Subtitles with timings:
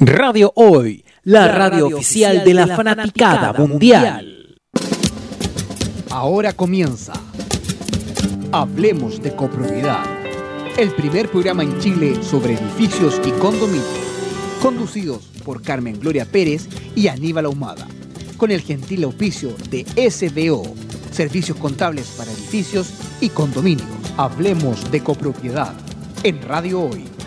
[0.00, 4.56] Radio Hoy, la, radio, oficial de la, fanaticada, mundial.
[6.08, 7.14] Ahora comienza.
[8.52, 10.04] Hablemos de copropiedad,
[10.76, 13.88] el primer programa en Chile sobre edificios y condominios,
[14.62, 17.88] conducidos por Carmen Gloria Pérez y Aníbal Ahumada,
[18.36, 20.62] con el gentil auspicio de SBO,
[21.10, 23.88] Servicios Contables para Edificios y Condominios.
[24.16, 25.74] Hablemos de copropiedad.
[26.22, 27.17] En Radio Hoy.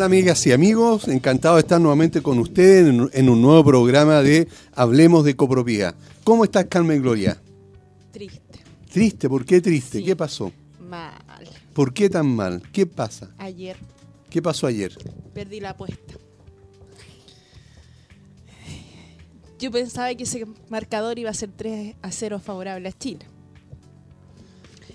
[0.00, 1.08] Tal amigas y amigos?
[1.08, 5.94] Encantado de estar nuevamente con ustedes en, un nuevo programa de Hablemos de Copropiedad.
[6.24, 7.38] ¿Cómo estás, Carmen Gloria?
[8.10, 8.60] Triste.
[8.90, 9.28] ¿Triste?
[9.28, 10.02] ¿Por qué triste?
[10.02, 10.52] ¿Qué pasó?
[10.88, 11.12] Mal.
[11.74, 12.62] ¿Por qué tan mal?
[12.72, 13.28] ¿Qué pasa?
[13.36, 13.76] Ayer.
[14.30, 14.96] ¿Qué pasó ayer?
[15.34, 16.14] Perdí la apuesta.
[19.58, 23.26] Yo pensaba que ese marcador iba a ser 3 a 0 favorable a Chile.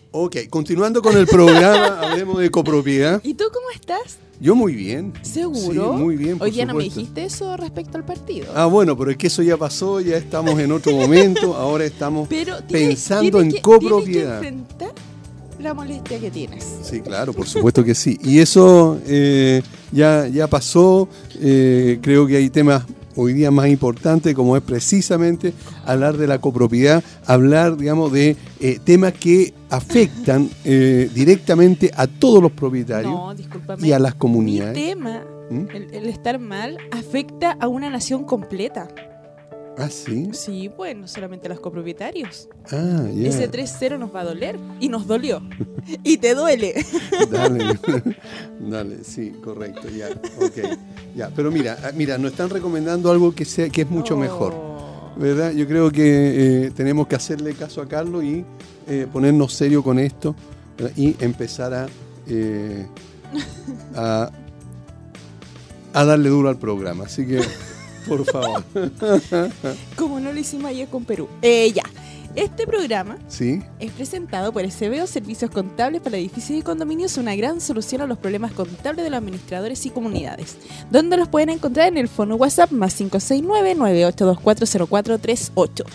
[0.09, 3.21] Ok, continuando con el programa, hablemos de copropiedad.
[3.23, 4.17] ¿Y tú cómo estás?
[4.39, 5.13] Yo muy bien.
[5.21, 5.93] ¿Seguro?
[5.93, 6.37] Sí, muy bien.
[6.39, 8.47] Hoy día no me dijiste eso respecto al partido.
[8.53, 12.27] Ah, bueno, pero es que eso ya pasó, ya estamos en otro momento, ahora estamos
[12.69, 14.41] pensando en copropiedad.
[14.41, 14.93] Que enfrentar
[15.59, 16.63] la molestia que tienes.
[16.83, 18.19] Sí, claro, por supuesto que sí.
[18.23, 21.07] Y eso eh, ya, ya pasó,
[21.39, 22.83] eh, creo que hay temas
[23.15, 25.53] hoy día más importante, como es precisamente
[25.85, 32.41] hablar de la copropiedad, hablar, digamos, de eh, temas que afectan eh, directamente a todos
[32.41, 33.19] los propietarios
[33.79, 34.75] y a las comunidades.
[34.75, 35.65] Mi tema, ¿Mm?
[35.71, 38.87] el estar mal, afecta a una nación completa.
[39.77, 40.29] ¿Ah, sí?
[40.33, 42.47] Sí, pues, no solamente los copropietarios.
[42.71, 43.29] Ah, ya.
[43.29, 45.41] Ese 3-0 nos va a doler y nos dolió.
[46.03, 46.73] y te duele.
[47.31, 47.79] dale,
[48.59, 50.09] dale, sí, correcto, ya,
[50.39, 50.77] ok.
[51.15, 54.53] Ya, pero mira, ah, mira, nos están recomendando algo que, sea, que es mucho mejor.
[54.55, 55.13] Oh.
[55.17, 55.51] ¿Verdad?
[55.51, 58.45] Yo creo que eh, tenemos que hacerle caso a Carlos y
[58.87, 60.35] eh, ponernos serio con esto
[60.95, 61.87] y empezar a,
[62.27, 62.85] eh,
[63.95, 64.29] a,
[65.93, 67.05] a darle duro al programa.
[67.05, 67.41] Así que...
[68.07, 68.63] Por favor.
[69.95, 71.27] Como no lo hicimos ayer con Perú.
[71.41, 71.83] Eh, ya.
[72.35, 73.61] Este programa ¿Sí?
[73.79, 78.17] es presentado por SBO Servicios Contables para Edificios y Condominios, una gran solución a los
[78.17, 80.57] problemas contables de los administradores y comunidades,
[80.91, 85.85] donde los pueden encontrar en el fono WhatsApp más 569-98240438.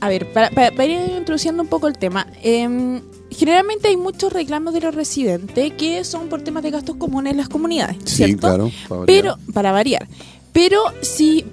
[0.00, 2.26] A ver, para, ir introduciendo un poco el tema.
[2.42, 3.00] Em,
[3.30, 7.36] generalmente hay muchos reclamos de los residentes que son por temas de gastos comunes en
[7.36, 7.98] las comunidades.
[8.04, 8.72] Sí, claro.
[9.06, 10.08] Pero, para variar.
[10.52, 11.44] Pero si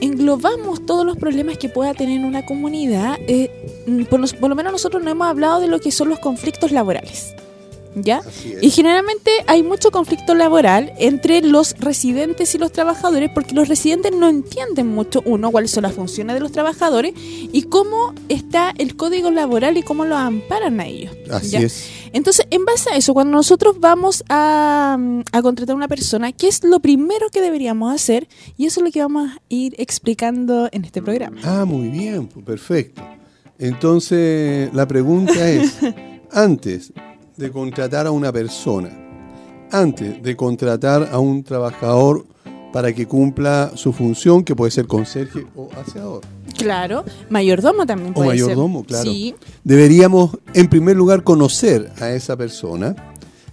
[0.00, 3.50] englobamos todos los problemas que pueda tener una comunidad, eh,
[4.08, 7.34] por, lo menos nosotros no hemos hablado de lo que son los conflictos laborales.
[7.96, 8.22] ¿Ya?
[8.60, 14.12] Y generalmente hay mucho conflicto laboral entre los residentes y los trabajadores porque los residentes
[14.12, 18.96] no entienden mucho, uno, cuáles son las funciones de los trabajadores y cómo está el
[18.96, 21.16] código laboral y cómo lo amparan a ellos.
[21.30, 21.60] Así ¿ya?
[21.60, 21.90] es.
[22.12, 26.32] Entonces, en base a eso, cuando nosotros vamos a, mm, a contratar a una persona,
[26.32, 28.28] ¿qué es lo primero que deberíamos hacer?
[28.56, 31.40] Y eso es lo que vamos a ir explicando en este programa.
[31.44, 33.02] Ah, muy bien, pues, perfecto.
[33.58, 35.74] Entonces, la pregunta es,
[36.32, 36.92] antes
[37.40, 38.90] de contratar a una persona,
[39.72, 42.26] antes de contratar a un trabajador
[42.72, 46.20] para que cumpla su función, que puede ser conserje o aseador,
[46.56, 48.42] Claro, mayordomo también o puede ser.
[48.48, 49.34] mayordomo, claro, Sí,
[49.64, 52.94] deberíamos, en primer lugar, conocer a esa persona,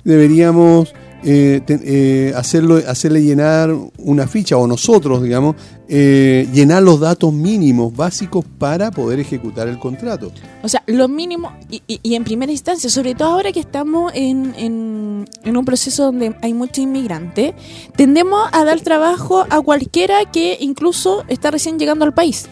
[0.04, 0.94] deberíamos
[1.24, 5.56] eh, te- eh, hacerlo, hacerle llenar una ficha, o nosotros, digamos,
[5.90, 10.32] eh, llenar los datos mínimos básicos para poder ejecutar el contrato.
[10.64, 14.12] o sea, lo mínimo, y, y- y en primera instancia, sobre todo ahora que estamos
[14.16, 17.54] en, en- en un proceso donde hay muchos inmigrantes,
[17.96, 22.48] tendemos a dar trabajo a cualquiera que incluso está recién llegando al país.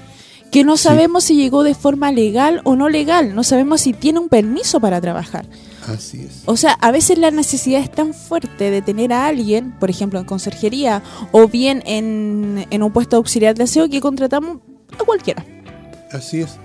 [0.52, 0.84] Que no Sí.
[0.84, 4.80] sabemos si llegó de forma legal o no legal, no sabemos si tiene un permiso
[4.80, 5.46] para trabajar.
[5.88, 6.42] Así es.
[6.46, 10.20] O sea, a veces la necesidad es tan fuerte de tener a alguien, por ejemplo,
[10.20, 14.58] en conserjería o bien en, en un puesto de auxiliar de aseo, que contratamos
[15.00, 15.46] a cualquiera.
[16.12, 16.58] Así es.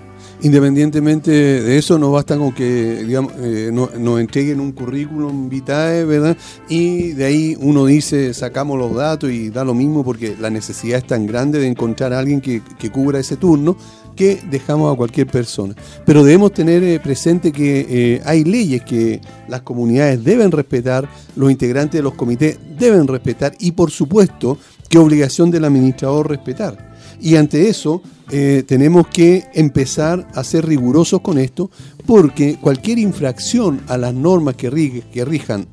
[0.43, 6.03] Independientemente de eso, no basta con que digamos, eh, no- nos entreguen un currículum vitae,
[6.03, 6.35] ¿verdad?
[6.67, 10.97] Y de ahí uno dice, sacamos los datos y da lo mismo porque la necesidad
[10.97, 13.77] es tan grande de encontrar a alguien que, que cubra ese turno
[14.21, 15.73] que dejamos a cualquier persona.
[16.05, 21.49] Pero debemos tener eh, presente que eh, hay leyes que las comunidades deben respetar, los
[21.49, 24.59] integrantes de los comités deben respetar y por supuesto
[24.89, 26.91] que obligación del administrador respetar.
[27.19, 31.71] Y ante eso eh, tenemos que empezar a ser rigurosos con esto
[32.05, 35.65] porque cualquier infracción a las normas que, rijan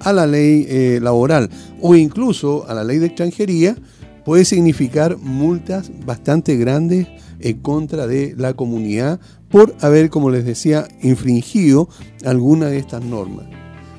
[0.00, 1.48] a la ley laboral
[1.80, 3.76] o incluso a la ley de extranjería
[4.24, 7.06] puede significar multas bastante grandes
[7.44, 9.20] en contra de la comunidad
[9.50, 11.88] por haber, como les decía, infringido
[12.24, 13.46] alguna de estas normas.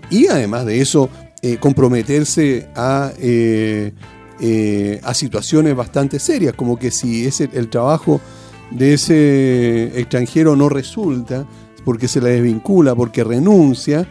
[0.10, 1.10] Y además de eso,
[1.42, 3.94] eh, comprometerse a, eh,
[4.40, 8.20] eh, a situaciones bastante serias, como que si ese, el trabajo
[8.72, 11.46] de ese extranjero no resulta,
[11.86, 14.08] porque se le desvincula, porque renuncia,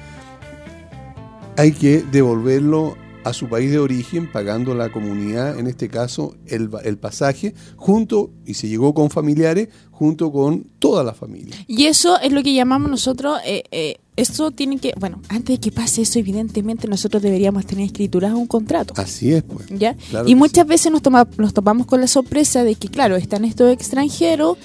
[1.56, 6.70] hay que devolverlo a su país de origen pagando la comunidad, en este caso, el,
[6.84, 11.54] el pasaje, junto, y si llegó con familiares, junto con toda la familia.
[11.66, 15.60] Y eso es lo que llamamos nosotros, eh, eh, esto tiene que, bueno, antes de
[15.60, 18.94] que pase eso, evidentemente nosotros deberíamos tener escriturado un contrato.
[18.96, 19.66] Así es, pues.
[19.70, 19.94] ¿Ya?
[20.10, 23.44] Claro y muchas veces nos, toma- nos topamos con la sorpresa de que, claro, están
[23.44, 24.56] estos extranjeros,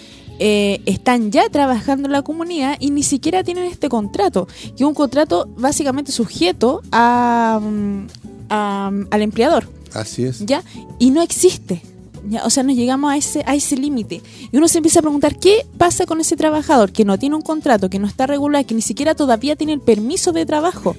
[0.41, 4.87] eh, están ya trabajando en la comunidad y ni siquiera tienen este contrato, que es
[4.87, 8.07] un contrato básicamente sujeto a, mm,
[8.49, 10.45] a- al empleador, Así es.
[10.45, 10.63] ¿ya?
[10.99, 11.81] Y no existe.
[12.29, 12.45] ¿ya?
[12.45, 14.21] O sea, nos llegamos a ese, a ese límite.
[14.51, 17.41] Y uno se empieza a preguntar, ¿qué pasa con ese trabajador que no tiene un
[17.41, 20.95] contrato, que no está regular, que ni siquiera todavía tiene el permiso de trabajo?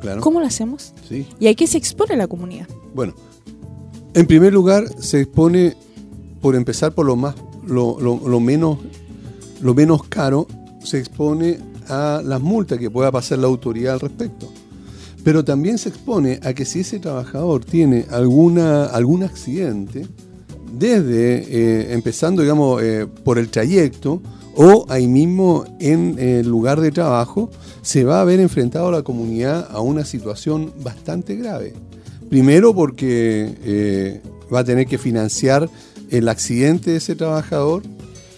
[0.00, 0.20] Claro.
[0.20, 0.92] ¿Cómo lo hacemos?
[1.08, 1.26] Sí.
[1.40, 2.68] Y aquí se expone la comunidad.
[2.94, 3.14] Bueno,
[4.14, 5.76] en primer lugar se expone,
[6.40, 7.34] por empezar por lo más,
[7.66, 8.78] lo, lo- lo menos,
[9.60, 10.46] lo menos caro,
[10.82, 11.58] se expone
[11.88, 14.52] a las multas que pueda pasar la autoridad al respecto.
[15.24, 20.06] Pero también se expone a que si ese trabajador tiene alguna, algún accidente,
[20.78, 24.20] desde eh, empezando, digamos, eh, por el trayecto
[24.56, 27.50] o ahí mismo en el lugar de trabajo,
[27.82, 31.72] se va a ver enfrentado la comunidad a una situación bastante grave.
[32.28, 34.20] Primero porque eh,
[34.52, 35.68] va a tener que financiar
[36.10, 37.82] el accidente de ese trabajador,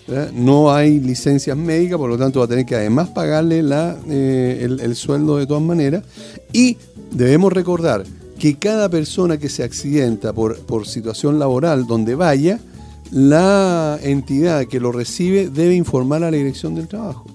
[0.07, 0.31] ¿verdad?
[0.33, 4.61] no hay licencias médicas, por lo tanto va a tener que además pagarle la, eh,
[4.63, 6.05] el, el sueldo de todas maneras.
[6.53, 6.77] Y
[7.11, 8.05] debemos recordar
[8.39, 12.61] que cada persona que se accidenta por, por situación laboral donde vaya,
[13.11, 17.27] la entidad que lo recibe debe informar a la dirección del trabajo.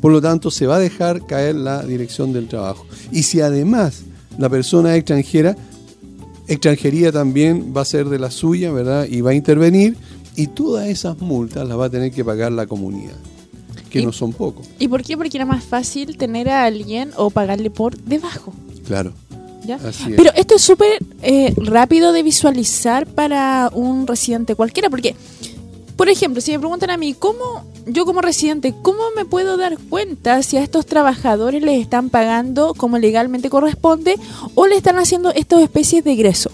[0.00, 2.86] Por lo tanto, se va a dejar caer la dirección del trabajo.
[3.10, 4.02] Y si además
[4.38, 5.56] la persona es extranjera,
[6.46, 9.06] extranjería también va a ser de la suya, ¿verdad?
[9.08, 9.96] Y va a intervenir
[10.36, 13.16] y todas esas multas las va a tener que pagar la comunidad,
[13.90, 14.66] que no son pocos.
[14.78, 15.16] ¿Y por qué?
[15.16, 18.52] Porque era más fácil tener a alguien o pagarle por debajo.
[18.86, 19.12] Claro,
[19.64, 19.76] ¿ya?
[19.76, 20.16] así es.
[20.16, 25.16] Pero esto es súper eh, rápido de visualizar para un residente cualquiera, porque,
[25.96, 29.78] por ejemplo, si me preguntan a mí, ¿cómo yo como residente, cómo me puedo dar
[29.88, 34.16] cuenta si a estos trabajadores les están pagando como legalmente corresponde
[34.54, 36.50] o le están haciendo estas especies de egreso?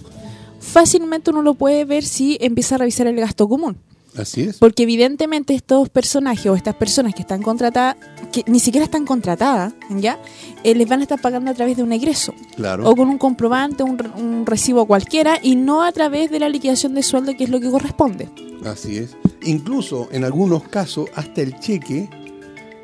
[0.73, 3.77] Fácilmente uno lo puede ver si empieza a revisar el gasto común.
[4.17, 4.57] Así es.
[4.57, 7.97] Porque evidentemente estos personajes o estas personas que están contratadas,
[8.33, 10.19] que ni siquiera están contratadas, ¿ya?
[10.65, 12.33] Eh, les van a estar pagando a través de un egreso.
[12.57, 12.89] Claro.
[12.89, 16.95] O con un comprobante, un, un recibo cualquiera, y no a través de la liquidación
[16.95, 18.31] de sueldo, que es lo que corresponde.
[18.65, 19.15] Así es.
[19.43, 22.09] Incluso en algunos casos, hasta el cheque,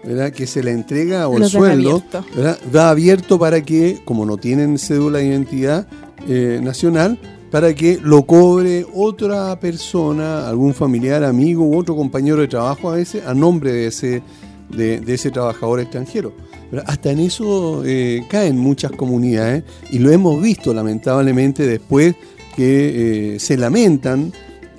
[0.05, 0.31] ¿verdad?
[0.31, 2.25] Que se le entrega o el sueldo, abierto.
[2.35, 2.59] ¿verdad?
[2.75, 5.87] Va abierto para que, como no tienen cédula de identidad
[6.27, 7.19] eh, nacional,
[7.51, 12.97] para que lo cobre otra persona, algún familiar, amigo u otro compañero de trabajo a
[12.97, 14.23] veces, a nombre de ese,
[14.71, 16.33] de, ese trabajador extranjero.
[16.71, 16.87] ¿verdad?
[16.89, 22.15] Hasta en eso eh, caen muchas comunidades y lo hemos visto lamentablemente después
[22.55, 24.33] que eh, se lamentan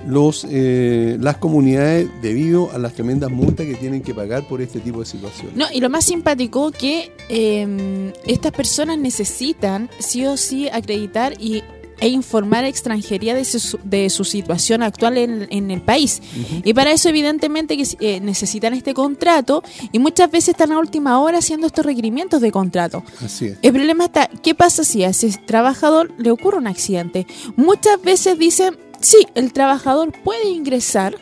[0.08, 4.80] los, eh, las comunidades debido a las tremendas multas que tienen que pagar por este
[4.80, 5.56] tipo de situaciones.
[5.56, 11.64] No, y lo más simpático que eh, estas personas necesitan sí o sí acreditar y,
[12.02, 16.22] e informar a extranjería de su, de su situación actual en, en el país.
[16.64, 21.20] Y para eso evidentemente que eh, necesitan este contrato y muchas veces están a última
[21.20, 23.04] hora haciendo estos requerimientos de contrato.
[23.24, 23.58] Así es.
[23.62, 27.28] El problema está, ¿qué pasa si a ese trabajador le ocurre un accidente?
[27.56, 31.16] Muchas veces dicen, sí, el trabajador puede ingresar,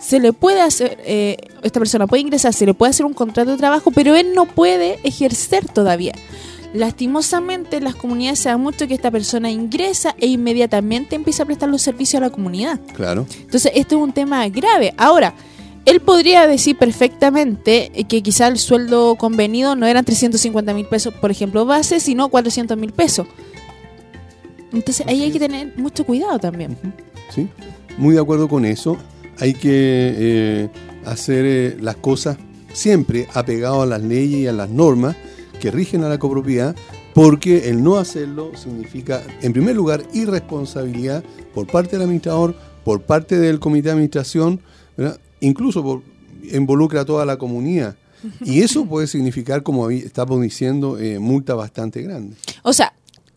[0.00, 3.52] se le puede hacer, eh, esta persona puede ingresar, se le puede hacer un contrato
[3.52, 6.12] de trabajo, pero él no puede ejercer todavía.
[6.74, 11.46] Lastimosamente en las comunidades se da mucho que esta persona ingresa e inmediatamente empieza a
[11.46, 12.80] prestar los servicios a la comunidad.
[12.94, 13.26] Claro.
[13.42, 14.92] Entonces, esto es un tema grave.
[14.96, 15.34] Ahora,
[15.84, 21.30] él podría decir perfectamente que quizá el sueldo convenido no eran 350 mil pesos, por
[21.30, 23.28] ejemplo, base, sino 400 mil pesos.
[24.72, 26.76] Entonces, ahí hay que tener mucho cuidado también.
[27.32, 27.46] ¿sí?
[27.98, 28.98] Muy de acuerdo con eso.
[29.38, 30.68] Hay que eh,
[31.04, 32.36] hacer eh, las cosas
[32.72, 35.14] siempre apegado a las leyes y a las normas
[35.64, 36.76] que rigen a la copropiedad,
[37.14, 42.54] porque el no hacerlo significa, en primer lugar, irresponsabilidad por parte del administrador,
[42.84, 44.60] por parte del comité de administración,
[44.94, 45.18] ¿verdad?
[45.40, 46.02] incluso por,
[46.52, 47.96] involucra a toda la comunidad.
[48.44, 52.36] Y eso puede significar, como estamos diciendo, eh, multa bastante grande.
[52.62, 52.92] O sea,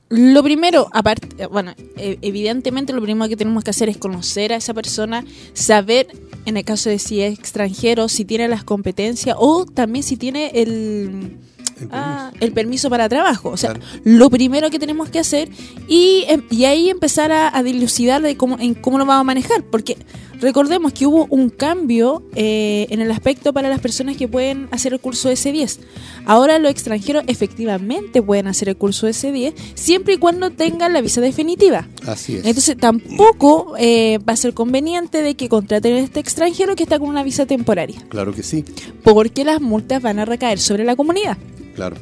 [0.10, 4.51] lo primero, aparte, eh, bueno, eh, evidentemente lo primero que tenemos que hacer es conocer
[4.51, 6.07] a esa persona, saber,
[6.46, 10.51] en el caso de si es extranjero, si tiene las competencias o también si tiene
[10.55, 11.38] el,
[11.79, 13.50] El ah, el permiso para trabajo.
[13.50, 13.86] O sea, Claro.
[14.03, 15.50] lo primero que tenemos que hacer
[15.88, 19.24] y, em, y ahí empezar a, a dilucidar de cómo, en cómo lo vamos a
[19.25, 19.63] manejar.
[19.63, 19.98] Porque
[20.39, 24.94] recordemos que hubo un cambio eh, en el aspecto para las personas que pueden hacer
[24.94, 25.79] el curso S10.
[26.25, 31.22] Ahora los extranjeros efectivamente pueden hacer el curso S10 siempre y cuando tengan la visa
[31.22, 31.88] definitiva.
[32.06, 32.46] Así es.
[32.46, 37.00] Entonces tampoco eh, va a ser conveniente de que contraten a este extranjero que está
[37.00, 38.03] con una visa temporaria.
[38.10, 38.63] claro que sí.
[39.03, 41.38] Porque las multas van a recaer sobre la comunidad.
[41.75, 41.98] Claro.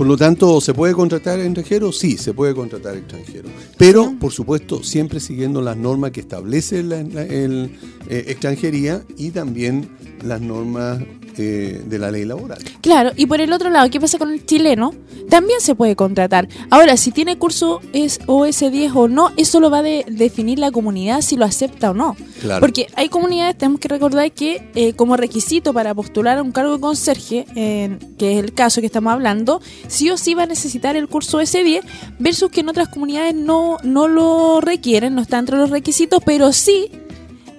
[0.00, 1.92] Por lo tanto, ¿se puede contratar extranjero?
[1.92, 3.50] Sí, se puede contratar extranjero.
[3.76, 7.76] Pero, por supuesto, siempre siguiendo las normas que establece la, la- el,
[8.08, 9.90] eh, extranjería y también
[10.24, 11.02] las normas
[11.40, 12.58] eh, de la ley laboral.
[12.82, 14.92] Claro, y por el otro lado, ¿qué pasa con el chileno?
[15.28, 16.48] También se puede contratar.
[16.70, 20.70] Ahora, si tiene curso es OS10 o no, eso lo va a de- definir la
[20.72, 22.16] comunidad si lo acepta o no.
[22.40, 22.60] Claro.
[22.60, 26.74] Porque hay comunidades, tenemos que recordar que eh, como requisito para postular a un cargo
[26.74, 30.46] de conserje, en- que es el caso que estamos hablando, sí o sí va a
[30.46, 31.82] necesitar el curso S10,
[32.18, 36.52] versus que en otras comunidades no, no lo requieren, no está entre los requisitos, pero
[36.52, 36.90] sí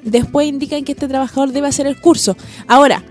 [0.03, 2.35] después indican que este trabajador debe hacer el curso.
[2.67, 3.03] Ahora,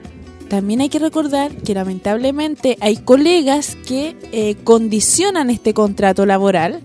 [0.51, 6.81] también hay que recordar que lamentablemente hay colegas que eh, condicionan este contrato laboral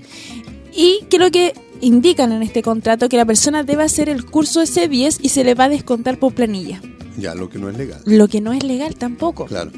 [0.73, 4.61] y que lo que indican en este contrato que la persona debe hacer el curso
[4.61, 6.79] S10 y se le va a descontar por planilla,
[7.17, 8.01] Ya, lo que no es legal.
[8.05, 9.45] lo que no es legal tampoco.
[9.45, 9.71] Claro.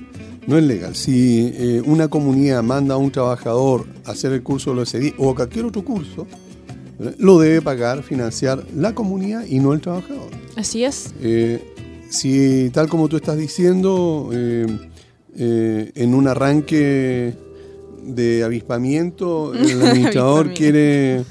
[0.47, 0.95] No es legal.
[0.95, 5.13] Si eh, una comunidad manda a un trabajador a hacer el curso de los SDI
[5.17, 6.25] o cualquier otro curso,
[7.19, 10.29] lo debe pagar, financiar la comunidad y no el trabajador.
[10.55, 11.13] Así es.
[11.21, 11.61] Eh,
[12.09, 14.65] si tal como tú estás diciendo, eh,
[15.35, 17.33] eh, en un arranque
[18.03, 21.23] de avispamiento, el administrador quiere,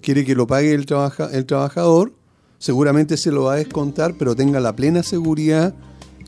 [0.00, 2.12] quiere que lo pague el, trabaja- el trabajador,
[2.58, 5.74] seguramente se lo va a descontar, pero tenga la plena seguridad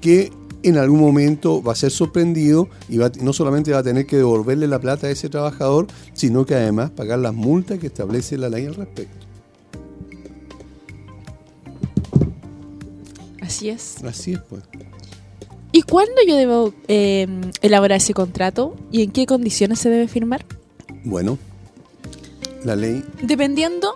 [0.00, 0.30] que
[0.62, 4.16] en algún momento va a ser sorprendido y va- no solamente va a tener que
[4.16, 8.49] devolverle la plata a ese trabajador, sino que además pagar las multas que establece la
[8.49, 9.24] ley al respecto.
[13.54, 14.02] Así es.
[14.04, 14.62] Así es, pues.
[15.70, 17.26] ¿Y cuándo yo debo eh,
[17.62, 20.44] elaborar ese contrato y en qué condiciones se debe firmar?
[21.04, 21.38] Bueno,
[22.64, 23.94] la ley Dependiendo,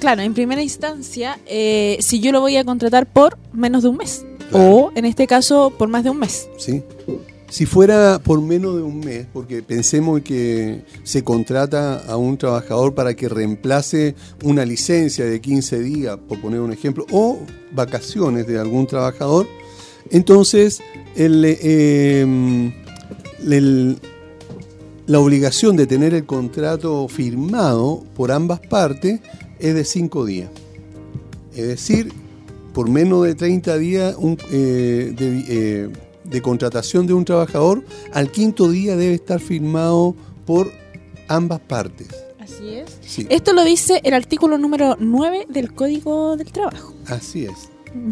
[0.00, 3.98] claro, en primera instancia, eh, si yo lo voy a contratar por menos de un
[3.98, 4.24] mes.
[4.50, 4.70] Claro.
[4.70, 6.48] O, en este caso, por más de un mes.
[6.56, 6.82] Sí,
[7.50, 12.94] Si fuera por menos de un mes, porque pensemos que se contrata a un trabajador
[12.94, 14.14] para que reemplace
[14.44, 17.38] una licencia de 15 días, por poner un ejemplo, o
[17.72, 19.46] vacaciones de algún trabajador,
[20.10, 20.80] entonces
[21.16, 21.56] el-
[25.06, 29.20] la obligación de tener el contrato firmado por ambas partes
[29.58, 30.50] es de 5 días.
[31.56, 32.12] Es decir,
[32.74, 35.88] por menos de 30 días un, eh, de, eh,
[36.28, 40.14] de contratación de un trabajador, al quinto día debe estar firmado
[40.46, 40.70] por
[41.28, 42.08] ambas partes.
[42.38, 42.98] Así es.
[43.00, 46.94] Sí, Esto lo dice el artículo número 9 del Código del Trabajo.
[47.06, 47.68] así es,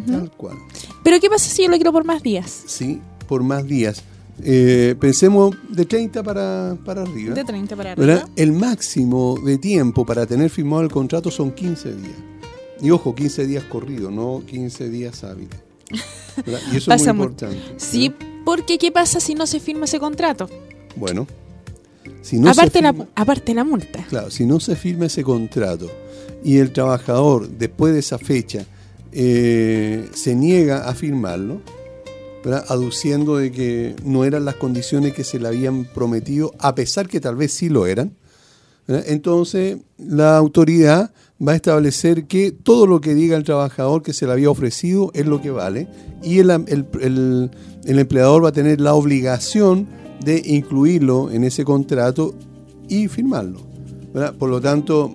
[0.06, 0.56] tal cual.
[1.02, 2.64] Pero ¿qué pasa si yo lo quiero por más días?
[2.66, 4.02] Sí, por más días.
[4.42, 7.34] Eh, pensemos de 30 para, para arriba.
[7.34, 8.06] De 30 para arriba.
[8.06, 8.28] ¿verdad?
[8.36, 12.16] El máximo de tiempo para tener firmado el contrato son 15 días.
[12.82, 15.58] Y ojo, 15 días corridos, no 15 días hábiles.
[16.44, 16.60] ¿Verdad?
[16.72, 17.58] Y eso Pasa es muy importante.
[17.76, 18.26] Sí, ¿verdad?
[18.44, 20.48] porque ¿qué pasa si no se firma ese contrato?
[20.94, 21.26] Bueno,
[22.22, 24.04] si no, se aparte, la, aparte la multa.
[24.08, 25.90] claro, si no se firma ese contrato
[26.44, 28.64] y el trabajador después de esa fecha
[29.12, 31.60] eh, se niega a firmarlo,
[32.44, 32.64] ¿verdad?
[32.68, 37.20] aduciendo de que no eran las condiciones que se le habían prometido, a pesar que
[37.20, 38.12] tal vez sí lo eran,
[38.86, 39.04] ¿verdad?
[39.08, 41.12] entonces la autoridad
[41.46, 45.10] va a establecer que todo lo que diga el trabajador que se le había ofrecido
[45.14, 45.86] es lo que vale
[46.22, 46.86] y el, el-
[47.84, 49.86] el- empleador va a tener la obligación
[50.24, 52.34] de incluirlo en ese contrato
[52.88, 53.60] y firmarlo.
[54.38, 55.14] Por lo tanto,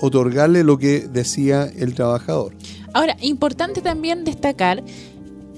[0.00, 2.54] otorgarle lo que decía el trabajador.
[2.94, 4.82] Ahora, importante también destacar,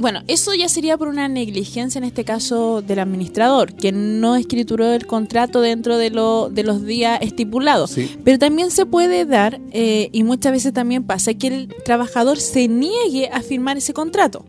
[0.00, 4.92] bueno, eso ya sería por una negligencia en este caso del administrador, que no escrituró
[4.92, 7.90] el contrato dentro de, lo, de los días estipulados.
[7.90, 8.16] Sí.
[8.24, 12.66] Pero también se puede dar, eh, y muchas veces también pasa, que el trabajador se
[12.66, 14.44] niegue a firmar ese contrato.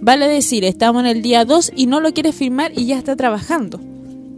[0.00, 3.14] Vale decir, estamos en el día 2 y no lo quiere firmar y ya está
[3.14, 3.78] trabajando.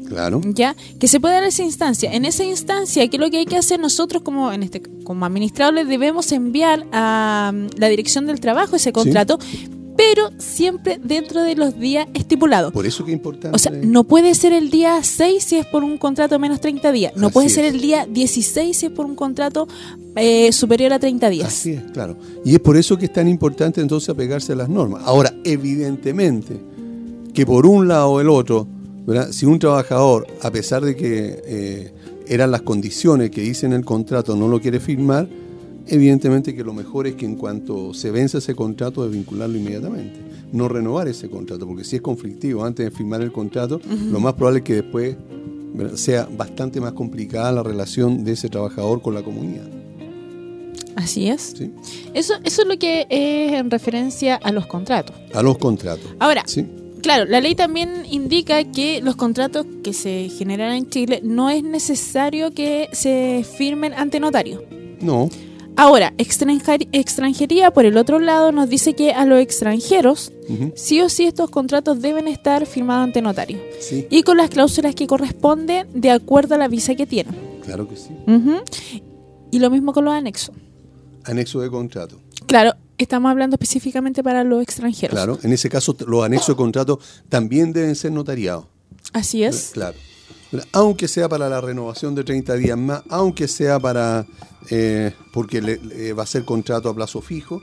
[0.08, 0.40] Claro.
[0.44, 0.76] ¿ya?
[0.98, 2.12] Que se puede dar esa instancia.
[2.12, 5.24] En esa instancia, ¿qué es lo que hay que hacer nosotros como en este como
[5.24, 5.88] administradores?
[5.88, 9.38] Debemos enviar a mm, la dirección del trabajo ese contrato,
[9.96, 12.72] pero siempre dentro de los días estipulados.
[12.72, 13.54] Por eso que es importante.
[13.54, 16.60] O sea, no puede ser el día 6 si es por un contrato de menos
[16.60, 17.12] 30 días.
[17.16, 17.74] No Así puede ser es.
[17.74, 19.68] el día 16 si es por un contrato
[20.16, 21.48] eh, superior a 30 días.
[21.48, 22.16] Así es, claro.
[22.44, 25.02] Y es por eso que es tan importante entonces apegarse a las normas.
[25.04, 26.60] Ahora, evidentemente,
[27.32, 28.66] que por un lado o el otro,
[29.06, 29.30] ¿verdad?
[29.32, 31.94] si un trabajador, a pesar de que eh,
[32.26, 35.28] eran las condiciones que dice en el contrato, no lo quiere firmar,
[35.86, 40.20] evidentemente que lo mejor es que en cuanto se vence ese contrato, de vincularlo inmediatamente.
[40.52, 44.34] No renovar ese contrato, porque si es conflictivo antes de firmar el contrato, lo más
[44.34, 45.16] probable es que después
[45.96, 49.68] sea bastante más complicada la relación de ese trabajador con la comunidad.
[50.96, 51.54] Así es.
[51.58, 51.72] ¿sí?
[52.14, 55.16] Eso, eso es lo que es en referencia a los contratos.
[55.32, 56.06] A los contratos.
[56.20, 56.64] Ahora, ¿sí?
[57.02, 61.62] Claro, la ley también indica que los contratos que se generan en Chile no es
[61.62, 64.64] necesario que se firmen ante notario.
[65.02, 65.28] No,
[65.76, 70.32] Ahora, extranjer- extranjería, por el otro lado, nos dice que a los extranjeros,
[70.76, 73.58] sí o sí, estos contratos deben estar firmados ante notario.
[73.80, 77.34] sí, Y con las cláusulas que corresponden de acuerdo a la visa que tienen.
[77.64, 78.10] claro que sí.
[79.50, 80.54] Y lo mismo con los anexos.
[81.24, 82.20] Anexo de contrato.
[82.46, 85.14] Claro, estamos hablando específicamente para los extranjeros.
[85.16, 88.66] Claro, en ese caso los anexos de contrato también deben ser notariados.
[89.12, 89.70] Así es.
[89.72, 89.96] Claro.
[90.72, 94.26] Aunque sea para la renovación de 30 días más, aunque sea para,
[94.70, 97.62] eh, porque va a ser contrato a plazo fijo,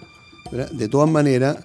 [0.51, 1.57] de todas maneras,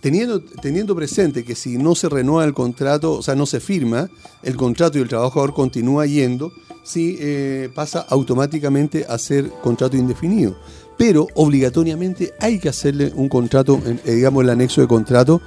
[0.00, 4.08] teniendo, teniendo presente que si no se renueva el contrato, o sea, no se firma,
[4.42, 10.56] el contrato y el trabajador continúa yendo, sí eh, pasa automáticamente a ser contrato indefinido.
[10.96, 15.40] Pero obligatoriamente hay que hacerle un contrato, eh, digamos, el anexo de contrato,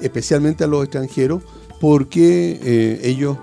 [0.00, 1.42] especialmente a los extranjeros,
[1.80, 3.36] porque ellos,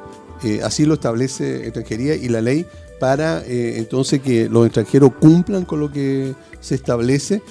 [0.44, 2.66] eh, así lo establece extranjería y la ley,
[3.00, 7.42] para eh, entonces que los extranjeros cumplan con lo que se establece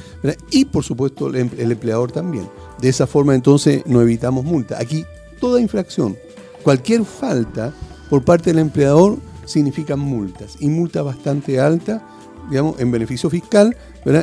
[0.51, 2.49] y por supuesto el, em- el empleador también.
[2.81, 4.79] De esa forma entonces no evitamos multa.
[4.81, 5.05] Aquí
[5.41, 6.17] toda infracción,
[6.63, 7.75] cualquier falta
[8.09, 12.01] por parte del empleador significan multas y multas bastante altas,
[12.49, 13.77] digamos, en beneficio fiscal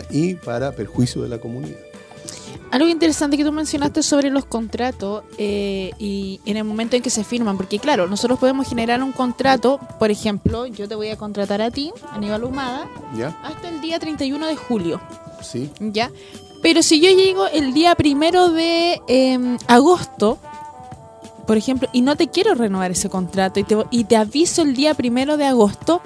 [0.09, 1.88] y para perjuicio de la comunidad.
[2.71, 7.09] Algo interesante que tú mencionaste sobre los contratos eh, y en el momento en que
[7.09, 11.17] se firman, porque claro, nosotros podemos generar un contrato, por ejemplo, yo te voy a
[11.17, 13.35] contratar a ti, Aníbal Humada, ¿Ya?
[13.43, 15.01] hasta el día 31 de julio,
[15.41, 15.71] Sí.
[15.79, 16.11] ¿ya?
[16.61, 20.37] Pero si yo llego el día primero de em, agosto,
[21.49, 24.75] por ejemplo, y no te quiero renovar ese contrato y te, y te aviso el
[24.75, 25.99] día primero de agosto,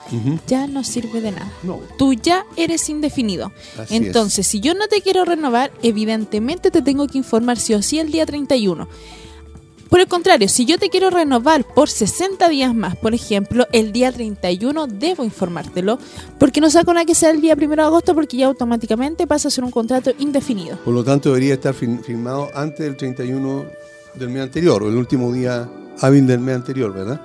[0.47, 1.51] ya no sirve de nada.
[1.63, 1.82] No.
[1.97, 3.51] Tú ya eres indefinido.
[3.77, 4.01] Así es.
[4.03, 7.99] Entonces, si yo no te quiero renovar, evidentemente te tengo que informar sí o sí
[7.99, 8.88] el día 31.
[9.89, 13.91] por el contrario, si yo te quiero renovar por 60 días más, por ejemplo, el
[13.91, 15.99] día 31 debo informártelo,
[16.39, 19.49] porque no saco nada que sea el día 1 de agosto, porque ya automáticamente pasa
[19.49, 20.77] a ser un contrato indefinido.
[20.86, 23.84] Por lo tanto, debería estar firmado antes del 31
[24.15, 25.69] del mes anterior, o el último día
[26.02, 27.21] hábil del mes anterior, ¿verdad?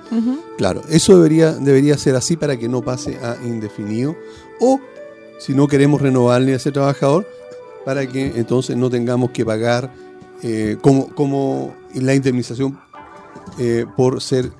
[0.57, 4.15] Claro, eso debería, debería ser así para que no pase a indefinido.
[4.59, 4.79] O
[5.39, 7.25] si no queremos renovarle a ese trabajador,
[7.85, 9.91] para que entonces no tengamos que pagar
[10.43, 12.77] eh, como, como la indemnización
[13.57, 14.51] eh, por ser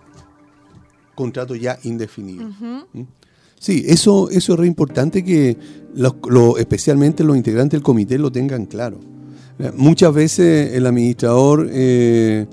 [1.16, 2.46] contrato ya indefinido.
[2.94, 3.02] ¿Mm?
[3.60, 5.58] Sí, eso, eso es re importante que
[5.94, 9.00] los- lo- especialmente los integrantes del comité lo tengan claro.
[9.76, 12.48] Muchas veces el administrador eh,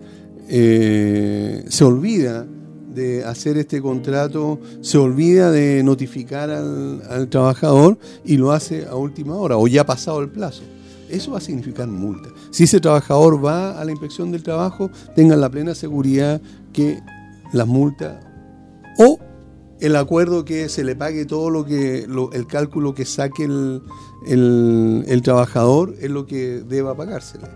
[0.48, 2.44] eh, se olvida
[2.92, 9.36] de hacer este contrato, se olvida de notificar al, trabajador y lo hace a última
[9.36, 10.64] hora o ya ha pasado el plazo.
[11.08, 12.28] Eso va a significar multa.
[12.50, 16.40] Si ese trabajador va a la inspección del trabajo, tengan la plena seguridad
[16.72, 17.00] que
[17.52, 18.16] las multas
[18.98, 19.20] o
[19.78, 23.82] el acuerdo que se le pague todo lo que el cálculo que saque el,
[24.26, 27.46] el- el trabajador es lo que deba pagársele.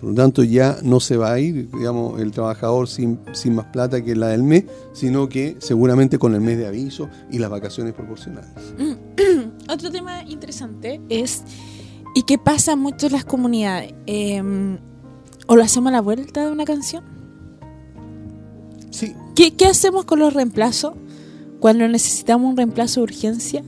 [0.00, 3.66] Por lo tanto, ya no se va a ir, digamos, el trabajador sin, sin más
[3.66, 7.50] plata que la del mes, sino que seguramente con el mes de aviso y las
[7.50, 8.48] vacaciones proporcionales.
[9.68, 11.42] Otro tema interesante es,
[12.14, 13.92] ¿y qué pasa mucho en las comunidades?
[14.06, 14.40] Eh,
[15.48, 17.02] ¿O lo hacemos a la vuelta de una canción?
[18.90, 20.92] Sí, ¿Qué, qué hacemos con los reemplazos?
[21.60, 23.64] Cuando necesitamos un reemplazo de urgencia,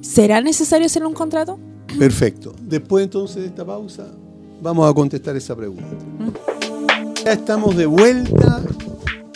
[0.00, 1.58] ¿será necesario hacer un contrato?
[1.98, 2.54] Perfecto.
[2.60, 4.06] Después entonces de esta pausa,
[4.60, 5.84] vamos a contestar esa pregunta.
[7.24, 8.62] Ya estamos de vuelta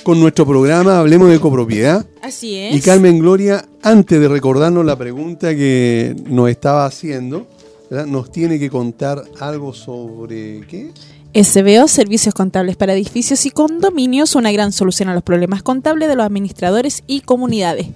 [0.03, 2.07] con nuestro programa Hablemos de Copropiedad.
[2.23, 2.75] Así es.
[2.75, 7.47] Y Carmen Gloria, antes de recordarnos la pregunta que nos estaba haciendo,
[7.91, 8.07] ¿verdad?
[8.07, 10.93] nos tiene que contar algo sobre qué.
[11.35, 16.17] SBO, Servicios Contables para Edificios y Condominios, una gran solución a los problemas contables de
[16.17, 17.89] los administradores y comunidades.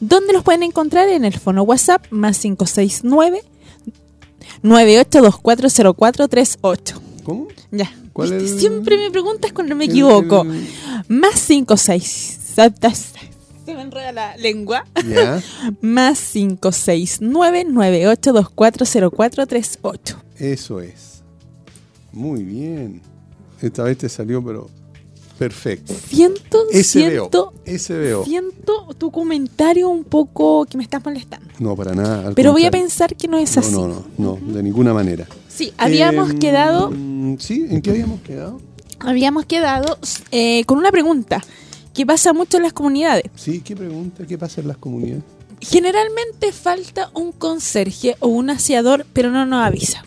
[0.00, 1.08] ¿Dónde los pueden encontrar?
[1.08, 3.42] En el fono WhatsApp más 569
[4.62, 7.00] 98240438.
[7.24, 7.48] ¿Cómo?
[7.70, 7.90] Ya.
[8.12, 10.42] ¿Cuál Viste, es el- Siempre me preguntas cuando me equivoco.
[10.42, 10.66] el-
[11.08, 12.38] Más 56.
[12.54, 12.72] Se
[13.74, 14.86] me enreda la lengua.
[15.08, 15.42] ya,
[15.82, 20.16] Más 569 98240438.
[20.38, 21.22] eso es.
[22.12, 23.02] Muy bien.
[23.60, 24.70] Esta vez te salió, pero
[25.38, 25.94] perfecto.
[26.08, 27.52] Siento, siento,
[28.24, 31.46] siento tu comentario un poco que me estás molestando.
[31.58, 32.32] No, para nada.
[32.34, 33.72] Pero voy a pensar que no es No, así.
[33.72, 35.26] no, no, no, de ninguna manera.
[35.48, 36.90] Sí, habíamos Eh, quedado,
[37.38, 38.60] Sí, ¿en qué habíamos quedado?
[39.00, 39.98] habíamos quedado
[40.32, 41.42] eh, con una pregunta
[41.94, 43.24] que pasa mucho en las comunidades.
[43.36, 44.24] Sí, ¿qué pregunta?
[44.26, 45.22] ¿Qué pasa en las comunidades?
[45.60, 50.04] Generalmente falta un conserje o un aseador, pero no nos avisa.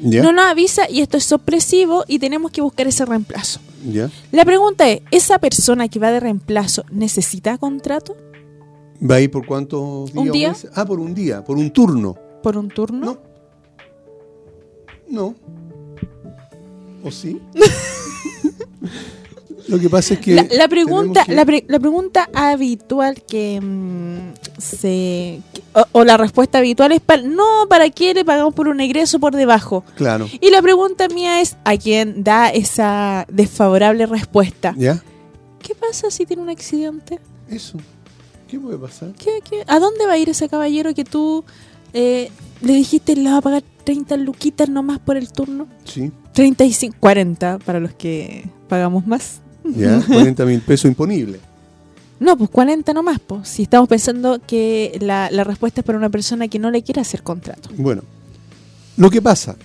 [0.00, 0.22] ¿Ya?
[0.22, 3.60] No nos avisa y esto es sorpresivo y tenemos que buscar ese reemplazo.
[3.86, 4.10] ¿Ya?
[4.32, 8.16] La pregunta es, ¿esa persona que va de reemplazo necesita contrato
[9.02, 10.26] ¿Va a ir por cuántos días?
[10.26, 10.54] ¿Un día?
[10.74, 12.16] Ah, por un día, por un turno.
[12.42, 13.04] por un turno?
[13.06, 13.18] No.
[15.08, 15.34] No.
[17.04, 17.40] ¿O sí?
[19.68, 20.34] Lo que pasa es que.
[20.34, 26.04] La, la pregunta, que- la, pre- la pregunta habitual que mm, se que- o, o
[26.04, 29.84] la respuesta habitual es para, no, ¿para qué le pagamos por un egreso por debajo?
[29.96, 30.28] Claro.
[30.40, 34.74] Y la pregunta mía es a quien da esa desfavorable respuesta.
[34.76, 35.02] ¿Ya?
[35.62, 37.18] ¿Qué pasa si tiene un accidente?
[37.48, 37.78] Eso.
[38.48, 39.12] ¿Qué puede pasar?
[39.18, 41.44] ¿Qué, qué- a dónde va a ir ese caballero que tú
[41.92, 45.66] eh, le dijiste le va a pagar 30 luquitas nomás por el turno?
[45.84, 46.12] Sí.
[46.32, 49.40] 35, 40 para los que pagamos más.
[49.74, 50.02] ¿Ya?
[50.06, 51.40] 40 mil pesos imponibles.
[52.18, 53.48] No, pues 40 nomás, pues.
[53.48, 57.00] Si estamos pensando que la, la respuesta es para una persona que no le quiere
[57.00, 57.68] hacer contrato.
[57.76, 58.02] Bueno.
[58.96, 59.56] Lo que pasa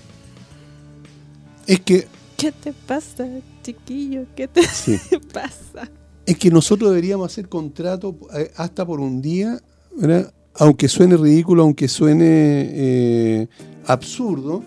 [1.68, 2.08] es que.
[2.38, 3.26] ¿Qué te pasa,
[3.64, 4.24] chiquillo?
[4.36, 4.98] ¿Qué te Sí.
[5.34, 5.90] pasa?
[6.26, 9.60] Es que nosotros deberíamos hacer contrato eh, hasta por un día,
[9.96, 10.34] ¿verdad?
[10.56, 13.48] aunque suene ridículo, aunque suene eh,
[13.86, 14.64] absurdo,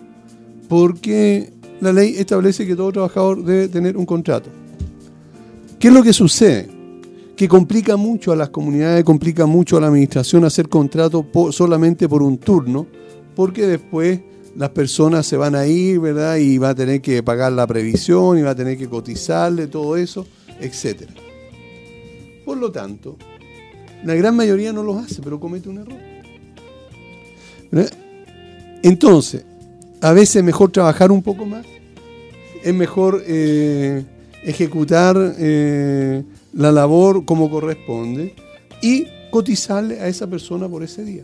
[0.67, 4.49] porque la ley establece que todo trabajador debe tener un contrato.
[5.85, 6.67] ¿Qué es lo que sucede?
[7.37, 12.23] Que complica mucho a las comunidades, complica mucho a la administración hacer contrato solamente por
[12.23, 12.87] un turno,
[13.35, 14.19] porque después
[14.55, 16.37] las personas se van a ir, ¿verdad?
[16.37, 19.95] Y va a tener que pagar la previsión, y va a tener que cotizarle, todo
[19.95, 20.25] eso,
[20.59, 21.13] etcétera.
[22.43, 23.17] Por lo tanto,
[24.03, 25.99] la gran mayoría no los hace, pero comete un error.
[27.69, 27.93] ¿Verdad?
[28.81, 29.45] Entonces,
[30.01, 31.63] a veces es mejor trabajar un poco más,
[32.63, 34.03] es mejor eh,
[34.45, 38.33] ejecutar eh, la labor como corresponde
[38.81, 41.23] y cotizarle a esa persona por ese día.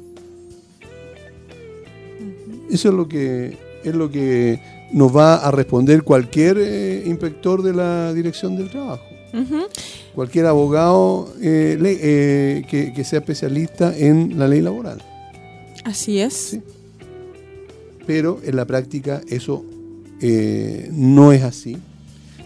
[2.70, 4.60] Eso es lo que es lo que
[4.94, 9.04] nos va a responder cualquier eh, inspector de la dirección del trabajo.
[10.14, 15.02] Cualquier abogado eh, le- eh, que, que sea especialista en la ley laboral.
[15.86, 16.34] Así es.
[16.34, 16.62] Sí.
[18.06, 19.64] Pero en la práctica eso
[20.92, 21.78] no es así.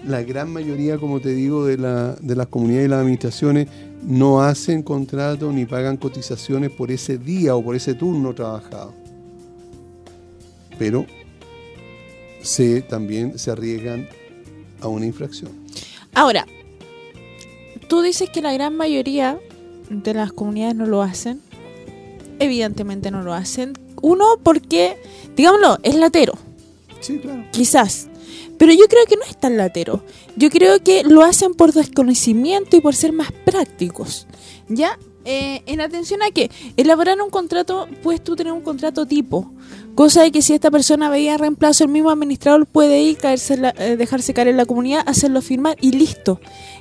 [0.07, 3.67] La gran mayoría, como te digo, de, la- de las comunidades y las administraciones
[4.03, 8.93] no hacen contrato ni pagan cotizaciones por ese día o por ese turno trabajado.
[10.77, 11.05] Pero
[12.41, 14.07] se, también se arriesgan
[14.81, 15.51] a una infracción.
[16.13, 16.45] Ahora,
[17.87, 19.39] tú dices que la gran mayoría
[19.89, 21.41] de las comunidades no lo hacen.
[22.39, 23.73] Evidentemente no lo hacen.
[24.01, 24.97] Uno, porque,
[25.35, 26.33] digámoslo, es latero,
[26.99, 27.43] Sí, claro.
[27.51, 28.07] quizás.
[28.57, 30.03] Pero yo creo que no es tan latero.
[30.35, 34.27] Yo creo que lo hacen por desconocimiento y por ser más prácticos.
[34.69, 34.97] ¿Ya?
[35.27, 39.51] Eh, en atención a que elaborar un contrato, puedes tú tener un contrato tipo.
[39.95, 43.73] Cosa de que si esta persona veía reemplazo, el mismo administrador puede ir, caerse la-
[43.79, 46.39] eh, dejarse caer en la comunidad, hacerlo firmar y listo.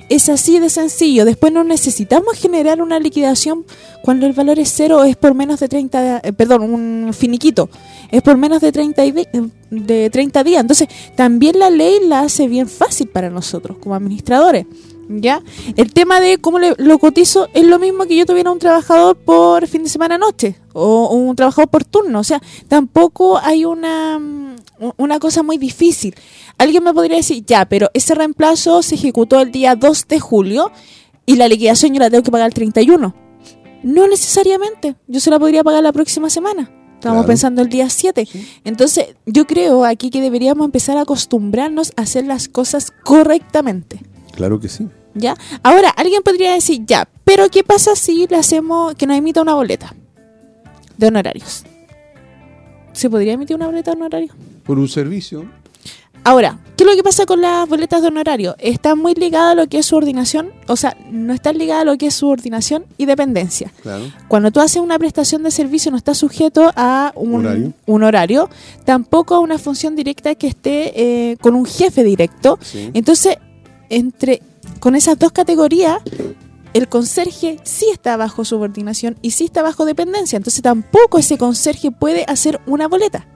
[0.09, 1.25] Es así de sencillo.
[1.25, 3.65] Después no necesitamos generar una liquidación
[4.03, 7.69] cuando el valor es cero es por menos de 30, eh, perdón, un finiquito.
[8.11, 9.49] Es por menos de 30, y de,
[9.83, 10.61] de 30 días.
[10.61, 14.65] Entonces, también la ley la hace bien fácil para nosotros como administradores.
[15.07, 15.39] ¿Ya?
[15.77, 19.15] El tema de cómo le- lo cotizo es lo mismo que yo tuviera un trabajador
[19.15, 22.19] por fin de semana noche o un trabajador por turno.
[22.19, 24.55] O sea, tampoco hay una, mm,
[24.97, 26.15] una cosa muy difícil.
[26.57, 30.71] Alguien me podría decir, ya, pero ese reemplazo se ejecutó el día 2 de julio
[31.27, 33.13] y la liquidación yo la tengo que pagar el 31.
[33.83, 34.95] No necesariamente.
[35.07, 36.71] Yo se la podría pagar la próxima semana.
[36.95, 37.27] Estamos Claro.
[37.27, 38.27] pensando el día 7.
[38.63, 43.99] Entonces, yo creo aquí que deberíamos empezar a acostumbrarnos a hacer las cosas correctamente.
[44.33, 44.87] Claro que sí.
[45.13, 45.35] ¿Ya?
[45.63, 49.53] Ahora, alguien podría decir, ya, pero ¿qué pasa si le hacemos que nos emita una
[49.53, 49.93] boleta
[50.97, 51.63] de honorarios?
[52.93, 54.35] ¿Se podría emitir una boleta de honorarios?
[54.65, 55.45] Por un servicio,
[56.27, 58.55] Ahora, ¿qué es lo que pasa con las boletas de honorario?
[58.57, 61.99] Está muy ligada a lo que es subordinación, o sea, no está ligada a lo
[61.99, 63.71] que es subordinación y dependencia.
[63.83, 64.05] claro.
[64.27, 67.73] Cuando tú haces una prestación de servicio no está sujeto a un Horario.
[67.85, 68.49] un horario,
[68.85, 70.93] tampoco a una función directa que esté
[71.31, 72.57] eh, con un jefe directo.
[72.59, 72.89] Sí.
[72.95, 73.37] Entonces,
[73.89, 74.41] entre
[74.79, 75.99] con esas dos categorías,
[76.73, 80.37] el conserje sí está bajo subordinación y sí está bajo dependencia.
[80.37, 83.27] Entonces, tampoco ese conserje puede hacer una boleta.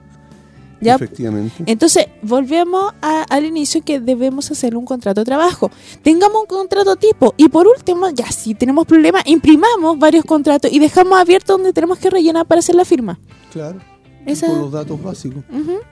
[0.80, 0.94] ¿Ya?
[0.94, 1.62] Efectivamente.
[1.66, 5.70] Entonces, volvemos a- al inicio que debemos hacer un contrato de trabajo.
[6.02, 10.78] Tengamos un contrato tipo y por último, ya si tenemos problemas, imprimamos varios contratos y
[10.78, 13.18] dejamos abierto donde tenemos que rellenar para hacer la firma.
[13.52, 13.78] Claro.
[14.26, 15.42] Esa- Con los datos básicos.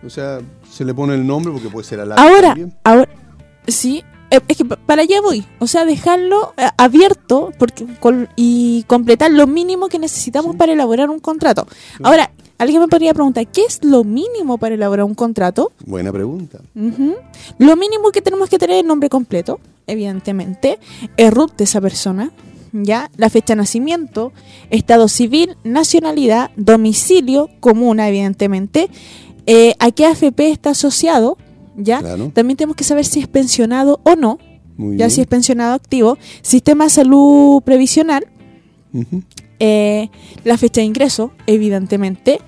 [0.06, 2.74] O sea, se le pone el nombre porque puede ser a la Ahora, también.
[2.84, 3.08] ahora,
[3.66, 5.44] sí, eh, es que pa- para allá voy.
[5.58, 7.86] O sea, dejarlo eh, abierto porque
[8.36, 10.58] y completar lo mínimo que necesitamos Sí.
[10.58, 11.66] para elaborar un contrato.
[12.02, 15.72] Ahora, alguien me podría preguntar, ¿qué es lo mínimo para elaborar un contrato?
[15.86, 16.58] Buena pregunta.
[16.74, 20.78] Lo mínimo que tenemos que tener es el nombre completo, evidentemente,
[21.16, 22.30] el RUT de esa persona,
[22.72, 24.32] ya, la fecha de nacimiento,
[24.70, 28.90] estado civil, nacionalidad, domicilio, comuna, evidentemente,
[29.46, 31.38] eh, a qué AFP está asociado,
[31.76, 32.00] ya.
[32.00, 32.30] Claro.
[32.34, 34.38] También tenemos que saber si es pensionado o no,
[34.76, 35.10] Muy ya bien.
[35.10, 38.26] si es pensionado activo, sistema de salud previsional.
[39.60, 40.10] Eh,
[40.44, 42.40] la fecha de ingreso, evidentemente,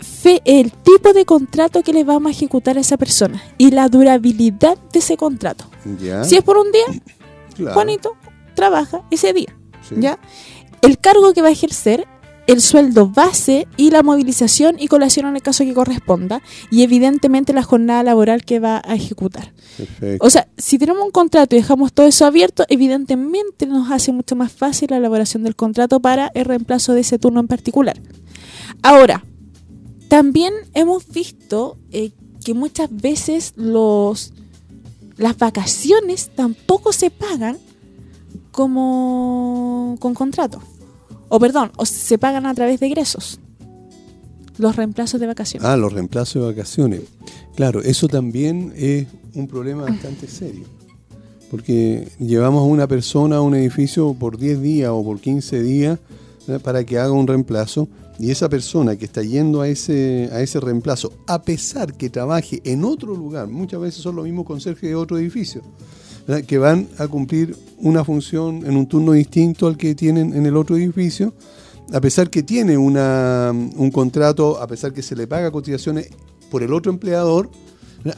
[0.00, 3.88] fe- el tipo de contrato que le vamos a ejecutar a esa persona y la
[3.88, 5.64] durabilidad de ese contrato.
[6.00, 6.24] Ya.
[6.24, 6.84] Si es por un día,
[7.54, 7.74] claro.
[7.74, 8.16] Juanito
[8.54, 9.54] trabaja ese día,
[9.88, 9.96] Sí.
[9.98, 10.18] ¿ya?
[10.82, 12.06] El cargo que va a ejercer,
[12.52, 17.52] el sueldo base y la movilización y colación en el caso que corresponda y evidentemente
[17.52, 19.52] la jornada laboral que va a ejecutar.
[19.76, 20.24] Perfecto.
[20.24, 24.36] O sea, si tenemos un contrato y dejamos todo eso abierto, evidentemente nos hace mucho
[24.36, 28.00] más fácil la elaboración del contrato para el reemplazo de ese turno en particular.
[28.82, 29.24] Ahora,
[30.08, 32.12] también hemos visto eh,
[32.44, 34.32] que muchas veces los
[35.16, 37.58] las vacaciones tampoco se pagan
[38.50, 40.62] como con contrato.
[41.34, 43.40] O perdón, o se pagan a través de egresos.
[44.58, 45.66] Los reemplazos de vacaciones.
[45.66, 47.00] Ah, los reemplazos de vacaciones.
[47.56, 50.64] Claro, eso también es un problema bastante serio.
[51.50, 55.98] Porque llevamos a una persona a un edificio por 10 días o por 15 días
[56.62, 60.60] para que haga un reemplazo y esa persona que está yendo a ese, a ese
[60.60, 64.96] reemplazo, a pesar que trabaje en otro lugar, muchas veces son los mismos conserjes de
[64.96, 65.62] otro edificio,
[66.46, 70.56] que van a cumplir una función en un turno distinto al que tienen en el
[70.56, 71.34] otro edificio,
[71.92, 76.08] a pesar que tiene una, un contrato, a pesar que se le paga cotizaciones
[76.50, 77.50] por el otro empleador,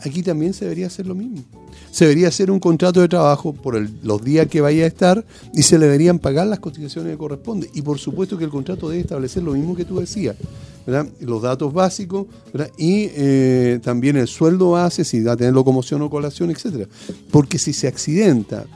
[0.05, 1.43] Aquí también se debería hacer lo mismo.
[1.91, 5.63] Se debería hacer un contrato de trabajo por los días que vaya a estar y
[5.63, 7.71] se le deberían pagar las cotizaciones que corresponden.
[7.75, 10.37] Y por supuesto que el contrato debe establecer lo mismo que tú decías,
[11.21, 12.27] los datos básicos
[12.77, 16.89] y eh, también el sueldo base, si va a tener locomoción o colación, etcétera.
[17.31, 18.67] Porque si se accidenta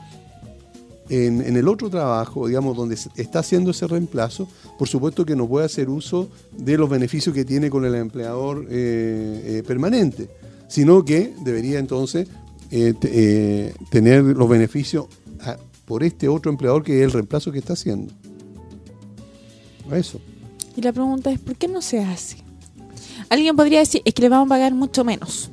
[1.09, 5.65] en, el otro trabajo, digamos, donde está haciendo ese reemplazo, por supuesto que no puede
[5.65, 10.29] hacer uso de los beneficios que tiene con el empleador eh, eh, permanente,
[10.69, 12.29] sino que debería entonces
[12.71, 15.07] eh, eh, tener los beneficios
[15.41, 18.13] a- por este otro empleador que es el reemplazo que está haciendo.
[19.91, 20.19] Eso,
[20.77, 22.37] Y la pregunta es, ¿por qué no se hace?
[23.29, 25.49] Alguien podría decir, es que le vamos a pagar mucho menos.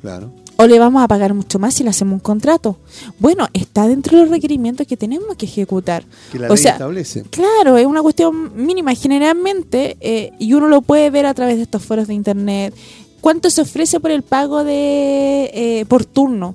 [0.00, 0.32] claro.
[0.58, 2.78] O le vamos a pagar mucho más si le hacemos un contrato.
[3.18, 6.04] Bueno, está dentro de los requerimientos que tenemos que ejecutar.
[6.30, 7.22] Que la O ley sea, establece.
[7.30, 8.94] Claro, es una cuestión mínima.
[8.94, 12.74] Generalmente, eh, y uno lo puede ver a través de estos foros de internet,
[13.22, 16.54] cuánto se ofrece por el pago de eh, por turno.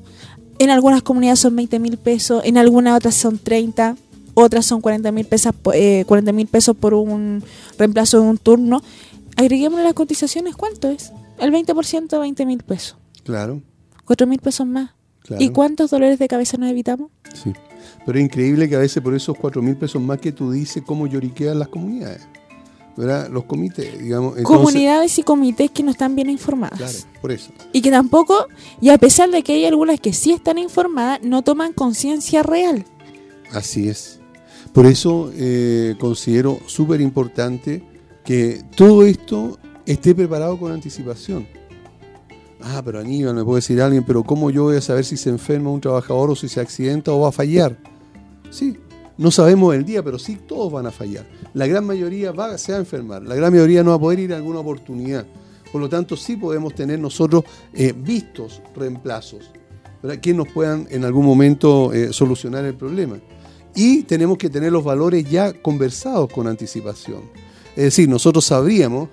[0.60, 3.96] En algunas comunidades son 20 mil pesos, en algunas otras son 30,
[4.36, 7.44] otras son 40 mil pesos, eh, 40 mil pesos por un
[7.80, 8.84] reemplazo de un turno.
[9.36, 11.12] Agreguémosle las cotizaciones, ¿cuánto es?
[11.40, 12.98] El 20%, 20 mil pesos.
[13.24, 13.62] Claro,
[14.06, 14.92] 4 mil pesos más.
[15.22, 15.44] claro.
[15.44, 17.12] ¿Y cuántos dolores de cabeza nos evitamos?
[17.34, 17.54] Sí.
[18.06, 20.82] Pero es increíble que a veces por esos cuatro mil pesos más que tú dices
[20.86, 22.28] cómo lloriquean las comunidades.
[22.98, 23.30] ¿Verdad?
[23.30, 24.38] Los comités, digamos.
[24.38, 26.78] entonces- Comunidades y comités que no están bien informadas.
[26.80, 27.52] Claro, por eso.
[27.72, 28.48] Y que tampoco,
[28.82, 32.84] y a pesar de que hay algunas que sí están informadas, no toman conciencia real.
[33.54, 34.20] Así es.
[34.74, 37.84] Por eso eh, considero súper importante
[38.26, 41.48] que todo esto esté preparado con anticipación.
[42.62, 45.30] Ah, pero Aníbal, me puede decir alguien, pero ¿cómo yo voy a saber si se
[45.30, 47.78] enferma un trabajador o si se accidenta o va a fallar?
[48.50, 48.76] Sí,
[49.18, 51.26] no sabemos el día, pero sí todos van a fallar.
[51.54, 54.20] La gran mayoría va, se va a enfermar, la gran mayoría no va a poder
[54.20, 55.26] ir a alguna oportunidad.
[55.72, 59.52] Por lo tanto, sí podemos tener nosotros eh, vistos reemplazos
[60.02, 60.20] ¿verdad?
[60.20, 63.18] que nos puedan en algún momento eh, solucionar el problema.
[63.76, 67.22] Y tenemos que tener los valores ya conversados con anticipación.
[67.76, 69.10] Es decir, nosotros sabríamos,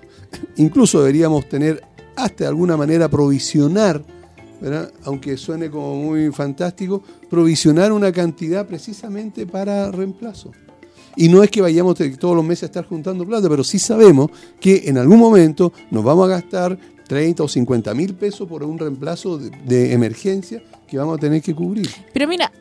[0.55, 1.83] incluso deberíamos tener
[2.15, 4.03] hasta de alguna manera provisionar,
[4.61, 4.91] ¿verdad?
[5.03, 10.51] aunque suene como muy fantástico, provisionar una cantidad precisamente para reemplazo.
[11.15, 14.29] Y no es que vayamos todos los meses a estar juntando plata, pero sí sabemos
[14.59, 18.77] que en algún momento nos vamos a gastar 30 o 50 mil pesos por un
[18.77, 21.89] reemplazo de, de emergencia que vamos a tener que cubrir.
[22.11, 22.51] Pero mira,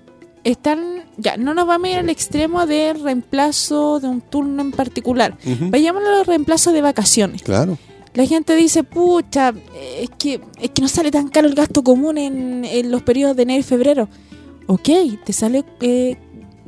[0.44, 4.72] están ya no nos vamos a ir al extremo de reemplazo de un turno en
[4.72, 5.36] particular.
[5.44, 5.70] Ujú.
[5.70, 7.42] Vayámonos a los reemplazos de vacaciones.
[7.42, 7.78] Claro,
[8.14, 9.52] La gente dice, pucha,
[9.98, 13.36] es que, es que no sale tan caro el gasto común en, en los periodos
[13.36, 14.08] de enero y febrero.
[14.66, 14.88] Ok,
[15.24, 16.16] te sale eh,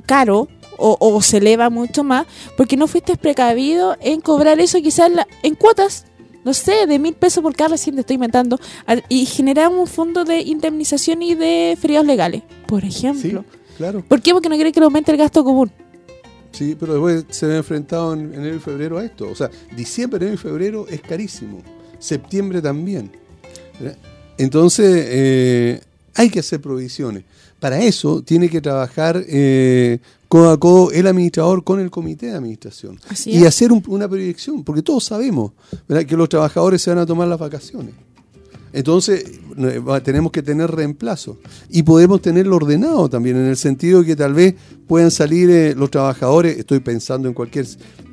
[0.06, 5.06] caro o, o se eleva mucho más porque no fuiste precavido en cobrar eso quizás
[5.08, 6.04] en, la- en cuotas,
[6.44, 8.58] no sé, de mil pesos por cada recién te estoy inventando,
[9.08, 13.44] y generar un fondo de indemnización y de feriados legales, por sí, ejemplo.
[13.78, 14.04] claro.
[14.06, 14.32] ¿Por qué?
[14.32, 15.72] Porque no quiere que le aumente el gasto común.
[16.56, 19.28] Sí, pero después se ve enfrentado en enero y febrero a esto.
[19.30, 21.62] O sea, diciembre, enero y febrero es carísimo.
[21.98, 23.10] Septiembre también.
[23.78, 23.96] ¿verdad?
[24.38, 25.80] Entonces, eh,
[26.14, 27.24] hay que hacer provisiones.
[27.60, 32.32] Para eso tiene que trabajar eh, codo a codo el administrador con el comité de
[32.36, 32.98] administración.
[33.08, 33.46] Así y es.
[33.46, 35.52] hacer un- una proyección, porque todos sabemos
[35.88, 36.04] ¿verdad?
[36.06, 37.94] que los trabajadores se van a tomar las vacaciones.
[38.76, 39.24] Entonces,
[39.56, 41.38] eh, tenemos que tener reemplazo.
[41.70, 44.54] Y podemos tenerlo ordenado también, en el sentido de que tal vez
[44.86, 47.66] puedan salir eh, los trabajadores, estoy pensando en cualquier,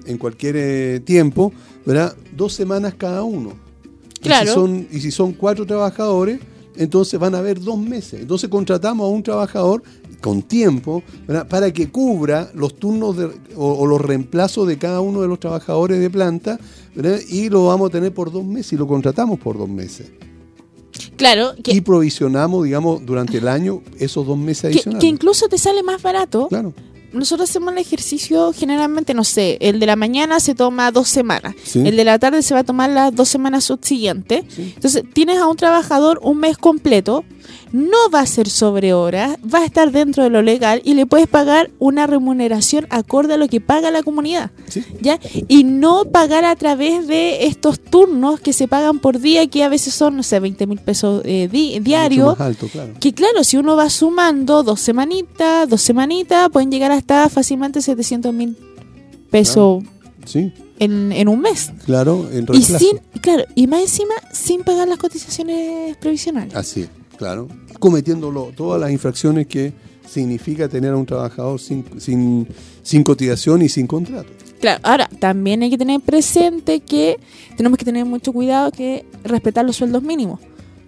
[0.06, 1.52] en cualquier eh, tiempo,
[1.86, 2.15] ¿verdad?
[2.36, 3.52] Dos semanas cada uno.
[4.21, 4.47] Y Claro.
[4.47, 6.39] si, son, y si son cuatro trabajadores,
[6.78, 8.21] entonces van a haber dos meses.
[8.21, 9.84] Entonces contratamos a un trabajador
[10.21, 11.45] con tiempo ¿verdad?
[11.45, 13.26] para que cubra los turnos de-
[13.58, 16.58] o, o los reemplazos de cada uno de los trabajadores de planta
[16.95, 17.19] ¿verdad?
[17.28, 20.08] y lo vamos a tener por dos meses y lo contratamos por dos meses.
[21.24, 25.02] Claro, Y provisionamos, digamos, durante el año esos dos meses que, adicionales.
[25.02, 26.74] que incluso te sale más barato Claro,
[27.14, 31.54] nosotros hacemos el ejercicio generalmente, no sé, el de la mañana se toma dos semanas,
[31.64, 31.80] Sí.
[31.86, 34.44] el de la tarde se va a tomar las dos semanas subsiguientes.
[34.50, 34.74] Sí.
[34.76, 37.24] Entonces, tienes a un trabajador un mes completo,
[37.72, 41.06] no va a ser sobre horas, va a estar dentro de lo legal y le
[41.06, 44.52] puedes pagar una remuneración acorde a lo que paga la comunidad.
[44.68, 45.20] sí, ¿Ya?
[45.48, 49.70] Y no pagar a través de estos turnos que se pagan por día, que a
[49.70, 52.26] veces son, no sé, 20 mil pesos eh, di- mucho diario.
[52.28, 52.94] más alto, claro.
[53.00, 58.34] Que claro, si uno va sumando dos semanitas, dos semanitas, pueden llegar hasta fácilmente 700
[58.34, 58.58] mil
[59.30, 59.84] pesos
[60.26, 61.72] Sí, en, en un mes.
[61.86, 66.56] claro, en Y sin, claro, y más encima, sin pagar las cotizaciones previsionales.
[66.56, 66.86] Así,
[67.24, 67.48] claro.
[67.80, 69.74] Cometiéndolo todas las infracciones que
[70.10, 72.47] significa tener a un trabajador sin, sin,
[72.82, 74.30] sin cotización y sin contrato.
[74.60, 77.20] Claro, ahora, también hay que tener presente que
[77.58, 80.39] tenemos que tener mucho cuidado que respetar los sueldos mínimos.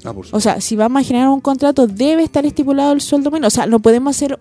[0.03, 0.25] Ah, por.
[0.31, 3.47] O sea, si vamos a generar un contrato, debe estar estipulado el sueldo mínimo.
[3.47, 4.37] O sea, no podemos hacer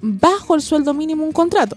[0.00, 1.76] bajo el sueldo mínimo un contrato.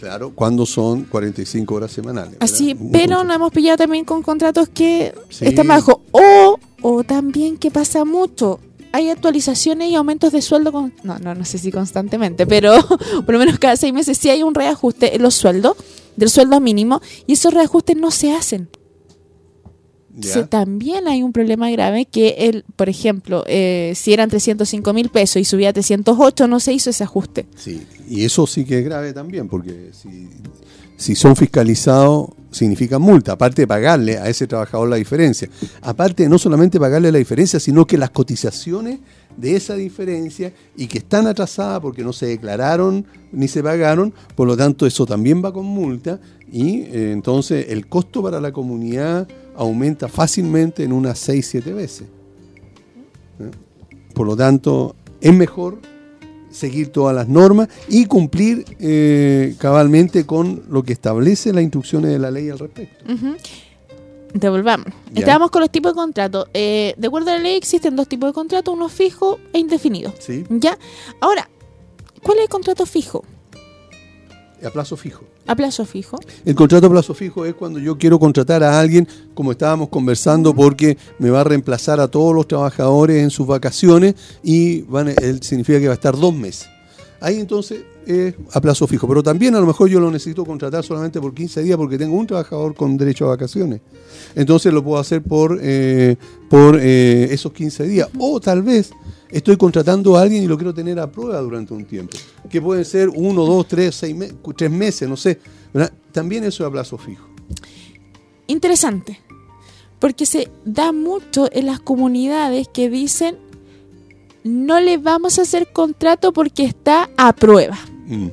[0.00, 2.32] Claro, cuando son 45 horas semanales.
[2.32, 2.44] ¿verdad?
[2.44, 3.24] Así, Un pero contrato.
[3.24, 5.46] nos hemos pillado también con contratos que Sí.
[5.46, 6.02] están bajo.
[6.12, 8.60] O, o también que pasa mucho.
[8.92, 10.72] Hay actualizaciones y aumentos de sueldo.
[10.72, 12.74] Con, no, no, no sé si constantemente, pero
[13.26, 15.76] por lo menos cada seis meses sí hay un reajuste en los sueldos,
[16.16, 18.68] del sueldo mínimo, y esos reajustes no se hacen.
[20.48, 25.40] También hay un problema grave que, el, por ejemplo, eh, si eran 305 mil pesos
[25.40, 27.46] y subía a 308, no se hizo ese ajuste.
[27.56, 30.28] Sí, y eso sí que es grave también, porque si,
[30.96, 35.48] si son fiscalizados, significa multa, aparte de pagarle a ese trabajador la diferencia.
[35.82, 39.00] Aparte de no solamente pagarle la diferencia, sino que las cotizaciones
[39.36, 44.48] de esa diferencia y que están atrasadas porque no se declararon ni se pagaron, por
[44.48, 46.18] lo tanto eso también va con multa
[46.50, 52.06] y eh, entonces el costo para la comunidad aumenta fácilmente en unas 6-7 veces.
[53.40, 53.50] ¿Eh?
[54.14, 55.78] Por lo tanto, es mejor
[56.50, 62.18] seguir todas las normas y cumplir eh, cabalmente con lo que establece las instrucciones de
[62.18, 63.12] la ley al respecto.
[63.12, 63.36] Ujú.
[64.32, 64.86] Devolvamos.
[65.12, 65.20] Ya.
[65.20, 66.48] Estábamos con los tipos de contrato.
[66.54, 70.12] Eh, de acuerdo a la ley existen dos tipos de contrato, uno fijo e indefinido.
[70.18, 70.44] ¿Sí?
[70.50, 70.78] ¿Ya?
[71.20, 71.48] Ahora,
[72.22, 73.24] ¿cuál es el contrato fijo?
[74.64, 75.24] A plazo fijo.
[75.46, 76.18] A plazo fijo.
[76.44, 80.54] El contrato a plazo fijo es cuando yo quiero contratar a alguien, como estábamos conversando,
[80.54, 85.42] porque me va a reemplazar a todos los trabajadores en sus vacaciones y van, él
[85.42, 86.68] significa que va a estar dos meses.
[87.20, 90.82] Ahí entonces es a plazo fijo, pero también a lo mejor yo lo necesito contratar
[90.84, 93.80] solamente por 15 días porque tengo un trabajador con derecho a vacaciones.
[94.34, 96.16] Entonces lo puedo hacer por, eh,
[96.48, 98.08] por eh, esos 15 días.
[98.18, 98.90] O tal vez
[99.30, 102.16] estoy contratando a alguien y lo quiero tener a prueba durante un tiempo,
[102.48, 105.38] que pueden ser uno, dos, tres, seis me- tres meses, no sé.
[106.12, 107.26] También eso es a plazo fijo.
[108.46, 109.20] Interesante.
[109.98, 113.36] Porque se da mucho en las comunidades que dicen
[114.44, 117.76] no le vamos a hacer contrato porque está a prueba.
[118.08, 118.28] Mm.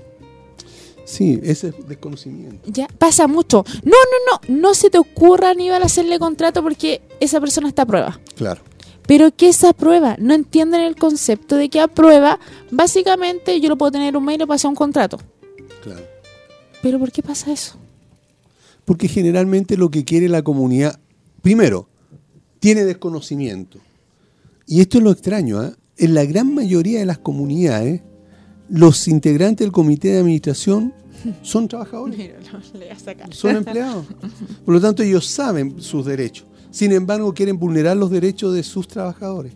[1.06, 2.68] Sí, ese es desconocimiento.
[2.72, 3.64] Ya pasa mucho.
[3.84, 7.86] No, no, no, no se te ocurra Aníbal hacerle contrato porque esa persona está a
[7.86, 8.20] prueba.
[8.36, 8.62] Claro.
[9.08, 10.16] Pero ¿qué es a prueba?
[10.20, 12.40] No entienden el concepto de que a prueba,
[12.72, 15.20] básicamente yo lo puedo tener un mail y pasar un contrato.
[15.84, 16.02] Claro.
[16.82, 17.78] Pero ¿por qué pasa eso?
[18.84, 21.00] Porque generalmente lo que quiere la comunidad,
[21.44, 21.88] primero,
[22.60, 23.80] tiene desconocimiento.
[24.66, 25.72] Y esto es lo extraño, ¿ah?
[25.98, 28.02] En la gran mayoría de las comunidades,
[28.70, 30.94] los integrantes del comité de administración
[31.42, 32.32] son trabajadores,
[33.32, 34.06] son empleados.
[34.64, 36.46] Por lo tanto, ellos saben sus derechos.
[36.72, 39.54] Sin embargo, quieren vulnerar los derechos de sus trabajadores.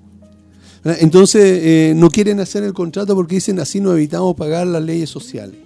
[0.84, 5.10] Entonces, eh, no quieren hacer el contrato porque dicen así no evitamos pagar las leyes
[5.10, 5.58] sociales.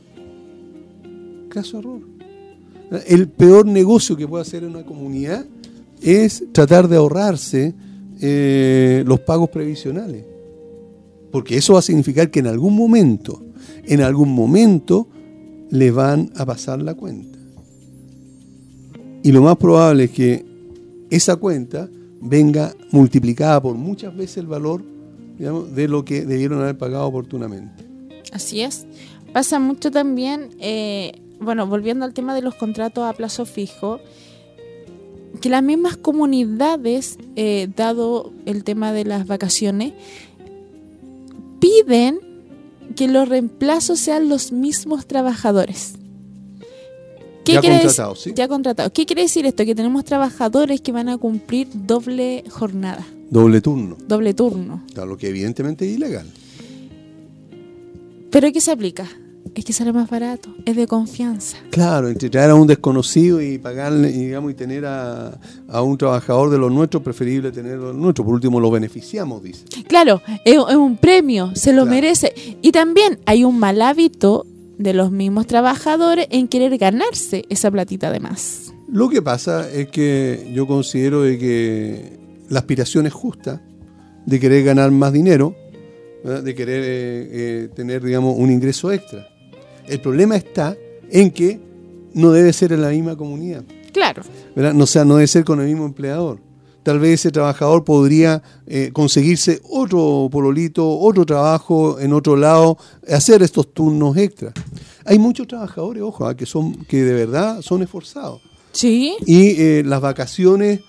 [1.50, 2.02] Caso error.
[3.06, 5.46] El peor negocio que puede hacer una comunidad
[6.02, 7.74] es tratar de ahorrarse
[8.20, 10.33] eh, los pagos previsionales.
[11.34, 13.44] Porque eso va a significar que en algún momento,
[13.86, 15.08] en algún momento,
[15.72, 17.40] le van a pasar la cuenta.
[19.24, 20.46] Y lo más probable es que
[21.10, 21.90] esa cuenta
[22.22, 24.84] venga multiplicada por muchas veces el valor
[25.40, 27.84] de lo que debieron haber pagado oportunamente.
[28.32, 28.86] Así es.
[29.34, 34.00] Pasa mucho también, eh, bueno, volviendo al tema de los contratos a plazo fijo,
[35.42, 39.94] que las mismas comunidades, eh, dado el tema de las vacaciones,
[41.64, 42.20] piden
[42.96, 45.94] que los reemplazos sean los mismos trabajadores.
[47.46, 48.32] Ya contratados, ¿sí?
[48.36, 48.92] Ya contratados.
[48.94, 49.66] ¿Qué quiere decir esto?
[49.66, 54.84] Que tenemos trabajadores que van a cumplir doble jornada, Doble turno, doble turno.
[54.96, 56.28] a lo que evidentemente es ilegal.
[58.30, 59.08] ¿Pero qué se aplica?
[59.56, 61.58] Es que sale más barato, es de confianza.
[61.70, 65.96] Claro, entre traer a un desconocido y pagarle, y, digamos, y tener a, a un
[65.98, 68.26] trabajador de los nuestros, preferible tenerlo de los nuestros.
[68.26, 69.66] Por último, lo beneficiamos, dice.
[69.88, 71.96] Claro, es, es un premio, se lo Claro.
[71.96, 72.34] merece.
[72.64, 74.48] Y también hay un mal hábito
[74.80, 78.74] de los mismos trabajadores en querer ganarse esa platita de más.
[78.92, 82.18] Lo que pasa es que yo considero de que
[82.50, 83.62] la aspiración es justa,
[84.26, 85.56] de querer ganar más dinero,
[86.24, 86.42] ¿verdad?
[86.44, 89.28] de querer eh, eh, tener, digamos, un ingreso extra.
[89.88, 90.76] El problema está
[91.10, 91.60] en que
[92.14, 93.64] no debe ser en la misma comunidad.
[93.92, 94.24] Claro,
[94.56, 94.74] ¿verdad?
[94.74, 96.40] No, o sea, no debe ser con el mismo empleador.
[96.84, 102.78] Tal vez ese trabajador podría eh, conseguirse otro pololito, otro trabajo en otro lado,
[103.10, 104.52] hacer estos turnos extra.
[105.06, 108.42] Hay muchos trabajadores, ojo, ah, que son que de verdad son esforzados.
[108.74, 110.82] sí, Y eh, las vacaciones,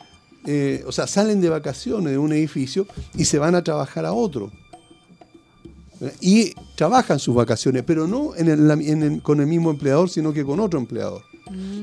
[0.47, 4.13] eh, o sea, salen de vacaciones de un edificio y se van a trabajar a
[4.13, 4.51] otro.
[6.21, 10.09] Y trabajan sus vacaciones, pero no en el- la- en el- con el mismo empleador,
[10.11, 11.23] sino que con otro empleador.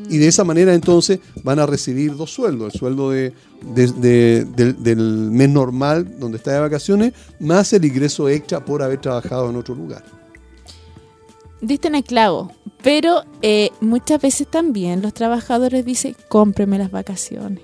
[0.09, 3.31] Y de esa manera entonces van a recibir dos sueldos, el sueldo de,
[3.75, 4.97] de- de- del, del
[5.31, 9.75] mes normal donde está de vacaciones, más el ingreso extra por haber trabajado en otro
[9.75, 10.03] lugar.
[11.61, 12.51] Diste en el clavo,
[12.81, 17.59] pero eh, muchas veces también los trabajadores dicen, cómpreme las vacaciones.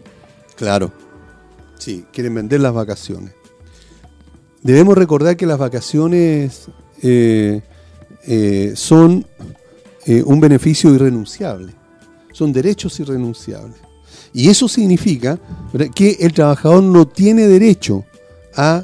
[0.56, 0.92] Claro.
[1.80, 3.34] Sí, quieren vender las vacaciones.
[4.68, 6.68] Debemos recordar que las vacaciones
[7.02, 7.62] eh,
[8.24, 9.26] eh, son
[10.06, 11.72] eh, un beneficio irrenunciable,
[12.34, 13.78] son derechos irrenunciables.
[14.34, 15.40] Y eso significa
[15.72, 15.88] ¿verdad?
[15.96, 18.04] que el trabajador no tiene derecho
[18.58, 18.84] a,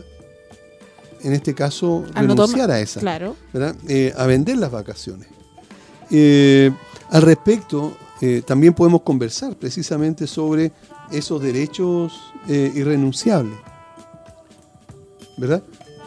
[1.22, 3.02] en este caso, A renunciar a esa.
[3.02, 3.36] Claro.
[4.16, 5.28] a vender las vacaciones.
[7.10, 7.98] Al respecto,
[8.46, 10.72] también podemos conversar precisamente sobre
[11.12, 12.14] esos derechos
[12.48, 13.73] irrenunciables.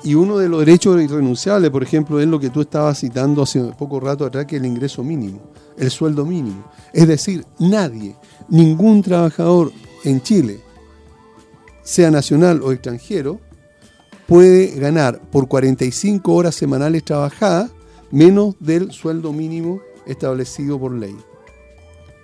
[0.05, 3.61] Y uno de los derechos irrenunciables, por ejemplo, es lo que tú estabas citando hace
[3.79, 5.41] poco rato atrás, que es el ingreso mínimo,
[5.77, 6.71] el sueldo mínimo.
[6.93, 8.15] Es decir, nadie,
[8.49, 9.73] ningún trabajador
[10.05, 10.61] en Chile,
[11.83, 13.41] sea nacional o extranjero,
[14.27, 17.71] puede ganar por 45 horas semanales trabajadas
[18.11, 21.17] menos del sueldo mínimo establecido por ley.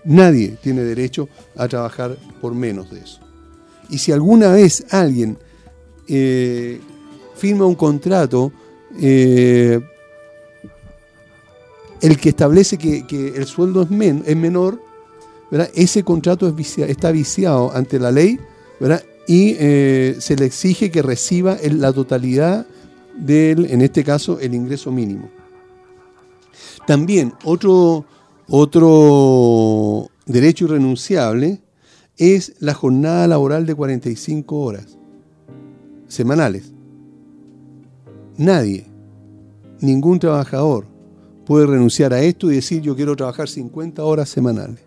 [0.05, 3.21] Nadie tiene derecho a trabajar por menos de eso.
[3.89, 5.39] Y si alguna vez alguien
[6.09, 6.81] eh,
[7.43, 8.53] firma un contrato,
[9.01, 9.81] eh,
[12.01, 14.81] el que establece que, el sueldo es, men- es menor,
[15.75, 16.55] ese contrato
[16.87, 18.39] está viciado ante la ley
[19.27, 22.65] y eh, se le exige que reciba la totalidad
[23.17, 25.29] del, en este caso, el ingreso mínimo.
[26.87, 28.05] También otro,
[28.49, 31.61] otro derecho irrenunciable
[32.17, 34.97] es la jornada laboral de 45 horas
[36.09, 36.73] semanales.
[38.37, 38.87] Nadie,
[39.81, 40.87] ningún trabajador
[41.45, 44.81] puede renunciar a esto y decir yo quiero trabajar 50 horas semanales.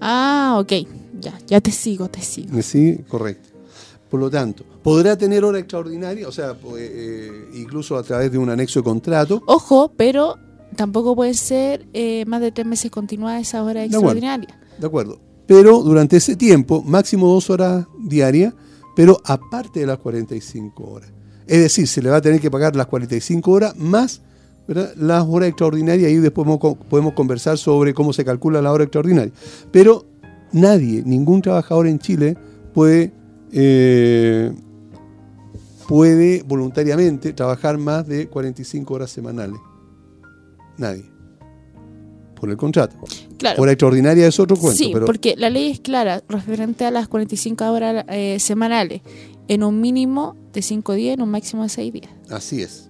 [0.00, 0.72] Ah, ok.
[1.20, 2.60] Ya, ya te sigo, te sigo.
[2.62, 3.48] Sí, correcto.
[4.10, 8.38] Por lo tanto, podrá tener hora extraordinaria, o sea, eh, eh, incluso a través de
[8.38, 10.36] un anexo de contrato, Ojo, pero
[10.76, 13.96] tampoco puede ser eh, más de tres meses continuadas esa hora acuerdo.
[13.96, 14.60] extraordinaria.
[14.78, 15.20] ¿de acuerdo?
[15.46, 18.54] Pero durante ese tiempo, máximo dos horas diarias,
[18.94, 21.10] pero aparte de las 45 horas.
[21.46, 24.20] Es decir, se le va a tener que pagar las 45 horas más
[24.66, 24.94] ¿verdad?
[24.96, 28.84] las horas extraordinarias y después podemos co- podemos conversar sobre cómo se calcula la hora
[28.84, 29.32] extraordinaria.
[29.70, 30.06] Pero
[30.52, 32.36] nadie, ningún trabajador en Chile
[32.72, 33.12] puede,
[33.52, 34.52] eh,
[35.86, 39.60] puede voluntariamente trabajar más de 45 horas semanales.
[40.78, 41.04] Nadie.
[42.34, 42.96] Por el contrato.
[43.38, 43.60] Claro.
[43.62, 47.08] Hora extraordinaria es otro cuento, sí, pero porque la ley es clara referente a las
[47.08, 49.02] 45 horas eh, semanales,
[49.48, 52.10] en un mínimo de 5 días, en un máximo de 6 días.
[52.30, 52.88] así es.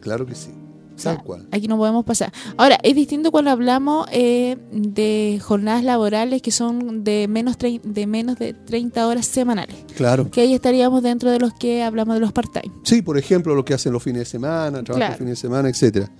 [0.00, 0.48] Claro que sí.
[0.96, 1.48] O sea, Tal cual.
[1.50, 2.30] Aquí no podemos pasar.
[2.58, 8.06] Ahora, es distinto cuando hablamos eh, de jornadas laborales que son de menos, trein- de
[8.06, 9.76] menos de 30 horas semanales.
[9.96, 10.30] Claro.
[10.30, 12.74] Que ahí estaríamos dentro de los que hablamos de los part-time.
[12.84, 15.12] Sí, por ejemplo, lo que hacen los fines de semana, trabajo Claro.
[15.12, 16.10] los fines de semana, etcétera.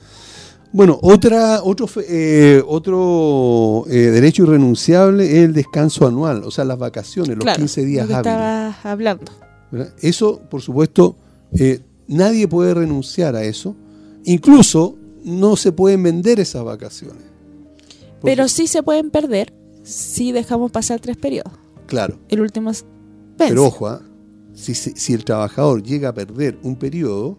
[0.72, 6.78] Bueno, otra, otro, eh, otro eh, derecho irrenunciable es el descanso anual, o sea, las
[6.78, 8.32] vacaciones, los Claro, 15 días lo que hábiles.
[8.34, 9.32] estabas hablando.
[9.71, 9.95] ¿Verdad?
[10.01, 11.16] Eso, por supuesto,
[11.53, 13.77] eh, nadie puede renunciar a eso.
[14.25, 17.25] Incluso no se pueden vender esas vacaciones.
[18.23, 19.53] Pero sí se pueden perder
[19.83, 21.53] si dejamos pasar tres periodos.
[21.87, 22.85] Claro, El último es
[23.37, 24.03] pero ojo, ¿ah?
[24.53, 27.39] si, si el trabajador llega a perder un periodo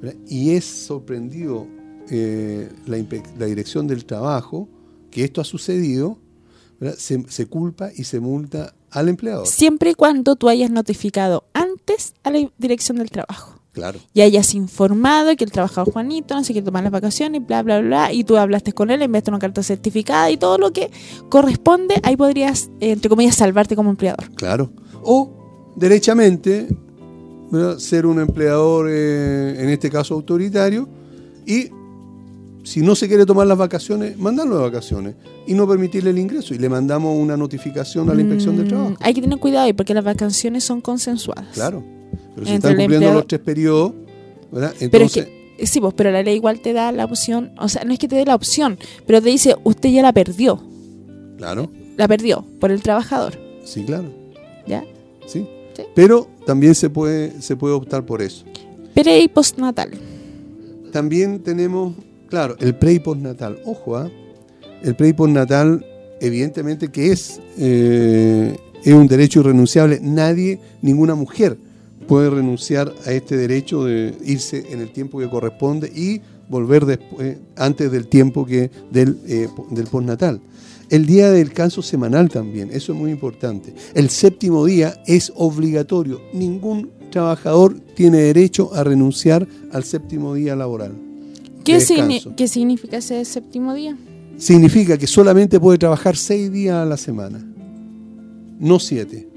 [0.00, 0.20] ¿verdad?
[0.28, 1.66] y es sorprendido
[2.10, 4.68] eh, la, dirección del trabajo
[5.10, 6.18] que esto ha sucedido.
[6.96, 9.46] Se, se culpa y se multa al empleador.
[9.46, 13.60] Siempre y cuando tú hayas notificado antes a la dirección del trabajo.
[13.72, 17.62] Claro, y hayas informado que el trabajador Juanito no se quiere tomar las vacaciones, bla,
[17.62, 20.90] bla, bla, y tú hablaste con él, enviaste una carta certificada y todo lo que
[21.28, 24.28] corresponde, ahí podrías, eh, entre comillas, salvarte como empleador.
[24.34, 24.72] claro.
[25.02, 26.66] O derechamente
[27.50, 27.78] ¿verdad?
[27.78, 30.88] ser un empleador, eh, en este caso autoritario,
[31.46, 31.70] y
[32.62, 35.14] si no se quiere tomar las vacaciones, mandarlo de vacaciones
[35.46, 36.54] y no permitirle el ingreso.
[36.54, 38.94] Y le mandamos una notificación a la inspección del Mm, trabajo.
[39.00, 41.46] Hay que tener cuidado ahí porque las vacaciones son consensuadas.
[41.54, 41.82] Claro.
[42.34, 43.92] Pero si Entre están cumpliendo empleado- los tres periodos,
[44.52, 44.72] ¿verdad?
[44.78, 45.26] Pero es Entonces,
[45.58, 47.98] que, sí, pues, pero la ley igual te da la opción, o sea, no es
[47.98, 50.60] que te dé la opción, pero te dice, usted ya la perdió,
[51.38, 54.08] claro, la perdió por el trabajador, sí, claro,
[54.66, 54.84] ¿ya?
[55.26, 55.46] sí.
[55.76, 55.82] Sí.
[55.94, 58.44] Pero también se puede, se puede optar por eso.
[58.94, 59.90] Pre y postnatal.
[60.92, 61.94] También tenemos,
[62.30, 63.58] claro, el pre y postnatal.
[63.66, 64.10] Ojo, ¿ah?
[64.82, 65.84] el pre y postnatal,
[66.20, 69.98] evidentemente que es, eh, es un derecho irrenunciable.
[70.00, 71.58] Nadie, ninguna mujer
[72.06, 77.36] puede renunciar a este derecho de irse en el tiempo que corresponde y volver después,
[77.56, 80.40] antes del tiempo que del, eh, del postnatal.
[80.88, 83.72] el día del descanso semanal también, eso es muy importante.
[83.94, 86.20] El séptimo día es obligatorio.
[86.32, 91.09] Ningún trabajador tiene derecho a renunciar al séptimo día laboral.
[91.64, 93.96] ¿Qué, signi- significa ese séptimo día?
[94.36, 97.44] Significa que solamente puede trabajar seis días a la semana,
[98.58, 99.28] no siete.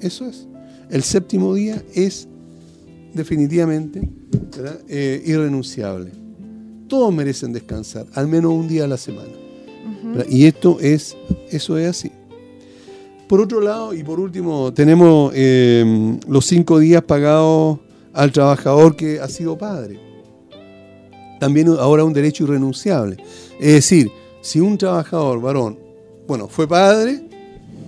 [0.00, 0.46] Eso es.
[0.90, 2.28] El séptimo día es
[3.14, 4.08] definitivamente.
[4.88, 6.10] Eh, irrenunciable.
[6.88, 9.30] Todos merecen descansar, al menos un día a la semana.
[10.28, 11.16] Y esto es,
[11.50, 12.10] eso es así.
[13.28, 17.78] Por otro lado, y por último, tenemos eh, los cinco días pagados
[18.12, 19.98] al trabajador que ha sido padre.
[21.42, 23.16] También ahora un derecho irrenunciable.
[23.58, 24.12] Es decir,
[24.42, 25.76] si un trabajador varón,
[26.28, 27.20] bueno, fue padre,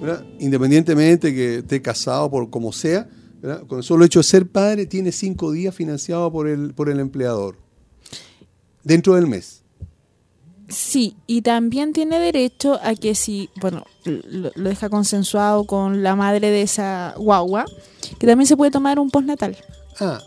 [0.01, 0.25] ¿verdad?
[0.41, 3.09] independientemente que esté casado por como sea,
[3.41, 3.63] ¿verdad?
[3.69, 6.99] con el solo hecho de ser padre, tiene cinco días financiados por el, por el
[6.99, 7.57] empleador.
[8.83, 9.63] Dentro del mes.
[10.69, 16.17] Sí, y también tiene derecho a que si, bueno, lo, lo deja consensuado con la
[16.17, 17.67] madre de esa guagua,
[18.19, 19.57] que también se puede tomar un postnatal,
[20.01, 20.19] Ah,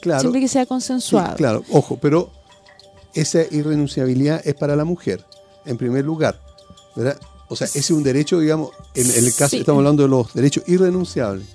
[0.00, 0.20] claro.
[0.20, 1.34] siempre que sea Sí, consensuado.
[1.34, 2.30] claro, ojo, pero
[3.14, 5.24] esa irrenunciabilidad es para la mujer,
[5.66, 6.40] en primer lugar.
[6.96, 7.18] ¿verdad?
[7.48, 9.58] O sea, ese es un derecho, digamos, en, en el caso Sí.
[9.58, 11.46] estamos hablando de los derechos irrenunciables.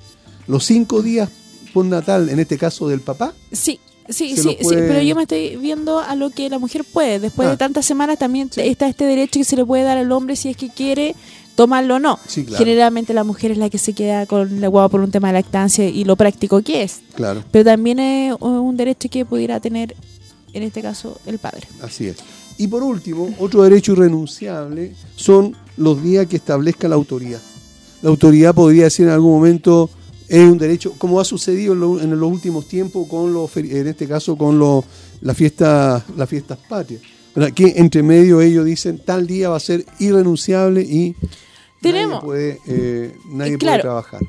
[0.47, 1.30] Los cinco días
[1.74, 3.80] por natal, en este caso del papá, Sí,
[4.10, 7.20] sí, sí, sí, pero yo me estoy viendo a lo que la mujer puede.
[7.20, 7.51] Después Ah.
[7.51, 8.62] de tantas semanas también Sí.
[8.62, 11.16] está este derecho que se le puede dar al hombre si es que quiere
[11.55, 12.20] tomarlo o no.
[12.28, 12.64] Sí, claro.
[12.64, 15.34] Generalmente la mujer es la que se queda con la guagua por un tema de
[15.34, 17.01] lactancia y lo práctico que es.
[17.16, 19.95] claro, Pero también es un derecho que pudiera tener,
[20.54, 21.68] en este caso, el padre.
[21.82, 22.18] así es.
[22.58, 27.41] Y por último, otro derecho irrenunciable son los días que establezca la autoridad.
[28.02, 29.89] La autoridad podría decir en algún momento,
[30.28, 33.88] es un derecho, como ha sucedido en, lo- en los últimos tiempos con los, en
[33.88, 34.84] este caso con los,
[35.22, 37.02] las fiestas, las fiestas patrias.
[37.56, 41.16] Que entre medio ellos dicen tal día va a ser irrenunciable y
[41.82, 44.20] Tenemos- nadie puede, eh, nadie Eh, puede trabajar.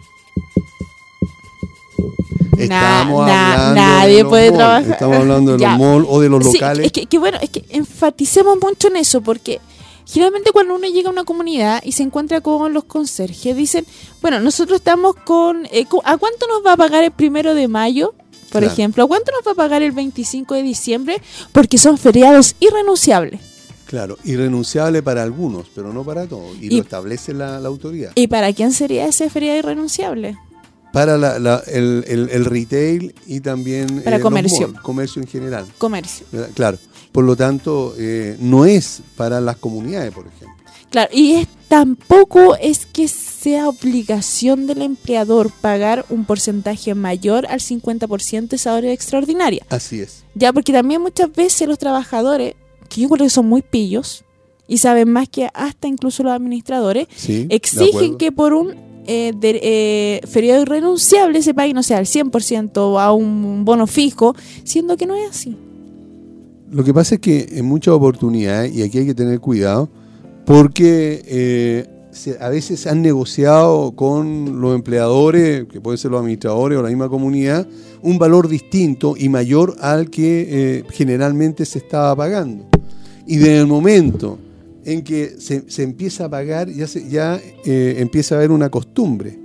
[2.68, 4.90] Na- Estamos na- hablando nadie de los puede trabajar.
[4.90, 6.86] Estamos hablando de los malls o de los Sí, locales.
[6.86, 9.61] es que, que bueno, es que enfaticemos mucho en eso, porque
[10.06, 13.86] generalmente cuando uno llega a una comunidad y se encuentra con los conserjes, dicen,
[14.22, 15.66] bueno, nosotros estamos con...
[15.66, 18.14] eh, ¿A cuánto nos va a pagar el primero de mayo?
[18.50, 18.66] Por Claro.
[18.72, 21.22] ejemplo, ¿a cuánto nos va a pagar el 25 de diciembre?
[21.52, 23.40] Porque son feriados irrenunciables.
[23.86, 26.56] Claro, irrenunciable para algunos, pero no para todos.
[26.61, 28.11] Y, Y- lo establece la, la autoridad.
[28.16, 30.36] ¿Y para quién sería ese feriado irrenunciable?
[30.93, 34.68] Para la- la- el, el- el retail y también Para los comercio.
[34.68, 35.66] malls, comercio en general.
[35.78, 36.26] Comercio.
[36.32, 36.51] ¿verdad?
[36.55, 36.78] Claro.
[37.12, 40.49] Por lo tanto, eh, no es para las comunidades, por ejemplo.
[40.91, 47.61] Claro, y es, tampoco es que sea obligación del empleador pagar un porcentaje mayor al
[47.61, 49.64] 50% de esa hora extraordinaria.
[49.70, 50.24] Así es.
[50.34, 52.55] Ya, porque también muchas veces los trabajadores,
[52.88, 54.24] que yo creo que son muy pillos,
[54.66, 58.74] y saben más que hasta incluso los administradores, Sí, exigen que por un
[59.12, 63.86] eh, de- eh, feriado irrenunciable se pague, no sé, al 100% o a un bono
[63.86, 65.56] fijo, siendo que no es así.
[66.70, 69.88] Lo que pasa es que en muchas oportunidades, y aquí hay que tener cuidado,
[70.46, 71.86] porque eh,
[72.40, 77.08] a veces han negociado con los empleadores, que pueden ser los administradores o la misma
[77.08, 77.66] comunidad,
[78.02, 82.64] un valor distinto y mayor al que eh, generalmente se estaba pagando.
[83.26, 84.38] Y desde el momento
[84.85, 88.68] en que se, se empieza a pagar, ya, se- ya eh, empieza a haber una
[88.70, 89.39] costumbre.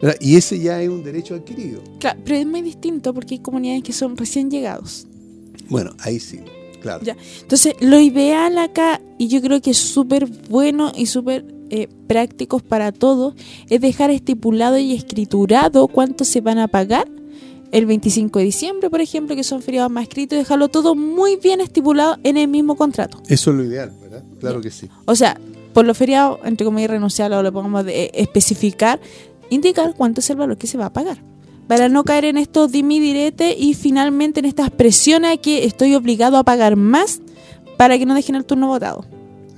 [0.00, 0.16] ¿verdad?
[0.20, 1.80] Y ese ya es un derecho adquirido.
[2.00, 5.06] Claro, pero es muy distinto porque hay comunidades que son recién llegados.
[5.68, 6.38] Bueno, ahí sí,
[6.82, 7.02] claro.
[7.04, 7.16] Ya.
[7.40, 12.62] Entonces, lo ideal acá, y yo creo que es súper bueno y súper eh, prácticos
[12.62, 13.34] para todos,
[13.70, 17.08] es dejar estipulado y escriturado cuánto se van a pagar
[17.72, 21.60] el 25 de diciembre, por ejemplo, que son feriados más escritos, dejarlo todo muy bien
[21.60, 23.20] estipulado en el mismo contrato.
[23.28, 23.92] Eso es lo ideal.
[24.40, 24.88] Claro que sí.
[25.06, 25.38] O sea,
[25.72, 29.00] por los feriados, entre comillas, renunciables o lo podemos de- especificar,
[29.50, 31.18] indicar cuánto es el valor que se va a pagar.
[31.68, 35.94] Para no caer en estos dimi direte y finalmente en estas presiones a que estoy
[35.94, 37.20] obligado a pagar más
[37.76, 39.04] para que no dejen el turno votado.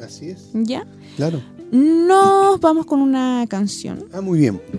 [0.02, 0.86] Así es, ¿Ya?
[1.16, 1.40] claro.
[1.70, 4.60] Nos vamos con una canción Ah, muy bien.
[4.72, 4.78] de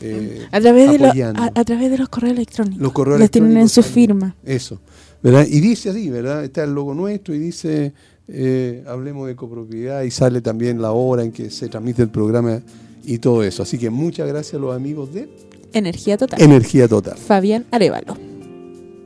[0.00, 2.80] eh, A través, de a, a través de los correos electrónicos.
[2.80, 4.34] Los correos Los tienen en su firma.
[4.44, 4.78] Eso,
[5.24, 5.44] ¿verdad?
[5.48, 6.44] Y dice así, ¿verdad?
[6.44, 7.92] Está el logo nuestro y dice,
[8.28, 12.60] eh, hablemos de copropiedad y sale también la hora en que se transmite el programa
[13.04, 13.62] y todo eso.
[13.64, 15.28] Así que muchas gracias a los amigos de
[15.72, 16.40] Energía total.
[16.40, 18.16] Energía Total, Fabián Arevalo.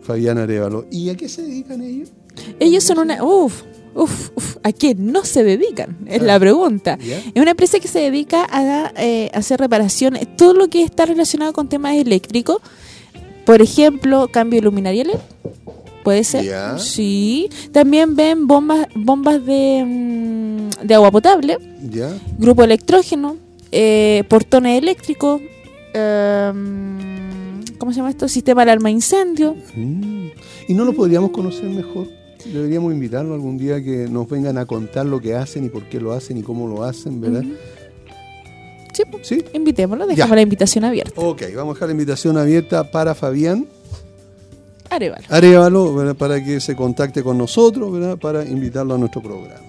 [0.02, 0.84] Fabián Arevalo.
[0.90, 2.10] ¿Y a qué se dedican ellos?
[2.60, 3.24] Ellos son una...
[3.24, 3.62] Uf,
[3.94, 4.56] uf, uf.
[4.62, 5.96] ¿A qué no se dedican?
[6.06, 6.24] Es Ah.
[6.24, 6.98] la pregunta.
[7.00, 7.18] ¿Ya?
[7.18, 11.52] Es una empresa que se dedica a eh, hacer reparaciones, todo lo que está relacionado
[11.54, 12.58] con temas eléctricos.
[13.46, 15.18] Por ejemplo, cambio de luminaria LED.
[16.08, 16.42] Puede ser.
[16.42, 16.78] Ya.
[16.78, 17.50] Sí.
[17.70, 21.58] También ven bombas bombas de, mm, de agua potable,
[21.90, 22.10] ¿Ya?
[22.38, 23.36] grupo electrógeno,
[23.70, 25.42] eh, portones eléctricos,
[25.92, 28.26] em, ¿cómo se llama esto?
[28.26, 29.54] Sistema de alarma incendio.
[29.76, 30.28] Mm.
[30.68, 32.06] ¿Y no lo podríamos conocer mejor?
[32.50, 36.00] Deberíamos invitarlo algún día que nos vengan a contar lo que hacen y por qué
[36.00, 37.42] lo hacen y cómo lo hacen, ¿verdad?
[38.94, 39.44] Sí, pues, ¿Sí?
[39.52, 40.14] invitémoslo, Ya.
[40.14, 41.20] dejamos la invitación abierta.
[41.20, 43.66] Ok, vamos a dejar la invitación abierta para Fabián
[44.90, 45.24] Arevalo.
[45.28, 46.16] Arevalo ¿verdad?
[46.16, 48.18] para que se contacte con nosotros, ¿verdad?
[48.18, 49.66] Para invitarlo a nuestro programa.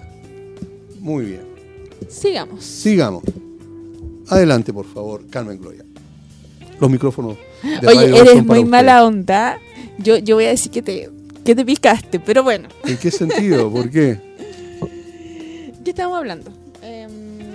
[1.00, 1.42] Muy bien.
[2.08, 2.64] Sigamos.
[2.64, 3.22] Sigamos.
[4.28, 5.84] Adelante, por favor, Carmen Gloria.
[6.78, 7.36] Los micrófonos.
[7.62, 9.58] de Oye, Radio eres muy mala onda.
[9.98, 11.10] Yo, yo voy a decir que te,
[11.44, 12.68] que te picaste, pero bueno.
[12.84, 13.70] ¿En qué sentido?
[13.70, 14.18] ¿Por qué?
[15.84, 16.50] ¿Qué estábamos hablando?
[16.82, 17.10] Em,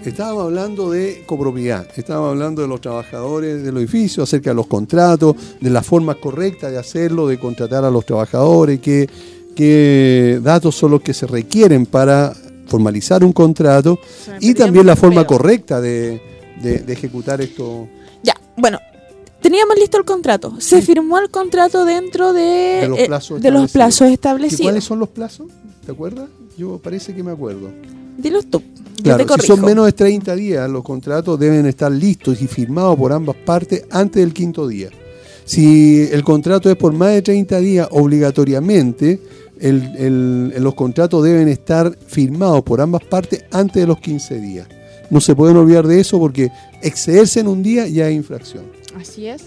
[0.06, 5.36] Estábamos hablando de copropiedad, estábamos hablando de los trabajadores del edificio, acerca de los contratos,
[5.60, 9.10] de la forma correcta de hacerlo, de contratar a los trabajadores, qué,
[9.56, 12.34] qué datos son los que se requieren para
[12.68, 14.00] formalizar un contrato
[14.40, 16.22] y también la forma correcta de,
[16.62, 17.88] de- de ejecutar esto
[18.24, 18.80] Ya, bueno.
[19.42, 20.56] Teníamos listo el contrato.
[20.60, 22.42] Se firmó el contrato dentro de,
[22.82, 23.72] De los eh, plazos de los establecidos.
[23.74, 24.62] plazos ¿Y establecidos.
[24.64, 25.48] cuáles son los plazos?
[25.86, 26.30] ¿Te acuerdas?
[26.58, 27.70] Yo parece que me acuerdo.
[28.18, 28.64] Dilos tú.
[29.06, 33.12] Claro, si son menos de 30 días, los contratos deben estar listos y firmados por
[33.14, 34.90] ambas partes antes del quinto día.
[35.46, 39.20] Si el contrato es por más de 30 días, obligatoriamente
[39.60, 39.96] el-
[40.54, 44.68] el- los contratos deben estar firmados por ambas partes antes de los 15 días.
[45.12, 46.50] No se pueden olvidar de eso porque
[46.82, 48.66] excederse en un día ya es infracción.
[49.00, 49.44] Así es.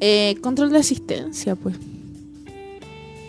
[0.00, 1.76] Eh, control de asistencia, pues.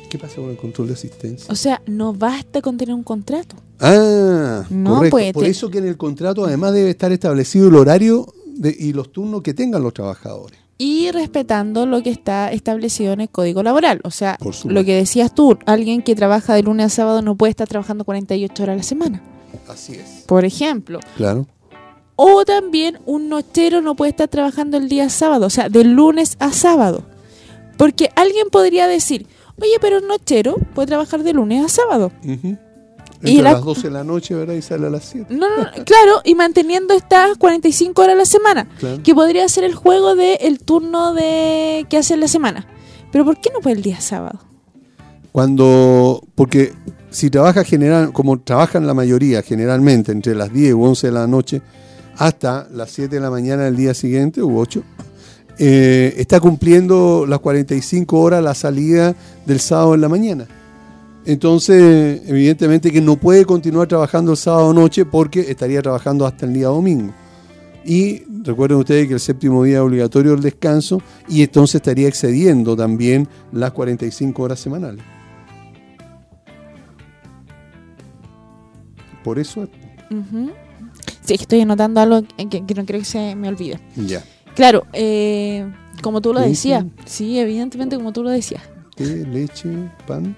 [0.09, 1.45] ¿Qué pasa con el control de asistencia?
[1.51, 3.55] O sea, no basta con tener un contrato.
[3.79, 5.11] Ah, No, correcto.
[5.17, 8.75] pues, Por te- eso que en el contrato además debe estar establecido el horario de-
[8.77, 10.57] y los turnos que tengan los trabajadores.
[10.77, 14.01] Y respetando lo que está establecido en el código laboral.
[14.03, 17.51] O sea, lo que decías tú, alguien que trabaja de lunes a sábado no puede
[17.51, 19.21] estar trabajando 48 horas a la semana,
[19.69, 20.23] Así es.
[20.27, 20.99] por ejemplo.
[21.15, 21.47] Claro.
[22.17, 26.35] O también un nochero no puede estar trabajando el día sábado, o sea, de lunes
[26.39, 27.03] a sábado.
[27.77, 29.27] Porque alguien podría decir,
[29.61, 32.11] oye, pero un nochero puede trabajar de lunes a sábado.
[33.25, 33.33] Ujú.
[33.39, 34.53] Y la- las 12 de la noche, ¿verdad?
[34.55, 35.33] Y sale a las 7.
[35.35, 39.01] No, no, no, claro, y manteniendo estas 45 horas a la semana, Claro.
[39.03, 42.67] que podría ser el juego del el turno de que hace en la semana.
[43.11, 44.39] Pero ¿por qué no puede el día sábado?
[45.31, 46.73] Cuando, porque
[47.09, 51.27] si trabaja general, como trabajan la mayoría generalmente entre las 10 u 11 de la
[51.27, 51.61] noche
[52.17, 54.81] hasta las 7 de la mañana del día siguiente u 8,
[55.57, 59.13] eh, está cumpliendo las 45 horas la salida
[59.45, 60.47] del sábado en la mañana.
[61.25, 66.53] Entonces, evidentemente que no puede continuar trabajando el sábado noche porque estaría trabajando hasta el
[66.53, 67.13] día domingo.
[67.83, 72.75] Y recuerden ustedes que el séptimo día es obligatorio el descanso y entonces estaría excediendo
[72.75, 75.03] también las 45 horas semanales.
[79.23, 79.67] Por eso,
[80.11, 80.51] Ujú.
[81.21, 83.79] Sí, es que estoy anotando algo que, que no creo que se me olvide.
[83.95, 84.23] ya.
[84.53, 85.67] Claro, eh,
[86.01, 86.85] como tú lo decías.
[87.05, 88.61] Sí, evidentemente como tú lo decías.
[88.95, 89.69] Té, leche,
[90.07, 90.35] pan.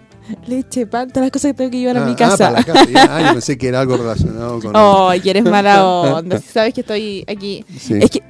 [0.48, 2.38] Leche, pan, todas las cosas que tengo que llevar a Ah, mi ah, casa.
[2.38, 2.86] para la casa.
[2.90, 3.04] ya.
[3.10, 4.76] Ah, yo pensé que era algo relacionado con...
[4.76, 6.40] Oh, y eres mala onda.
[6.42, 7.64] Sabes que estoy aquí.
[7.80, 7.94] Sí.
[8.02, 8.24] Es que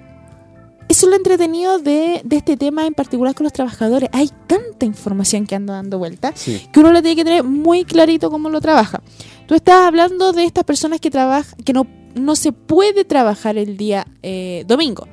[0.89, 4.10] eso es lo entretenido de, de este tema en particular con los trabajadores.
[4.14, 6.62] Hay tanta información que anda dando vuelta Sí.
[6.72, 9.02] que uno lo tiene que tener muy clarito cómo lo trabaja.
[9.48, 11.86] Tú estás hablando de estas personas que trabajan, que no,
[12.16, 15.08] no se puede trabajar el día eh, domingo.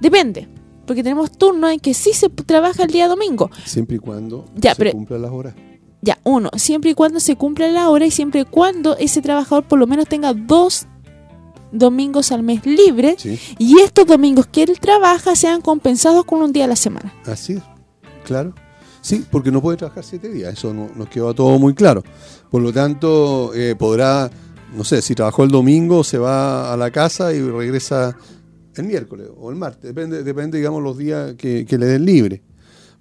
[0.00, 0.48] Depende,
[0.86, 3.50] porque tenemos turnos en que sí se trabaja el día domingo.
[3.66, 5.54] Siempre y cuando Ya, se pero- cumplan las horas.
[6.04, 9.64] Ya, uno, siempre y cuando se cumpla la hora y siempre y cuando ese trabajador
[9.64, 10.86] por lo menos tenga dos
[11.70, 16.52] domingos al mes libre Sí, y estos domingos que él trabaja sean compensados con un
[16.52, 17.14] día a la semana.
[17.24, 17.62] así es.
[18.24, 18.52] Claro.
[19.00, 20.52] Sí, porque no puede trabajar siete días.
[20.52, 22.04] Eso no- nos quedó todo muy claro.
[22.50, 24.30] Por lo tanto, eh, podrá,
[24.76, 28.16] no sé, si trabajó el domingo, se va a la casa y regresa
[28.76, 29.82] el miércoles o el martes.
[29.82, 32.42] Depende, depende digamos, los días que, que le den libre.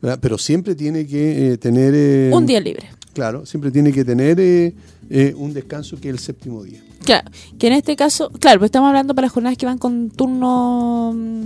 [0.02, 0.20] ¿Verdad?
[0.22, 1.93] Pero siempre tiene que eh, tener...
[1.95, 2.89] eh, Un día libre.
[3.14, 4.74] Claro, siempre tiene que tener eh,
[5.10, 6.82] eh, un descanso que es el séptimo día.
[7.04, 7.30] Claro,
[7.60, 11.41] que en este caso, claro, pues estamos hablando para jornadas que van con turno mm,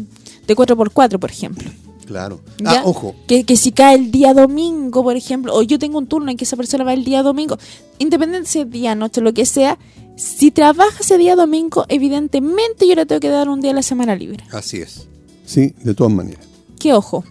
[0.47, 1.69] de 4x4, por ejemplo.
[2.05, 2.39] Claro.
[2.59, 2.81] ¿Ya?
[2.81, 3.15] Ah, ojo.
[3.27, 6.37] Que, que si cae el día domingo, por ejemplo, o yo tengo un turno en
[6.37, 7.57] que esa persona va el día domingo,
[7.97, 9.79] independiente si es día, noche, lo que sea,
[10.15, 13.81] si trabaja ese día domingo, evidentemente yo le tengo que dar un día a la
[13.81, 14.43] semana libre.
[14.51, 15.07] Así es.
[15.45, 16.45] Sí, de todas maneras.
[16.79, 17.23] ¿Qué ojo?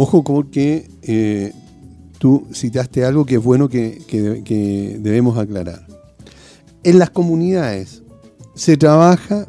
[0.00, 1.52] Ojo porque eh,
[2.20, 5.84] tú citaste algo que es bueno que, debemos aclarar.
[6.84, 8.04] En las comunidades
[8.54, 9.48] se trabaja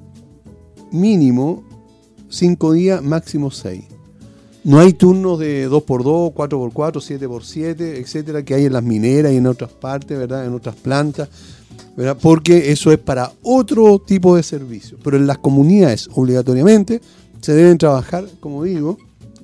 [0.91, 1.63] mínimo
[2.29, 3.83] cinco días, máximo seis.
[4.63, 9.45] No hay turnos de 2x2, 4x4, 7x7, etcétera, que hay en las mineras y en
[9.45, 10.47] otras partes, ¿verdad?
[10.47, 11.29] En otras plantas,
[11.95, 12.17] ¿verdad?
[12.19, 14.97] Porque eso es para otro tipo de servicio.
[15.03, 17.01] Pero en las comunidades, obligatoriamente,
[17.39, 18.97] se deben trabajar, como digo,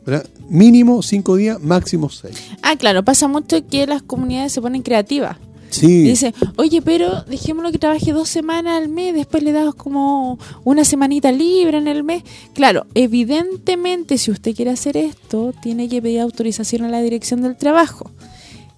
[0.04, 0.26] ¿verdad?
[0.50, 2.36] Mínimo cinco días, máximo seis.
[2.62, 5.38] Ah, claro, pasa mucho que las comunidades se ponen creativas.
[5.70, 9.76] Sí, Y dicen, oye, pero dejémoslo que trabaje dos semanas al mes, después le damos
[9.76, 12.24] como una semanita libre en el mes.
[12.54, 17.58] Claro, evidentemente, si usted quiere hacer esto, tiene que pedir autorización a la dirección del
[17.58, 18.12] trabajo.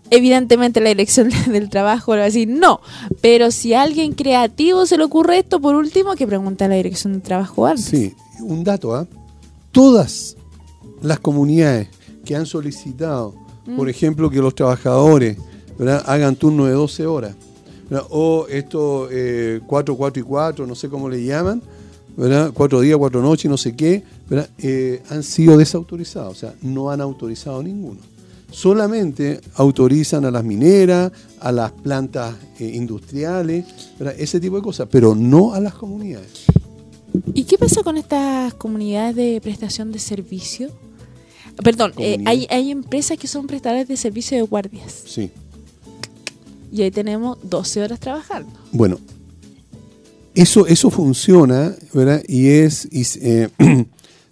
[0.09, 2.79] Evidentemente la dirección del trabajo le va a decir no,
[3.21, 6.75] pero si a alguien creativo se le ocurre esto, por último, que pregunte a la
[6.75, 7.85] dirección del trabajo antes.
[7.85, 9.05] Sí, un dato, ¿ah?
[9.71, 10.36] Todas
[11.01, 11.89] las comunidades
[12.25, 13.35] que han solicitado,
[13.75, 15.37] por ejemplo, que los trabajadores
[15.77, 16.03] ¿verdad?
[16.05, 17.35] hagan turno de 12 horas,
[17.89, 18.05] ¿verdad?
[18.09, 21.61] o esto eh, 4, 4 y 4, no sé cómo le llaman,
[22.15, 22.51] ¿verdad?
[22.53, 24.49] 4 días, 4 noches, no sé qué, ¿verdad?
[24.57, 27.99] Eh, han sido desautorizados, o sea, no han autorizado ninguno.
[28.49, 33.65] Solamente autorizan a las mineras, a las plantas eh, industriales,
[33.99, 34.15] ¿verdad?
[34.17, 36.45] ese tipo de cosas, pero no a las comunidades.
[37.33, 40.69] ¿Y qué pasa con estas comunidades de prestación de servicio?
[41.63, 45.03] Perdón, eh, hay, hay empresas que son prestadores de servicio de guardias.
[45.05, 45.31] Sí.
[46.71, 48.51] Y ahí tenemos 12 horas trabajando.
[48.71, 48.99] Bueno,
[50.37, 52.21] eso, eso funciona, ¿verdad?
[52.27, 53.49] Y es y, eh,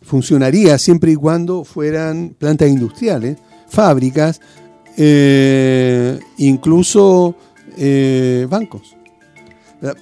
[0.04, 4.40] funcionaría siempre y cuando fueran plantas industriales, fábricas,
[4.98, 7.36] eh, incluso
[7.78, 8.95] eh, bancos.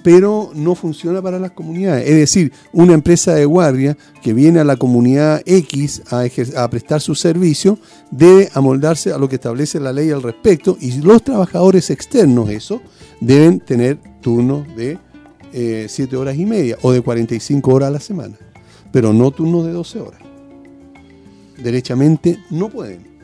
[0.02, 2.08] Pero no funciona para las comunidades.
[2.08, 7.14] Es decir, una empresa de guardia que viene a la comunidad X a, prestar su
[7.14, 7.78] servicio
[8.10, 12.80] debe amoldarse a lo que establece la ley al respecto y los trabajadores externos, eso,
[13.20, 14.98] deben tener turnos de
[15.52, 18.36] 7 horas y media o de 45 horas a la semana,
[18.90, 20.20] pero no turnos de 12 horas.
[21.62, 23.14] Derechamente no pueden.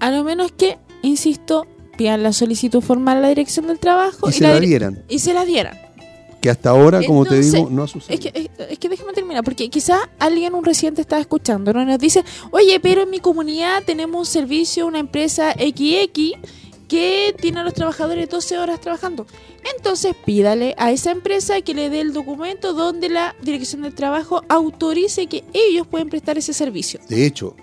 [0.00, 1.66] A lo menos que, insisto,
[2.02, 5.02] la solicitud formal a la dirección del trabajo Y se la dieran.
[5.08, 5.78] Y se la dieran.
[6.40, 8.14] Que hasta ahora, como te digo, no ha sucedido.
[8.14, 11.84] Es que, es, es que déjame terminar, porque quizá alguien, un residente, está escuchando, ¿no?
[11.84, 16.32] Nos dice, oye, pero en mi comunidad tenemos un servicio, una empresa XX
[16.92, 19.26] que tiene a los trabajadores 12 horas trabajando.
[19.76, 24.42] Entonces pídale a esa empresa que le dé el documento donde la dirección del trabajo
[24.48, 27.00] autorice que ellos pueden prestar ese servicio.
[27.08, 27.56] De hecho,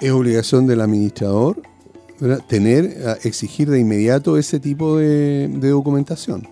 [0.00, 1.62] es obligación del administrador
[2.48, 6.48] tener, a- exigir de inmediato ese tipo de, documentación.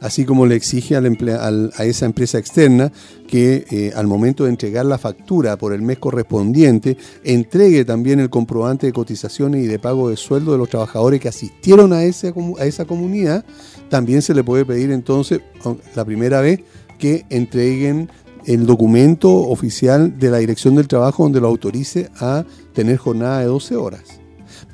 [0.00, 2.92] así como le exige a esa empresa externa
[3.26, 8.30] que eh, al momento de entregar la factura por el mes correspondiente, entregue también el
[8.30, 12.84] comprobante de cotizaciones y de pago de sueldo de los trabajadores que asistieron a, esa
[12.84, 13.44] comunidad,
[13.88, 16.60] también se le puede pedir entonces, aun- la primera vez,
[16.98, 18.08] que entreguen
[18.44, 23.46] el documento oficial de la Dirección del Trabajo donde lo autorice a tener jornada de
[23.46, 24.02] 12 horas.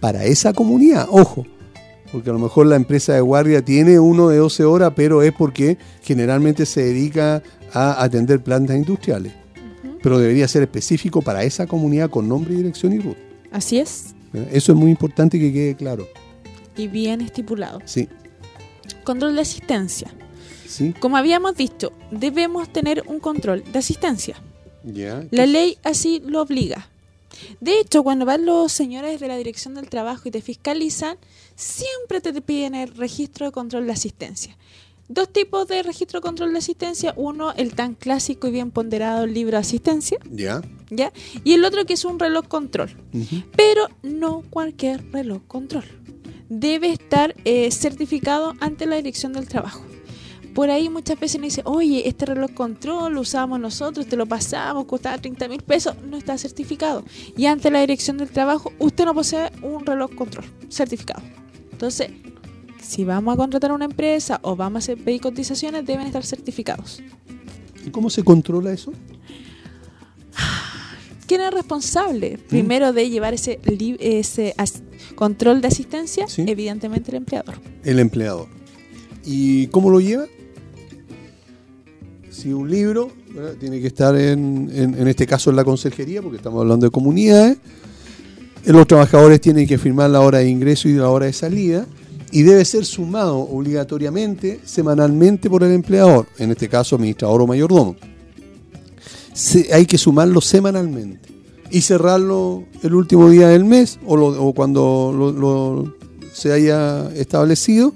[0.00, 1.46] Para esa comunidad, ojo,
[2.12, 5.32] porque a lo mejor la empresa de guardia tiene uno de 12 horas, pero es
[5.32, 9.32] porque generalmente se dedica a atender plantas industriales.
[10.02, 13.16] Pero debería ser específico para esa comunidad con nombre, dirección y RUT.
[13.50, 14.14] Así es.
[14.34, 14.48] ¿eh?
[14.52, 16.06] Eso es muy importante que quede claro.
[16.76, 17.80] Y bien estipulado.
[17.84, 18.08] Sí,
[19.02, 20.08] Control de asistencia.
[20.66, 20.94] sí.
[21.00, 24.36] Como habíamos dicho, debemos tener un control de asistencia.
[24.84, 25.24] Ya.
[25.30, 26.88] La ley así lo obliga.
[27.60, 31.18] De hecho, cuando van los señores de la Dirección del Trabajo y te fiscalizan,
[31.56, 34.56] siempre te piden el registro de control de asistencia.
[35.08, 37.12] Dos tipos de registro de control de asistencia.
[37.16, 40.62] Uno, el tan clásico y bien ponderado libro de asistencia, Ya.
[40.90, 41.12] ¿ya?
[41.44, 42.96] Y el otro que es un reloj control.
[43.54, 45.84] Pero no cualquier reloj control.
[46.48, 49.84] Debe estar eh, certificado ante la Dirección del Trabajo.
[50.54, 54.24] Por ahí muchas veces nos dice, oye, este reloj control lo usamos nosotros, te lo
[54.26, 57.04] pasamos, costaba 30 mil pesos, no está certificado.
[57.36, 61.22] Y ante la Dirección del Trabajo, usted no posee un reloj control certificado.
[61.72, 62.12] Entonces,
[62.80, 67.02] si vamos a contratar una empresa o vamos a hacer pedir cotizaciones, deben estar certificados.
[67.84, 68.92] ¿Y cómo se controla eso?
[71.26, 73.58] ¿Quién es responsable primero de llevar ese,
[73.98, 74.54] ese
[75.16, 76.28] control de asistencia?
[76.28, 76.44] Sí.
[76.46, 77.56] Evidentemente el empleador.
[77.82, 78.46] El empleador.
[79.24, 80.26] ¿Y cómo lo lleva?
[82.34, 83.10] Si un libro
[83.60, 87.58] tiene que estar en, en- este caso en la consejería, porque estamos hablando de comunidades,
[88.66, 91.86] los trabajadores tienen que firmar la hora de ingreso y la hora de salida,
[92.32, 97.94] y debe ser sumado obligatoriamente semanalmente por el empleador, en este caso administrador o mayordomo.
[99.72, 101.28] Hay que sumarlo semanalmente
[101.70, 105.94] y cerrarlo el último día del mes o, cuando lo-
[106.32, 107.94] se haya establecido.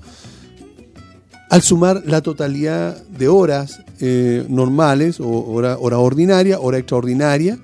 [1.50, 7.58] Al sumar la totalidad de horas eh, normales o hora, hora ordinaria, hora extraordinaria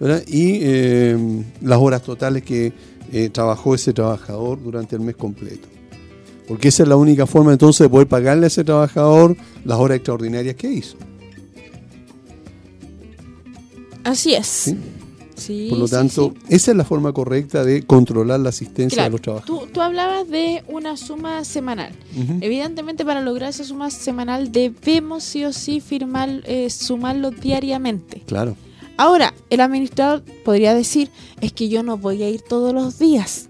[0.00, 0.22] ¿verdad?
[0.26, 2.72] y eh, las horas totales que
[3.12, 5.68] eh, trabajó ese trabajador durante el mes completo.
[6.48, 9.96] Porque esa es la única forma entonces de poder pagarle a ese trabajador las horas
[9.96, 10.96] extraordinarias que hizo.
[14.04, 14.46] Así es.
[14.46, 14.76] ¿sí?
[15.36, 16.54] Sí, Por lo tanto, sí.
[16.54, 19.66] esa es la forma correcta de controlar la asistencia Claro, de los trabajadores.
[19.66, 21.92] tú, tú hablabas de una suma semanal.
[22.40, 28.22] Evidentemente, para lograr esa suma semanal debemos sí o sí firmar, eh, sumarlo diariamente.
[28.26, 28.56] Claro.
[28.96, 31.10] Ahora, el administrador podría decir,
[31.40, 33.48] es que yo no voy a ir todos los días.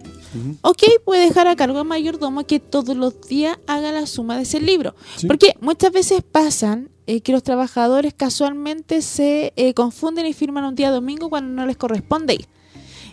[0.63, 4.43] Ok, puede dejar a cargo del mayordomo que todos los días haga la suma de
[4.43, 4.95] ese libro.
[5.29, 10.75] Porque muchas veces pasan eh, que los trabajadores casualmente se eh, confunden y firman un
[10.75, 12.47] día domingo cuando no les corresponde.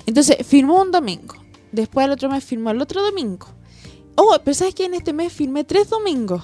[0.05, 1.35] Entonces, firmó un domingo.
[1.71, 3.47] Después el otro mes firmó el otro domingo.
[4.15, 6.43] Oh, pero ¿sabes que En este mes firmé tres domingos.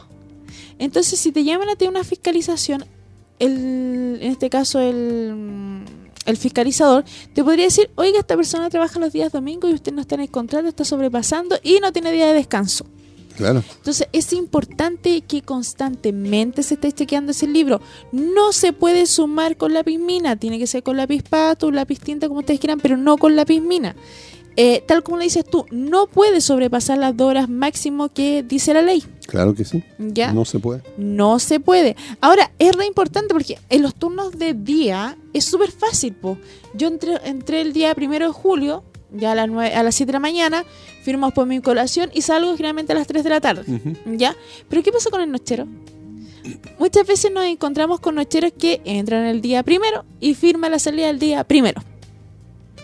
[0.79, 2.85] Entonces, si te llaman a ti una fiscalización,
[3.39, 5.83] el, en este caso el,
[6.25, 10.01] el fiscalizador te podría decir, oiga, esta persona trabaja los días domingos y usted no
[10.01, 12.85] está en el contrato, está sobrepasando y no tiene día de descanso.
[13.37, 13.63] Claro.
[13.77, 17.79] Entonces es importante que constantemente se esté chequeando ese libro.
[18.11, 22.27] No se puede sumar con lápiz mina, tiene que ser con lápiz pato, lápiz tinta,
[22.27, 23.95] como ustedes quieran, pero no con lápiz mina.
[24.59, 28.73] Eh, tal como le dices tú, no puede sobrepasar las dos horas máximo que dice
[28.73, 29.03] la ley.
[29.27, 29.83] Claro que sí.
[29.99, 30.33] ¿Ya?
[30.33, 30.81] No se puede.
[30.97, 31.95] No se puede.
[32.21, 36.39] Ahora, es re importante porque en los turnos de día es súper fácil, po.
[36.73, 40.07] Yo entré, entré el día primero de julio, ya a las, nueve- a las 7
[40.07, 40.63] de la mañana,
[41.03, 43.63] firmamos por mi colación y salgo generalmente a las 3 de la tarde.
[44.05, 44.35] ¿Ya?
[44.69, 45.67] Pero ¿qué pasa con el nochero?
[46.79, 51.07] Muchas veces nos encontramos con nocheros que entran el día primero y firman la salida
[51.07, 51.81] del día primero.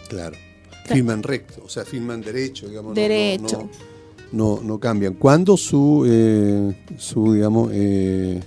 [0.10, 0.36] Claro.
[0.84, 0.96] Claro.
[0.96, 2.90] Firman recto, o sea, firman derecho, digamos.
[2.90, 3.70] no- Derecho.
[4.34, 5.14] No, no, no cambian.
[5.14, 8.42] ¿Cuándo su, eh, su digamos, eh,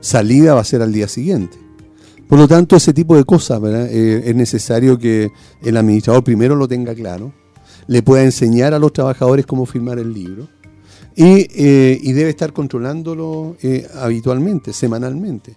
[0.00, 1.58] salida va a ser al día siguiente?
[2.30, 3.88] Por lo tanto, ese tipo de cosas, ¿verdad?
[3.90, 5.32] Eh, es necesario que
[5.64, 7.32] el administrador primero lo tenga claro,
[7.88, 10.46] le pueda enseñar a los trabajadores cómo firmar el libro
[11.16, 15.56] y, eh, debe estar controlándolo eh, habitualmente, semanalmente.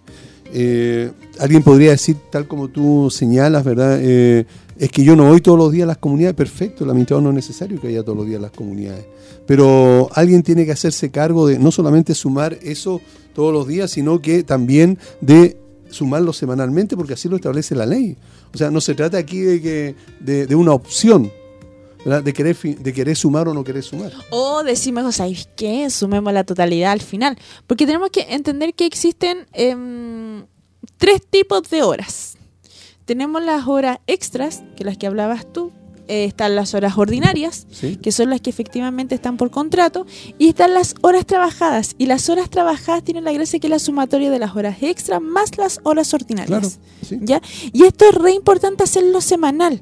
[1.38, 4.00] Alguien podría decir, tal como tú señalas, ¿verdad?
[4.00, 7.30] Es que yo no voy todos los días a las comunidades, perfecto, el administrador no
[7.30, 9.04] es necesario que vaya todos los días a las comunidades.
[9.46, 13.00] Pero alguien tiene que hacerse cargo de no solamente sumar eso
[13.32, 15.56] todos los días, sino que también de
[15.94, 18.16] sumarlo semanalmente, porque así lo establece la ley.
[18.52, 21.32] O sea, no se trata aquí de, que, de, una opción.
[22.04, 24.12] De, querer, de querer sumar o no querer sumar.
[24.28, 25.88] O decimos, ¿sabes qué?
[25.88, 27.38] Sumemos la totalidad al final.
[27.66, 30.44] Porque tenemos que entender que existen em,
[30.98, 32.36] tres tipos de horas.
[33.06, 35.72] Tenemos las horas extras, que las que hablabas tú.
[36.06, 37.96] Eh, están las horas ordinarias, ¿sí?
[37.96, 40.06] que son las que efectivamente están por contrato.
[40.38, 41.94] Y están las horas trabajadas.
[41.98, 45.20] Y las horas trabajadas tienen la gracia que es la sumatoria de las horas extras
[45.22, 46.48] más las horas ordinarias.
[46.48, 46.70] Claro,
[47.02, 47.18] sí.
[47.22, 47.40] ¿ya?
[47.72, 49.80] Y esto es re importante hacerlo semanal.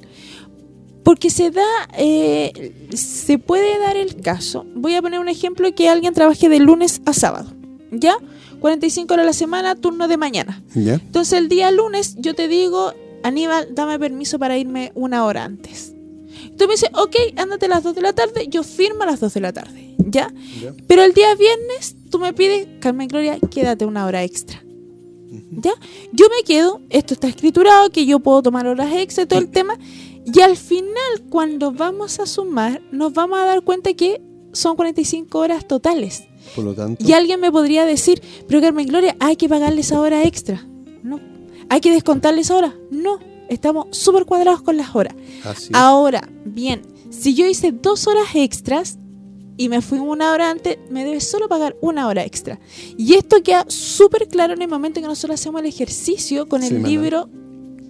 [1.03, 1.67] Porque se da,
[1.99, 4.65] eh, se puede dar el caso.
[4.77, 7.53] Voy a poner un ejemplo que alguien trabaje de lunes a sábado.
[7.91, 8.15] ¿Ya?
[8.61, 10.63] 45 horas a la semana, turno de mañana.
[10.75, 10.95] ¿Ya?
[10.95, 12.93] Entonces el día lunes yo te digo,
[13.23, 15.92] Aníbal, dame permiso para irme una hora antes.
[16.57, 19.21] Tú me dices, ok, ándate a las 2 de la tarde, yo firmo a las
[19.21, 19.95] 2 de la tarde.
[19.99, 20.33] ¿Ya?
[20.87, 24.63] Pero el día viernes tú me pides, Carmen Gloria, quédate una hora extra.
[25.51, 25.73] ¿Ya?
[26.13, 29.79] Yo me quedo, esto está escriturado, que yo puedo tomar horas extra todo el tema.
[30.25, 34.21] Y al final, cuando vamos a sumar, nos vamos a dar cuenta que
[34.53, 36.25] son 45 horas totales.
[36.55, 40.01] Por lo tanto, Y alguien me podría decir, pero Carmen Gloria, hay que pagarle esa
[40.01, 40.67] hora extra.
[41.03, 41.21] No.
[41.69, 42.75] ¿Hay que descontarle esa hora?
[42.91, 43.19] No.
[43.49, 45.15] Estamos súper cuadrados con las horas.
[45.45, 45.71] así.
[45.73, 48.99] Ahora, bien, si yo hice dos horas extras
[49.57, 52.59] y me fui una hora antes, me debe solo pagar una hora extra.
[52.97, 56.83] Y esto queda súper claro en el momento que nosotros hacemos el ejercicio con el
[56.83, 57.29] libro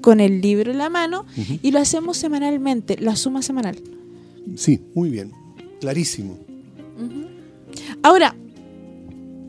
[0.03, 1.25] con el libro en la mano
[1.63, 3.79] y lo hacemos semanalmente, la suma semanal.
[4.57, 5.33] Sí, muy bien.
[5.81, 6.37] Clarísimo.
[8.03, 8.35] Ahora,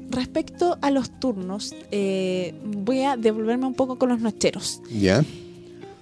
[0.09, 4.81] respecto a los turnos, eh, voy a devolverme un poco con los nocheros.
[4.91, 5.25] ¿Ya?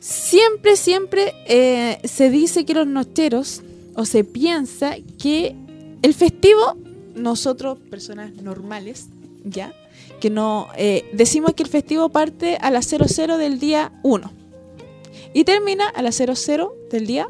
[0.02, 3.62] Siempre, siempre eh, se dice que los nocheros,
[3.95, 5.56] o se piensa que
[6.02, 6.76] el festivo,
[7.16, 9.10] nosotros, personas normales,
[9.45, 9.74] ¿ya?
[10.20, 14.32] Que no, eh, decimos que el festivo parte a las 00 del día 1
[15.36, 17.28] y termina a las 00 del día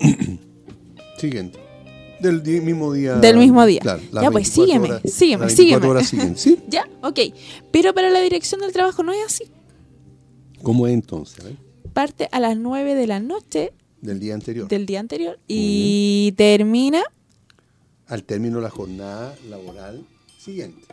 [1.18, 1.58] Siguiente.
[2.20, 3.16] Del di- mismo día.
[3.16, 3.80] Del mismo día.
[3.80, 6.36] Claro, Ya, pues, 24 sígueme, horas- sígueme, las 24 sígueme.
[6.38, 6.58] ¿Sí?
[6.68, 6.88] ¿Ya?
[7.02, 7.20] Ok.
[7.70, 9.44] Pero para la dirección del trabajo no es así.
[10.62, 11.44] ¿Cómo es entonces?
[11.44, 11.56] eh?
[11.98, 14.68] Parte a las 9 de la noche Del día anterior.
[14.68, 17.02] del día anterior y termina
[18.06, 20.06] Al término de la jornada laboral
[20.38, 20.86] siguiente.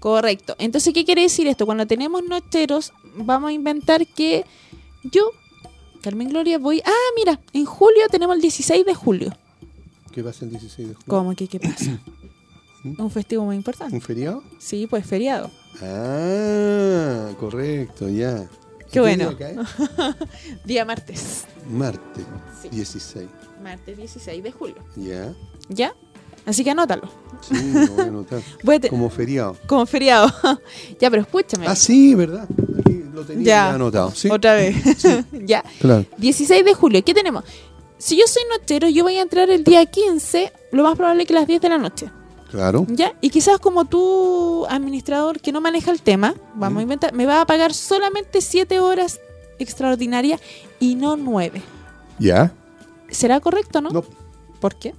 [0.00, 0.56] Correcto.
[0.58, 1.64] Entonces, ¿qué quiere decir esto?
[1.64, 4.44] Cuando tenemos nocheros, vamos a inventar que
[5.10, 5.30] yo,
[6.02, 6.82] Carmen Gloria, voy...
[6.84, 9.34] Ah, mira, en julio tenemos el 16 de julio.
[10.12, 11.06] ¿Qué pasa el 16 de julio?
[11.08, 11.98] ¿Cómo que qué pasa?
[12.98, 13.94] Un festivo muy importante.
[13.94, 14.42] ¿Un feriado?
[14.58, 15.50] Sí, pues feriado.
[15.80, 18.46] Ah, correcto, ya.
[18.92, 19.34] Qué bueno.
[20.64, 21.44] día martes.
[21.70, 22.24] Martes,
[22.62, 22.68] Sí.
[22.70, 23.26] 16.
[23.62, 24.76] Martes 16 de julio.
[24.96, 25.32] Ya.
[25.68, 25.94] ¿Ya?
[26.46, 27.08] Así que anótalo.
[27.42, 28.40] Sí, lo voy a anotar.
[28.64, 29.56] Voy a te- Como feriado.
[29.66, 30.28] Como feriado.
[31.00, 31.66] ya, pero escúchame.
[31.68, 32.48] Ah, sí, ¿verdad?
[32.80, 33.70] Aquí lo tenía Ya.
[33.74, 34.10] anotado.
[34.14, 34.74] Sí, Otra vez.
[35.44, 35.62] ya.
[35.80, 36.04] claro.
[36.18, 37.44] 16 de julio, ¿qué tenemos?
[37.98, 41.34] Si yo soy nochero, yo voy a entrar el día 15, lo más probable que
[41.34, 42.10] a las 10 de la noche.
[42.50, 42.86] Claro.
[42.88, 43.14] ¿Ya?
[43.20, 47.40] Y quizás como tú, administrador que no maneja el tema, vamos a inventar, me va
[47.40, 49.20] a pagar solamente 7 horas
[49.58, 50.40] extraordinarias
[50.80, 51.62] y no 9.
[52.18, 52.52] ¿Ya?
[53.08, 53.90] ¿Será correcto, no?
[53.90, 54.04] No,
[54.60, 54.94] ¿Por qué?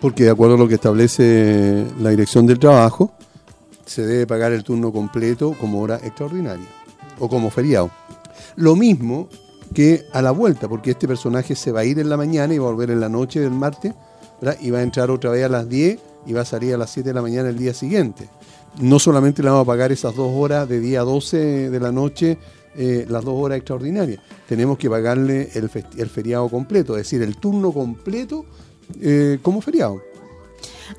[0.00, 3.12] porque de acuerdo a lo que establece la dirección del trabajo,
[3.84, 6.66] se debe pagar el turno completo como hora extraordinaria
[7.18, 7.90] o como feriado.
[8.56, 9.28] Lo mismo
[9.74, 12.58] que a la vuelta, porque este personaje se va a ir en la mañana y
[12.58, 13.92] va a volver en la noche del martes,
[14.40, 14.58] ¿verdad?
[14.60, 15.98] y va a entrar otra vez a las 10
[16.28, 18.28] y va a salir a las 7 de la mañana el día siguiente.
[18.80, 22.38] No solamente le vamos a pagar esas dos horas de día 12 de la noche,
[22.76, 25.68] eh, las dos horas extraordinarias, tenemos que pagarle el,
[26.10, 28.44] feriado completo, es decir, el turno completo
[29.00, 30.02] eh, como feriado.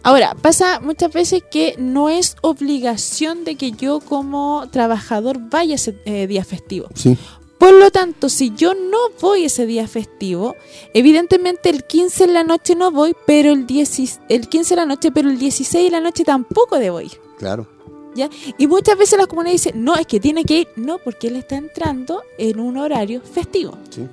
[0.03, 5.95] Ahora, pasa muchas veces que no es obligación de que yo como trabajador vaya ese
[6.05, 6.88] eh, día festivo.
[6.95, 7.17] Sí.
[7.60, 10.55] Por lo tanto, si yo no voy ese día festivo,
[10.93, 14.86] evidentemente el 15 en la noche no voy, pero el, 10, el 15 en la
[14.86, 17.12] noche, pero el 16 en la noche tampoco debo ir.
[17.38, 17.68] Claro.
[18.16, 18.30] ¿ya?
[18.57, 21.36] Y muchas veces la comunidad dice, no, es que tiene que ir, no, porque él
[21.36, 23.78] está entrando en un horario festivo.
[23.89, 24.07] Sí.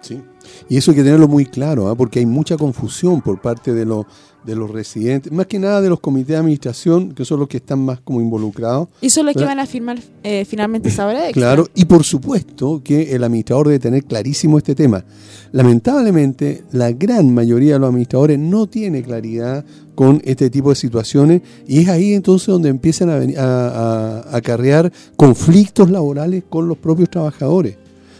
[0.00, 0.20] Sí.
[0.68, 1.94] Y eso hay que tenerlo muy claro, ¿ah?
[1.94, 4.04] porque hay mucha confusión por parte de, los
[4.44, 7.58] de los residentes, más que nada de los comités de administración, que son los que
[7.58, 8.88] están más como involucrados.
[9.00, 11.32] Y son los que van a firmar eh, finalmente esa hora extra.
[11.40, 15.04] Claro, y por supuesto que el administrador debe tener clarísimo este tema.
[15.52, 19.64] Lamentablemente, la gran mayoría de los administradores no tiene claridad
[19.94, 24.92] con este tipo de situaciones y es ahí entonces donde empiezan a- a- a acarrear
[25.16, 27.76] conflictos laborales con los propios trabajadores.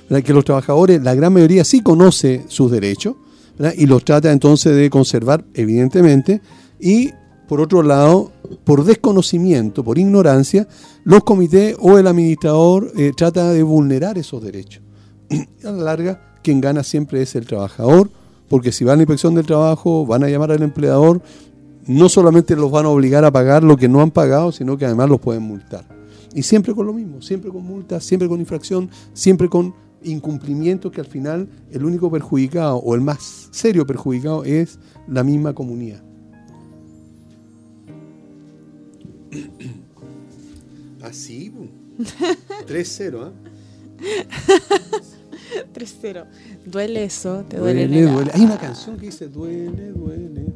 [0.09, 0.25] ¿verdad?
[0.25, 3.17] Que los trabajadores, la gran mayoría sí conoce sus derechos
[3.77, 6.41] y los trata entonces de conservar, evidentemente,
[6.81, 7.11] y
[7.49, 8.33] por otro lado,
[8.65, 10.67] por desconocimiento, por ignorancia,
[11.05, 14.83] los comités o el administrador eh, trata de vulnerar esos derechos.
[15.65, 18.11] a la larga, quien gana siempre es el trabajador,
[18.49, 21.23] porque si van a la inspección del trabajo, van a llamar al empleador,
[21.87, 24.87] no solamente los van a obligar a pagar lo que no han pagado, sino que
[24.87, 25.87] además los pueden multar.
[26.35, 29.75] Y siempre con lo mismo, siempre con multas, siempre con infracción, siempre con
[30.05, 35.55] incumplimientos que al final el único perjudicado o el más serio perjudicado es la misma
[35.55, 36.03] comunidad.
[41.03, 41.53] Así,
[42.69, 43.33] 3-0, ¿eh?
[45.75, 46.27] 3-0.
[46.65, 47.87] Duele eso, te duele.
[47.87, 48.31] Duele, el duele.
[48.35, 50.47] Hay una canción que dice duele, duele,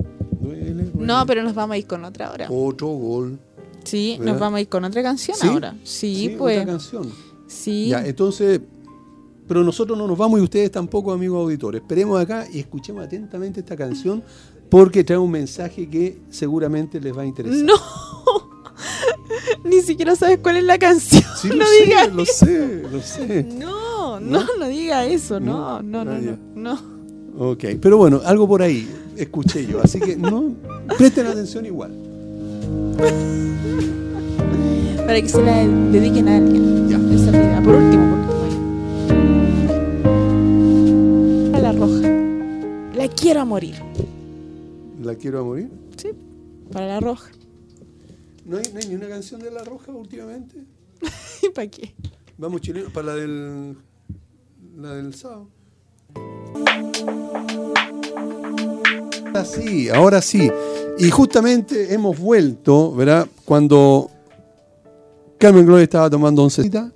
[0.41, 0.93] duele, duele.
[0.95, 2.49] No, pero nos vamos a ir con otra ahora.
[2.51, 3.39] Otro gol.
[3.85, 4.33] Sí, ¿verdad?
[4.33, 5.47] nos vamos a ir con otra canción ¿Sí?
[5.47, 5.75] ahora.
[5.85, 6.67] Sí, otra pues.
[6.67, 7.13] canción.
[7.47, 7.89] Sí.
[7.89, 8.61] Ya, entonces,
[9.47, 11.83] pero nosotros no nos vamos y ustedes tampoco, amigos auditores.
[11.83, 14.23] Esperemos acá y escuchemos atentamente esta canción
[14.69, 17.65] porque trae un mensaje que seguramente les va a interesar.
[17.65, 17.75] No.
[19.65, 21.23] Ni siquiera sabes cuál es la canción.
[21.37, 23.43] Sí, no lo sé, digas lo sé, lo sé.
[23.45, 24.41] No, ¿No?
[24.41, 26.97] no, no diga eso, no, No, no, no, no.
[27.39, 30.55] Ok, pero bueno, algo por ahí escuché yo, así que no
[30.97, 31.93] presten atención igual.
[35.07, 36.89] Para que se la dediquen a alguien.
[36.89, 36.97] Ya.
[37.15, 37.63] Esa.
[37.63, 38.16] Por último,
[43.07, 43.77] La quiero a morir.
[45.01, 45.71] ¿La quiero a morir?
[45.97, 46.09] Sí,
[46.73, 47.31] para la roja.
[48.45, 50.65] ¿No hay, no hay ni una canción de La Roja últimamente?
[51.41, 51.95] ¿Y para qué?
[52.37, 53.77] Vamos chileno, para la del,
[54.77, 55.47] la del sábado.
[59.27, 60.51] Ahora sí, ahora sí.
[60.99, 63.29] Y justamente hemos vuelto, ¿verdad?
[63.45, 64.11] Cuando
[65.39, 66.91] Carmen Gloria estaba tomando oncecita,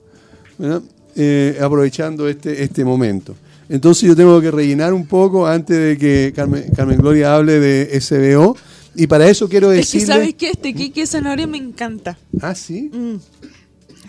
[0.58, 0.82] ¿verdad?
[1.14, 3.36] Eh, aprovechando este, este momento.
[3.70, 8.00] Entonces yo tengo que rellenar un poco antes de que Carmen, Carmen Gloria hable de
[8.00, 8.56] SBO.
[8.96, 12.18] Y para eso quiero Es que sabes que este Kike Zanahoria me encanta.
[12.42, 12.90] Ah, sí.
[12.92, 13.16] Mm,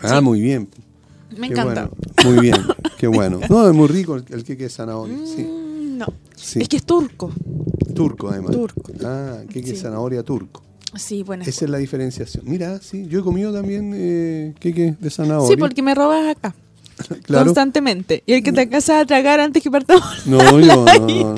[0.02, 0.68] Ah, muy bien.
[1.38, 1.90] me Qué encanta.
[2.24, 2.56] bueno, Muy bien,
[2.98, 3.40] qué bueno.
[3.50, 5.16] No, es muy rico el, el de zanahoria.
[5.26, 6.60] Sí, Mm, no, sí.
[6.62, 7.32] es que es turco.
[7.94, 8.52] turco además.
[8.54, 8.92] Turco.
[9.06, 9.76] Ah, de Sí.
[9.76, 10.64] zanahoria turco.
[10.96, 11.44] Sí, bueno.
[11.46, 12.44] Esa es la diferenciación.
[12.48, 15.48] Mira, sí, yo he comido también eh, queque de zanahoria.
[15.48, 16.56] Sí, porque me robas acá
[17.24, 17.46] claro.
[17.46, 18.24] constantemente.
[18.26, 20.28] Y el que te alcanza a tragar antes que partamos.
[20.28, 21.36] No, yo no,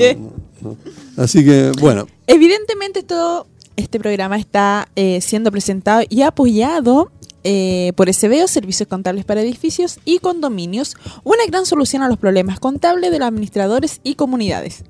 [0.62, 0.78] no.
[1.18, 7.12] Así que, bueno, Evidentemente todo este programa está eh, siendo presentado y apoyado
[7.44, 12.60] eh, por SBO, Servicios Contables para Edificios y Condominios, una gran solución a los problemas
[12.60, 14.84] contables de los administradores y comunidades.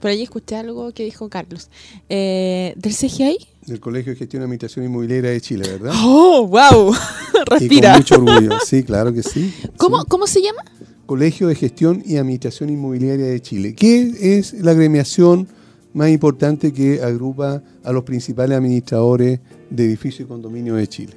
[0.00, 1.68] Por ahí escuché algo que dijo Carlos.
[2.08, 3.38] Eh, ¿Del CGI?
[3.66, 5.92] Del Colegio de Gestión y Administración Inmobiliaria de Chile, ¿verdad?
[6.04, 6.94] ¡Oh, wow!
[7.40, 7.92] Y Respira.
[7.92, 8.58] con mucho orgullo.
[8.66, 9.52] Sí, claro que sí.
[9.76, 10.06] ¿Cómo, Sí.
[10.08, 10.62] ¿Cómo se llama?
[11.06, 15.48] Colegio de Gestión y Administración Inmobiliaria de Chile, que es la agremiación
[15.92, 19.40] más importante que agrupa a los principales administradores
[19.70, 21.14] de edificios y condominios de Chile.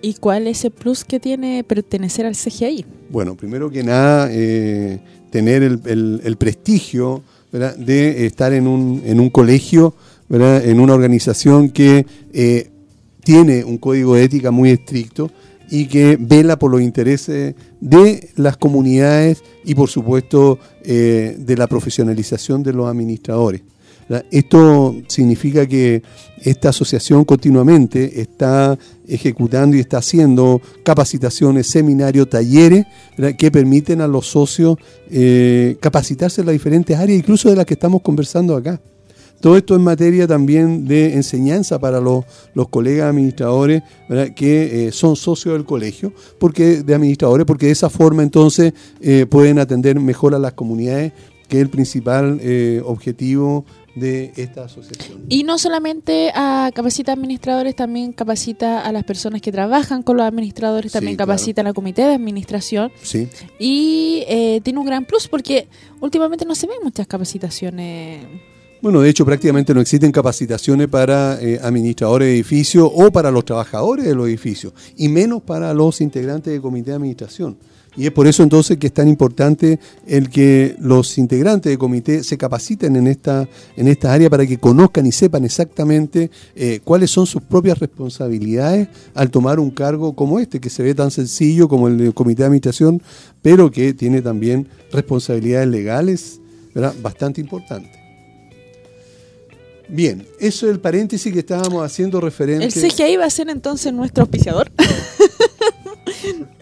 [0.00, 2.84] ¿Y cuál es el plus que tiene pertenecer al CGI?
[3.10, 5.00] Bueno, primero que nada, eh,
[5.34, 9.92] tener el, el- prestigio de estar en un, en un colegio,
[10.30, 12.70] en una organización que eh,
[13.24, 15.32] tiene un código de ética muy estricto
[15.68, 21.66] y que vela por los intereses de las comunidades y por supuesto eh, de la
[21.66, 23.62] profesionalización de los administradores.
[24.30, 26.02] Esto significa que
[26.44, 28.78] esta asociación continuamente está
[29.08, 32.84] ejecutando y está haciendo capacitaciones, seminarios, talleres
[33.38, 34.76] que permiten a los socios
[35.10, 38.80] eh, capacitarse en las diferentes áreas, incluso de las que estamos conversando acá.
[39.40, 42.24] Todo esto en materia también de enseñanza para los,
[42.54, 43.82] los colegas administradores
[44.36, 49.26] que eh, son socios del colegio, porque de administradores, porque de esa forma entonces eh,
[49.28, 51.12] pueden atender mejor a las comunidades
[51.48, 52.40] que es el principal
[52.86, 55.22] objetivo de esta asociación.
[55.28, 60.26] Y no solamente a capacita administradores, también capacita a las personas que trabajan con los
[60.26, 61.28] administradores, Sí, también claro.
[61.30, 65.68] capacita a la comité de administración Sí, y eh, tiene un gran plus porque
[66.00, 68.26] últimamente no se ven muchas capacitaciones.
[68.82, 73.44] bueno, de hecho prácticamente no existen capacitaciones para eh, administradores de edificios o para los
[73.44, 77.56] trabajadores de los edificios, y menos para los integrantes del comité de administración.
[77.96, 82.24] Y es por eso entonces que es tan importante el que los integrantes del comité
[82.24, 87.10] se capaciten en esta, en esta área para que conozcan y sepan exactamente eh, cuáles
[87.10, 91.68] son sus propias responsabilidades al tomar un cargo como este, que se ve tan sencillo
[91.68, 93.02] como el del comité de administración,
[93.42, 96.40] pero que tiene también responsabilidades legales
[96.74, 96.94] ¿verdad?
[97.00, 97.92] bastante importantes.
[99.88, 102.64] Bien, eso es el paréntesis que estábamos haciendo referente.
[102.64, 104.70] ¿El CGI va a ser entonces nuestro auspiciador?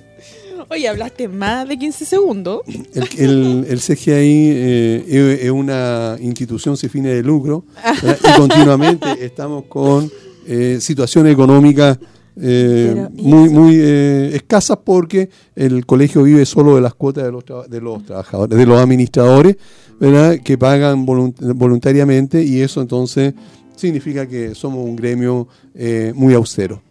[0.72, 2.60] Oye, hablaste más de 15 segundos.
[2.94, 7.64] El, el- el CGI eh, es, una institución sin fines de lucro
[8.02, 8.18] ¿verdad?
[8.34, 10.10] y continuamente estamos con
[10.46, 11.98] eh, situaciones económicas
[12.40, 17.24] eh, Pero, ¿y muy, muy eh, escasas porque el colegio vive solo de las cuotas
[17.24, 19.56] de los, de los trabajadores, de los administradores,
[20.00, 20.38] ¿verdad?
[20.42, 23.34] que pagan volunt- voluntariamente y eso entonces
[23.76, 26.82] significa que somos un gremio eh, muy austero.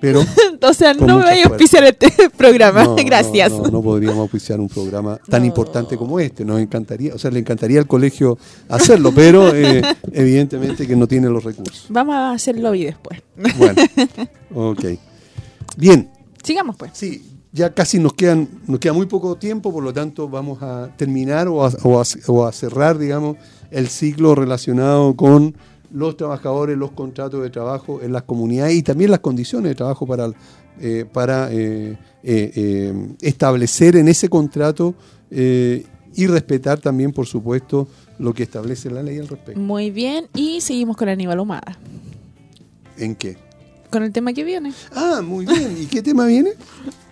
[0.00, 0.22] Pero
[0.62, 2.84] O sea, no me vaya a auspiciar este programa.
[2.84, 3.50] No, Gracias.
[3.52, 6.44] No, no podríamos auspiciar un programa tan importante como este.
[6.44, 9.82] Nos encantaría, o sea, le encantaría al colegio hacerlo, pero eh,
[10.12, 11.86] evidentemente que no tiene los recursos.
[11.88, 13.20] Vamos a hacer lobby después.
[13.56, 13.82] Bueno,
[14.54, 14.84] ok.
[15.76, 16.10] Bien,
[16.42, 16.92] Sigamos pues.
[16.94, 17.22] sí,
[17.52, 21.48] ya casi nos quedan, nos queda muy poco tiempo, por lo tanto vamos a terminar
[21.48, 23.36] o a, o a- o a cerrar, digamos,
[23.70, 25.54] el ciclo relacionado con
[25.90, 30.06] los trabajadores, los contratos de trabajo en las comunidades y también las condiciones de trabajo
[30.06, 30.30] para,
[30.80, 34.94] eh, para eh, eh, establecer en ese contrato
[35.30, 37.88] y respetar también, por supuesto,
[38.18, 39.60] lo que establece la ley al respecto.
[39.60, 40.26] Muy bien.
[40.34, 41.78] Y seguimos con Aníbal Humada.
[42.98, 43.36] ¿En qué?
[43.90, 44.72] Con el tema que viene.
[44.94, 45.76] Ah, muy bien.
[45.80, 46.50] ¿Y qué tema viene?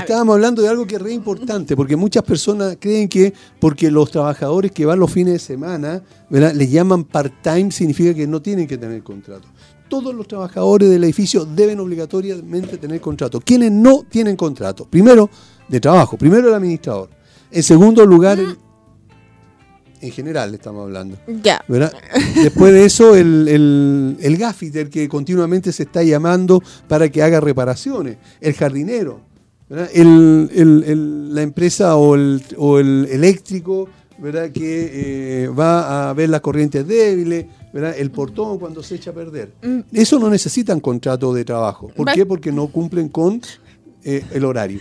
[0.00, 4.10] Estábamos hablando de algo que es re importante, porque muchas personas creen que porque los
[4.10, 6.52] trabajadores que van los fines de semana, ¿verdad?
[6.54, 9.48] les llaman part-time, significa que no tienen que tener contrato.
[9.88, 13.40] Todos los trabajadores del edificio deben obligatoriamente tener contrato.
[13.40, 15.30] Quienes no tienen contrato, primero
[15.68, 17.08] de trabajo, primero el administrador.
[17.50, 18.56] En segundo lugar, el-
[20.00, 21.16] en general estamos hablando.
[21.42, 21.62] Ya.
[21.68, 21.92] ¿verdad?
[22.34, 27.40] Después de eso, el, el, el gaffiter que continuamente se está llamando para que haga
[27.40, 29.20] reparaciones, el jardinero.
[29.68, 33.88] El- el- el- la empresa o el, o el eléctrico
[34.18, 34.50] ¿verdad?
[34.50, 37.94] que eh, va a ver las corrientes débiles, ¿verdad?
[37.98, 39.52] el portón cuando se echa a perder.
[39.62, 39.80] Mm.
[39.92, 41.88] Eso no necesitan contrato de trabajo.
[41.94, 42.24] ¿Por qué?
[42.24, 43.40] Porque no cumplen con
[44.04, 44.80] eh, el horario.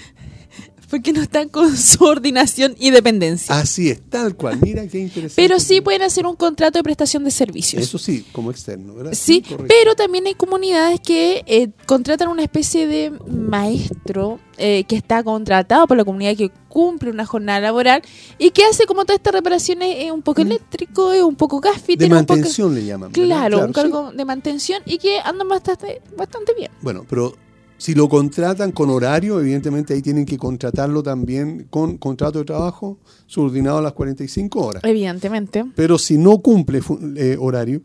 [0.89, 3.57] Porque no están con subordinación y dependencia.
[3.57, 4.59] Así es, tal cual.
[4.61, 5.41] Mira qué interesante.
[5.41, 7.81] Pero sí pueden hacer un contrato de prestación de servicios.
[7.81, 9.13] Eso sí, como externo, ¿verdad?
[9.13, 15.23] Sí, pero también hay comunidades que eh, contratan una especie de maestro eh, que está
[15.23, 18.01] contratado por la comunidad que cumple una jornada laboral
[18.37, 21.97] y que hace como todas estas reparaciones eh, un poco eléctrico, eh, un poco Mm.
[21.97, 23.11] De mantención le llaman.
[23.11, 23.73] Claro, un sí.
[23.73, 26.71] cargo de mantención y que andan bastante, bastante bien.
[26.81, 27.35] Bueno, pero
[27.77, 32.97] si lo contratan con horario, evidentemente ahí tienen que contratarlo también con contrato de trabajo
[33.27, 34.83] subordinado a las 45 horas.
[34.83, 35.65] Evidentemente.
[35.75, 36.81] Pero si no cumple
[37.17, 37.81] eh, horario,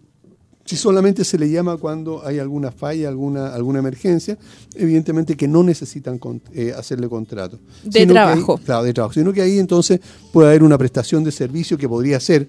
[0.64, 4.38] si solamente se le llama cuando hay alguna falla, alguna, alguna emergencia,
[4.76, 7.58] evidentemente que no necesitan con- eh, hacerle contrato.
[7.82, 8.58] De Sino trabajo.
[8.64, 9.14] claro, de trabajo.
[9.14, 10.00] Sino que ahí entonces
[10.32, 12.46] puede haber una prestación de servicio que podría ser,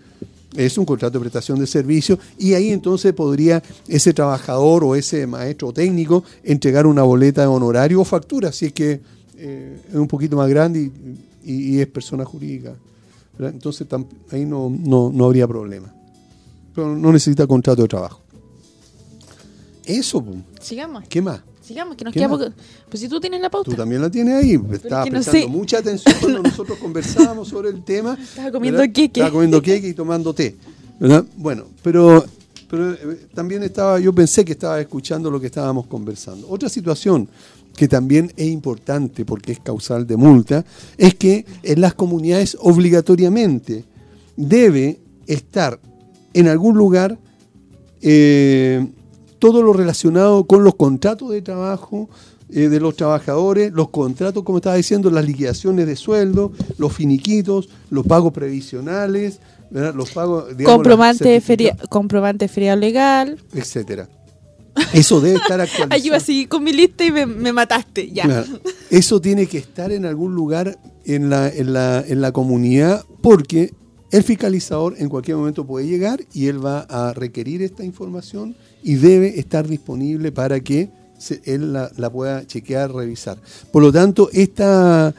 [0.55, 5.25] es un contrato de prestación de servicio, y ahí entonces podría ese trabajador o ese
[5.27, 9.01] maestro técnico entregar una boleta de honorario o factura, si es que
[9.37, 12.73] eh, es un poquito más grande y, y- y es persona jurídica.
[13.37, 13.53] ¿verdad?
[13.53, 15.91] Entonces tam- ahí no, no, no habría problema.
[16.75, 18.21] Pero no necesita contrato de trabajo.
[19.85, 20.35] Eso, po.
[20.59, 21.03] Sigamos.
[21.09, 21.41] ¿qué más?
[21.71, 22.45] Sigamos, que nos ¿Qué queda poco.
[22.89, 23.75] Pues si tú tienes la Tú pauta.
[23.77, 24.59] también la tienes ahí.
[24.73, 25.47] Estaba no prestando sé.
[25.47, 28.17] mucha atención cuando nosotros conversábamos sobre el tema.
[28.21, 28.93] Estaba comiendo ¿verdad?
[28.93, 29.21] queque.
[29.21, 30.57] Estaba comiendo queque y tomando té.
[30.99, 31.23] ¿verdad?
[31.37, 32.25] Bueno, pero,
[32.69, 36.49] pero eh, también estaba, yo pensé que estaba escuchando lo que estábamos conversando.
[36.49, 37.29] Otra situación
[37.75, 40.65] que también es importante porque es causal de multa,
[40.97, 43.85] es que en las comunidades obligatoriamente
[44.35, 45.79] debe estar
[46.33, 47.17] en algún lugar
[48.01, 48.85] eh,
[49.41, 52.07] todo lo relacionado con los contratos de trabajo
[52.51, 57.67] eh, de los trabajadores, los contratos, como estaba diciendo, las liquidaciones de sueldo, los finiquitos,
[57.89, 59.39] los pagos previsionales,
[59.71, 59.95] ¿verdad?
[59.95, 63.39] los pagos, digamos, comprobante, feria, comprobante feriado legal.
[63.51, 64.07] etcétera.
[64.93, 65.89] Eso debe estar actualizado.
[65.89, 68.25] Ahí iba así con mi lista y me, me mataste, ya.
[68.25, 68.59] Claro.
[68.91, 73.73] Eso tiene que estar en algún lugar en la, en, la, en la comunidad porque
[74.11, 78.95] el fiscalizador en cualquier momento puede llegar y él va a requerir esta información y
[78.95, 80.89] debe estar disponible para que
[81.45, 83.37] él la pueda chequear, revisar.
[83.71, 85.13] Por lo tanto, esta,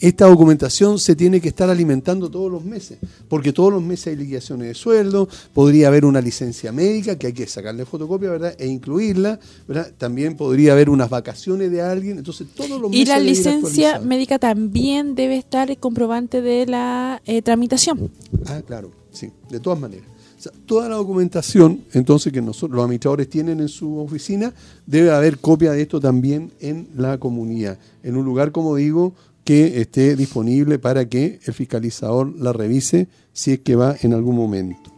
[0.00, 2.98] esta documentación se tiene que estar alimentando todos los meses,
[3.28, 7.32] porque todos los meses hay liquidaciones de sueldo, podría haber una licencia médica que hay
[7.32, 8.54] que sacarle fotocopia, ¿verdad?
[8.58, 9.92] E incluirla, ¿verdad?
[9.96, 13.06] También podría haber unas vacaciones de alguien, entonces todos los meses...
[13.06, 18.10] Y la licencia médica también debe estar el comprobante de la eh, tramitación.
[18.46, 20.08] Ah, claro, sí, de todas maneras.
[20.38, 24.52] O sea, toda la documentación, entonces, que nosotros, los administradores tienen en su oficina,
[24.84, 29.14] debe haber copia de esto también en la comunidad, en un lugar, como digo,
[29.44, 34.36] que esté disponible para que el fiscalizador la revise si es que va en algún
[34.36, 34.90] momento.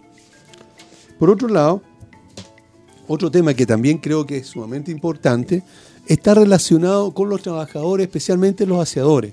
[1.18, 1.82] Por otro lado,
[3.08, 5.62] otro tema que también creo que es sumamente importante,
[6.06, 9.32] está relacionado con los trabajadores, especialmente los aseadores.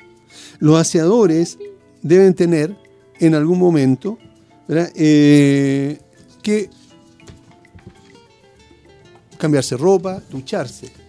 [0.60, 1.57] Los aseadores
[2.02, 2.76] deben tener
[3.19, 4.18] en algún momento.
[4.68, 5.99] Eh,
[6.41, 6.69] que
[9.38, 11.02] cambiarse ropa, ducharse.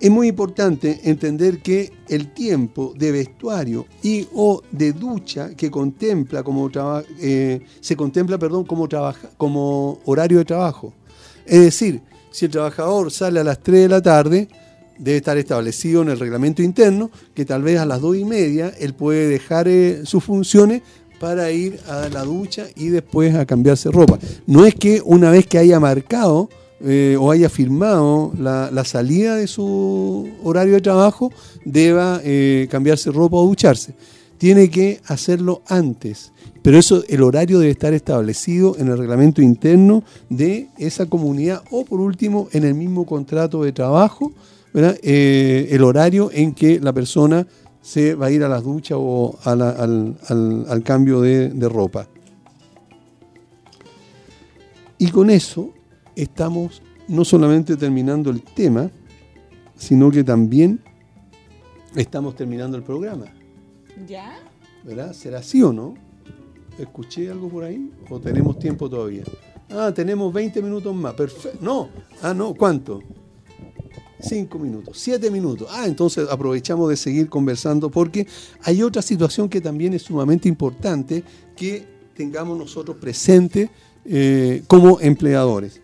[0.00, 6.44] Es muy importante entender que el tiempo de vestuario y o de ducha que contempla
[7.20, 10.92] eh, se contempla perdón, como, trabaja, como horario de trabajo.
[11.46, 14.48] Es decir, si el trabajador sale a las 3 de la tarde,
[14.98, 18.72] debe estar establecido en el reglamento interno que tal vez a las 2 y media
[18.78, 20.82] él puede dejar eh, sus funciones
[21.20, 24.18] para ir a la ducha y después a cambiarse ropa.
[24.46, 26.48] No es que una vez que haya marcado
[26.86, 31.32] eh, o haya firmado la, salida de su horario de trabajo,
[31.64, 33.94] deba eh, cambiarse ropa o ducharse.
[34.38, 36.32] Tiene que hacerlo antes.
[36.62, 41.84] Pero eso, el horario debe estar establecido en el reglamento interno de esa comunidad o
[41.84, 44.32] por último en el mismo contrato de trabajo.
[44.74, 47.46] Eh, el horario en que la persona
[47.80, 52.08] se va a ir a las duchas o al, cambio de ropa.
[54.98, 55.73] Y con eso
[56.16, 58.90] estamos no solamente terminando el tema,
[59.76, 60.80] sino que también
[61.94, 63.26] estamos terminando el programa.
[64.06, 64.38] ¿Ya?
[64.84, 65.12] ¿Verdad?
[65.12, 65.94] ¿Será así o no?
[66.78, 67.90] ¿Escuché algo por ahí?
[68.10, 69.24] ¿O tenemos tiempo todavía?
[69.70, 71.14] Ah, tenemos 20 minutos más.
[71.14, 71.58] Perfecto.
[71.60, 71.88] No.
[72.22, 72.54] Ah, no.
[72.54, 73.00] ¿Cuánto?
[74.20, 75.68] 5 minutos, 7 minutos.
[75.70, 78.26] Ah, entonces aprovechamos de seguir conversando porque
[78.62, 81.22] hay otra situación que también es sumamente importante
[81.54, 81.84] que
[82.14, 83.70] tengamos nosotros presente
[84.04, 85.80] eh, como empleadores.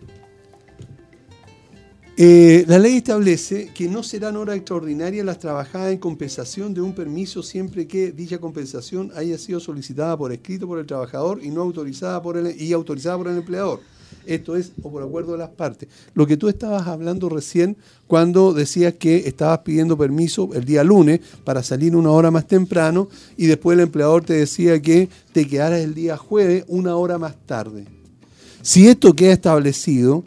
[2.17, 6.93] Eh, la ley establece que no serán horas extraordinarias las trabajadas en compensación de un
[6.93, 11.61] permiso siempre que dicha compensación haya sido solicitada por escrito por el trabajador y no
[11.61, 13.79] autorizada por el y autorizada por el empleador.
[14.25, 15.87] Esto es o por acuerdo de las partes.
[16.13, 17.77] Lo que tú estabas hablando recién
[18.07, 23.07] cuando decías que estabas pidiendo permiso el día lunes para salir una hora más temprano
[23.37, 27.35] y después el empleador te decía que te quedaras el día jueves una hora más
[27.45, 27.85] tarde.
[28.61, 30.23] Si esto queda establecido,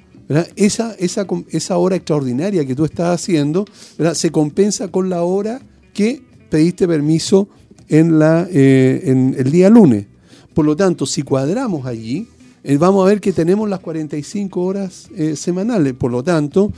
[0.56, 3.66] Esa, esa, esa hora extraordinaria que tú estás haciendo
[4.14, 5.60] se compensa con la hora
[5.92, 7.48] que pediste permiso
[7.88, 10.06] en, la, eh, en el día lunes.
[10.54, 12.28] Por lo tanto, si cuadramos allí,
[12.62, 15.94] eh, vamos a ver que tenemos las 45 horas eh, semanales.
[15.94, 16.72] Por lo tanto,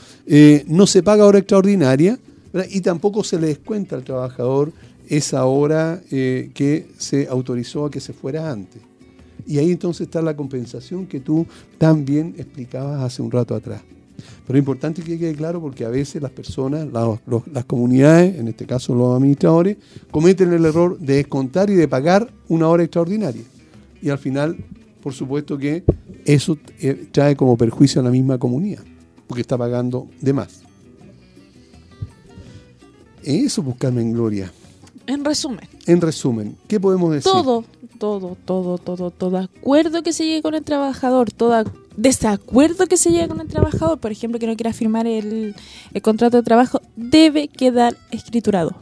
[0.66, 2.18] no se paga hora extraordinaria
[2.70, 4.72] y tampoco se le descuenta al trabajador
[5.08, 8.82] esa hora que se autorizó a que se fuera antes.
[9.46, 11.46] Y ahí entonces está la compensación que tú
[11.78, 13.82] también explicabas hace un rato atrás.
[14.46, 18.38] Pero es importante que quede claro porque a veces las personas, la- los- las comunidades,
[18.38, 19.76] en este caso los administradores,
[20.10, 23.42] cometen el error de descontar y de pagar una hora extraordinaria.
[24.02, 24.56] Y al final,
[25.02, 25.84] por supuesto que
[26.24, 28.82] eso eh, trae como perjuicio a la misma comunidad,
[29.26, 30.60] porque está pagando de más.
[33.22, 34.52] Eso buscarme en gloria.
[35.06, 37.30] En resumen, En resumen, ¿qué podemos decir?
[37.30, 37.64] todo,
[37.98, 42.96] todo, todo, todo, todo acuerdo que se llegue con el trabajador, todo ac- desacuerdo que
[42.96, 45.54] se llegue con el trabajador, por ejemplo, que no quiera firmar el,
[45.94, 48.74] el contrato de trabajo, debe quedar escriturado.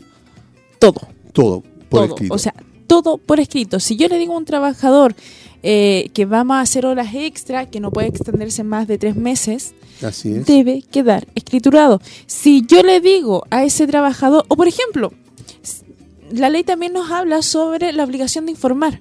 [0.78, 1.00] Todo.
[1.32, 2.04] Todo, por todo.
[2.14, 2.34] escrito.
[2.34, 2.54] O sea,
[2.86, 3.80] todo por escrito.
[3.80, 5.14] Si yo le digo a un trabajador
[5.62, 9.74] eh, que vamos a hacer horas extra, que no puede extenderse más de tres meses,
[10.02, 10.46] Así es.
[10.46, 12.00] debe quedar escriturado.
[12.26, 15.12] Si yo le digo a ese trabajador, o por ejemplo,
[16.38, 19.00] la ley también nos habla sobre la obligación de informar.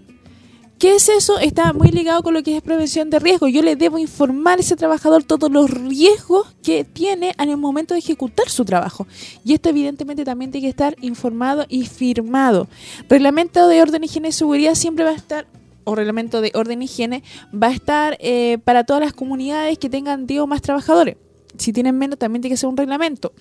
[0.80, 1.40] ¿Qué es eso?
[1.40, 3.48] Está muy ligado con lo que es prevención de riesgo.
[3.48, 7.94] Yo le debo informar a ese trabajador todos los riesgos que tiene en el momento
[7.94, 9.08] de ejecutar su trabajo.
[9.46, 12.68] Y esto evidentemente también tiene que estar informado y firmado.
[13.08, 15.48] Reglamento de orden, higiene y seguridad siempre va a estar
[15.86, 17.24] o reglamento de orden y higiene
[17.54, 21.18] va a estar eh, para todas las comunidades que tengan 10 o más trabajadores.
[21.58, 23.32] si tienen menos también tiene que ser un reglamento.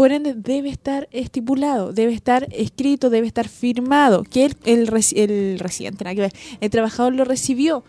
[0.00, 5.62] Por ende, debe estar estipulado, debe estar escrito, debe estar firmado, que el, el, el
[6.00, 6.32] nada que ver,
[6.62, 7.84] el trabajador lo recibió.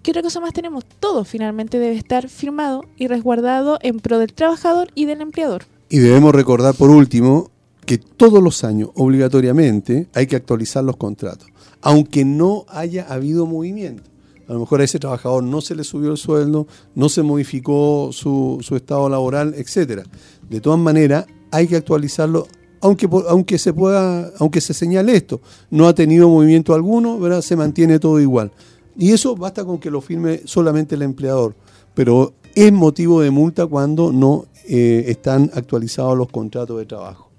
[0.00, 0.84] ¿Qué otra cosa más tenemos?
[1.00, 5.64] Todo finalmente debe estar firmado y resguardado en pro del trabajador y del empleador.
[5.88, 7.50] Y debemos recordar por último
[7.84, 11.48] que todos los años, obligatoriamente, hay que actualizar los contratos,
[11.80, 14.04] aunque no haya habido movimiento.
[14.48, 18.10] A lo mejor a ese trabajador no se le subió el sueldo, no se modificó
[18.12, 20.04] su, su estado laboral, etcétera.
[20.48, 22.46] De todas maneras, hay que actualizarlo,
[22.80, 25.40] aunque, aunque se pueda, aunque se señale esto,
[25.70, 27.42] no ha tenido movimiento alguno, ¿verdad?
[27.42, 28.52] se mantiene todo igual.
[28.98, 31.54] Y eso basta con que lo firme solamente el empleador.
[31.94, 37.30] Pero es motivo de multa cuando no eh, están actualizados los contratos de trabajo.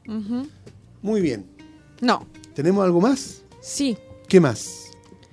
[1.01, 1.45] Muy bien.
[2.01, 3.43] No, ¿Tenemos algo más?
[3.61, 3.97] sí,
[4.27, 4.86] ¿Qué más?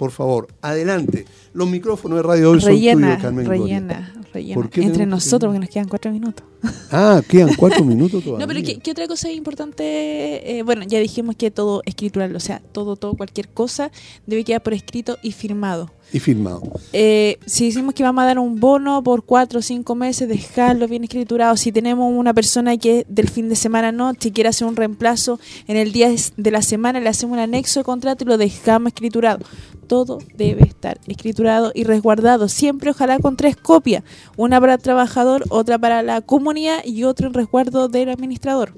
[0.05, 1.25] Por favor, adelante.
[1.55, 3.63] Los micrófonos de Radio Hoy son tuyos, Carmen Gloria.
[3.63, 4.55] rellena, rellena.
[4.55, 6.45] ¿Por qué Entre que nosotros, porque nos quedan cuatro minutos.
[6.93, 8.47] Ah, quedan cuatro minutos todavía.
[8.47, 10.59] No, pero ¿qué, qué otra cosa es importante?
[10.59, 13.91] Eh, bueno, ya dijimos que todo escritural, o sea, todo, todo, cualquier cosa
[14.27, 15.91] debe quedar por escrito y firmado.
[16.15, 16.63] Y firmado.
[16.93, 20.87] Eh, si decimos que vamos a dar un bono por cuatro o cinco meses, dejarlo
[20.87, 21.57] bien escriturado.
[21.57, 25.41] Si tenemos una persona que del fin de semana no, si quiere hacer un reemplazo
[25.67, 28.93] en el día de la semana, le hacemos un anexo de contrato y lo dejamos
[28.93, 29.45] escriturado.
[29.89, 32.47] Todo debe estar escriturado y resguardado.
[32.47, 34.05] Siempre, ojalá con tres copias:
[34.37, 38.73] una para el trabajador, otra para la comunidad y otro en resguardo del administrador.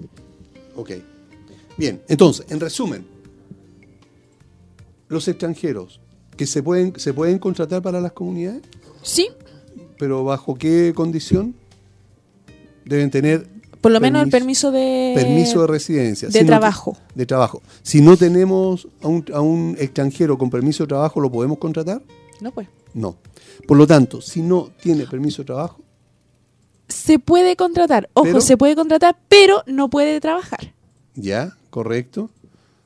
[0.75, 0.93] Ok.
[1.77, 3.07] Bien, entonces, en resumen,
[5.09, 6.01] los extranjeros
[6.37, 8.63] que se pueden, se pueden contratar para las comunidades,
[9.03, 9.29] Sí,
[9.99, 11.55] pero ¿bajo qué condición?
[12.85, 13.47] Deben tener
[13.81, 16.29] por lo menos el permiso de, permiso de residencia.
[16.29, 16.97] de Si no- trabajo.
[17.15, 17.63] de trabajo.
[17.83, 22.03] Si no tenemos a un, a un extranjero con permiso de trabajo, ¿lo podemos contratar?
[22.41, 22.67] No, pues.
[22.95, 23.17] No.
[23.69, 25.83] Por lo tanto, si no tiene permiso de trabajo,
[26.89, 30.73] Se puede contratar, ojo, Pero- se puede contratar, pero no puede trabajar.
[31.15, 32.31] ya, correcto.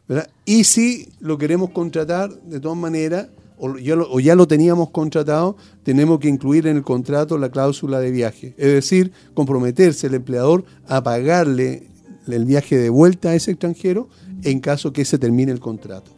[0.09, 0.29] ¿verdad?
[0.45, 3.29] Y si lo queremos contratar, de todas maneras,
[3.61, 7.51] o ya, lo, o ya lo teníamos contratado, tenemos que incluir en el contrato la
[7.51, 8.55] cláusula de viaje.
[8.57, 11.89] Es decir, comprometerse el empleador a pagarle
[12.27, 14.09] el viaje de vuelta a ese extranjero
[14.45, 16.11] en caso que se termine el contrato.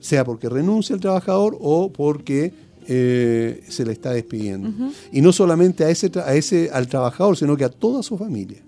[0.00, 2.52] Sea porque renuncia el trabajador o porque
[2.86, 4.70] eh, se le está despidiendo.
[5.12, 8.16] Y no solamente a ese, tra- a ese al trabajador, sino que a toda su
[8.18, 8.62] familia.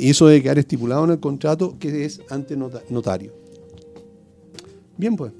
[0.00, 3.32] Y eso debe quedar estipulado en el contrato que es ante nota- notario.
[4.96, 5.32] Bien, pues.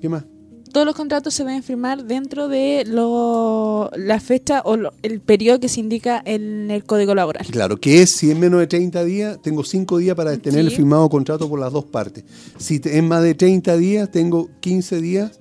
[0.00, 0.24] ¿Qué más?
[0.72, 5.58] Todos los contratos se deben firmar dentro de lo- la fecha o lo- el periodo
[5.58, 7.44] que se indica en el Código Laboral.
[7.50, 10.70] Claro, que es si es menos de 30 días, tengo 5 días para tener el
[10.70, 12.22] firmado contrato por las dos partes.
[12.58, 15.40] Si es más de 30 días, tengo 15 días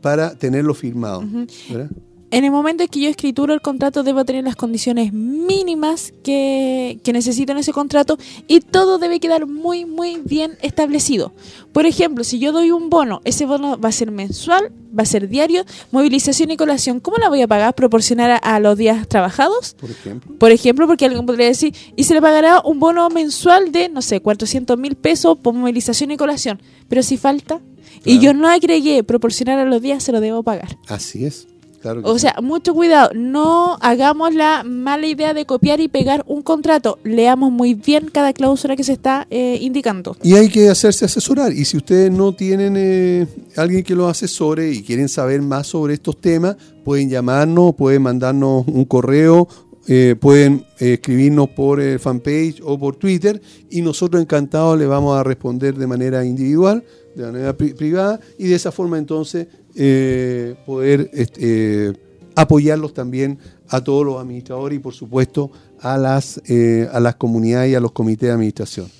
[0.00, 1.24] para tenerlo firmado.
[1.68, 1.90] ¿verdad?
[2.30, 6.98] En el momento en que yo escrituro el contrato, debo tener las condiciones mínimas que,
[7.04, 11.32] que necesito en ese contrato y todo debe quedar muy, muy bien establecido.
[11.72, 15.06] Por ejemplo, si yo doy un bono, ese bono va a ser mensual, va a
[15.06, 16.98] ser diario, movilización y colación.
[16.98, 17.74] ¿Cómo la voy a pagar?
[17.74, 19.74] ¿Proporcionar a, a los días trabajados?
[19.78, 20.34] Por ejemplo.
[20.36, 24.02] Por ejemplo, porque alguien podría decir, y se le pagará un bono mensual de, no
[24.02, 26.60] sé, 400 mil pesos por movilización y colación.
[26.88, 27.60] Pero si falta,
[28.04, 30.76] y yo no agregué proporcionar a los días, se lo debo pagar.
[30.88, 31.46] Así es.
[31.80, 32.20] Claro O sí.
[32.20, 36.98] sea, mucho cuidado, no hagamos la mala idea de copiar y pegar un contrato.
[37.04, 40.16] Leamos muy bien cada cláusula que se está eh, indicando.
[40.22, 41.52] Y hay que hacerse asesorar.
[41.52, 43.26] Y si ustedes no tienen eh,
[43.56, 48.66] alguien que los asesore y quieren saber más sobre estos temas, pueden llamarnos, pueden mandarnos
[48.66, 49.46] un correo,
[49.88, 53.40] eh, pueden eh, escribirnos por el fanpage o por Twitter
[53.70, 56.82] y nosotros encantados les vamos a responder de manera individual,
[57.14, 59.46] de manera pri- privada y de esa forma entonces
[59.76, 61.40] eh, poder este,
[61.88, 61.92] eh,
[62.34, 63.38] apoyarlos también
[63.68, 65.50] a todos los administradores y por supuesto
[65.80, 68.90] a las, eh, a las comunidades y a los comités de administración.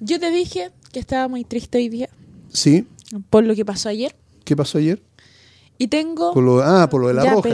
[0.00, 2.08] Yo te dije que estaba muy triste hoy día
[2.52, 2.86] ¿Sí?
[3.30, 4.14] por lo que pasó ayer.
[4.44, 5.02] ¿Qué pasó ayer?
[5.76, 6.32] Y tengo...
[6.32, 7.50] Por lo, ah, por lo de la Ya, roja,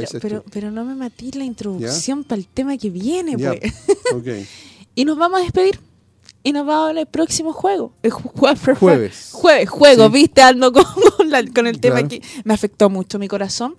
[0.53, 3.61] pero, no me matí la introducción para el tema que viene, pues.
[4.95, 5.79] Y nos vamos a despedir.
[6.43, 7.93] Y nos vamos al próximo juego.
[8.03, 9.29] El ju- jue- Jueves.
[9.33, 10.13] Jueves, juego, Sí.
[10.13, 10.85] viste, ando con,
[11.17, 12.09] con la- con el tema Claro.
[12.09, 13.77] que me afectó mucho mi corazón.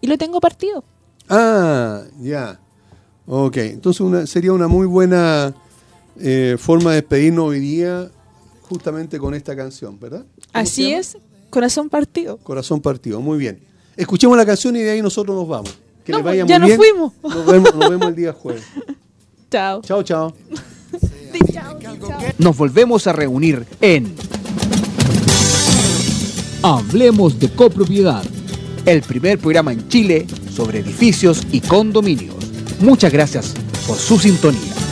[0.00, 0.84] Y lo tengo partido.
[1.28, 2.60] Ah, ya.
[3.26, 5.54] Ok, entonces una, sería una muy buena
[6.20, 8.08] eh, forma de despedirnos hoy día
[8.62, 10.20] justamente con esta canción, ¿verdad?
[10.20, 11.16] ¿Cómo se Así es,
[11.50, 12.36] corazón partido.
[12.36, 13.60] Corazón partido, muy bien.
[13.96, 15.76] Escuchemos la canción y de ahí nosotros nos vamos.
[16.04, 16.78] Que No, les vaya ya muy nos bien.
[16.78, 17.12] fuimos.
[17.22, 18.62] Nos vemos, nos vemos el día jueves.
[19.50, 19.80] Chao.
[19.82, 20.34] Chao, chao.
[22.38, 24.14] Nos volvemos a reunir en
[26.62, 28.22] Hablemos de copropiedad.
[28.86, 32.36] el primer programa en Chile sobre edificios y condominios.
[32.80, 33.54] Muchas gracias
[33.86, 34.83] por su sintonía.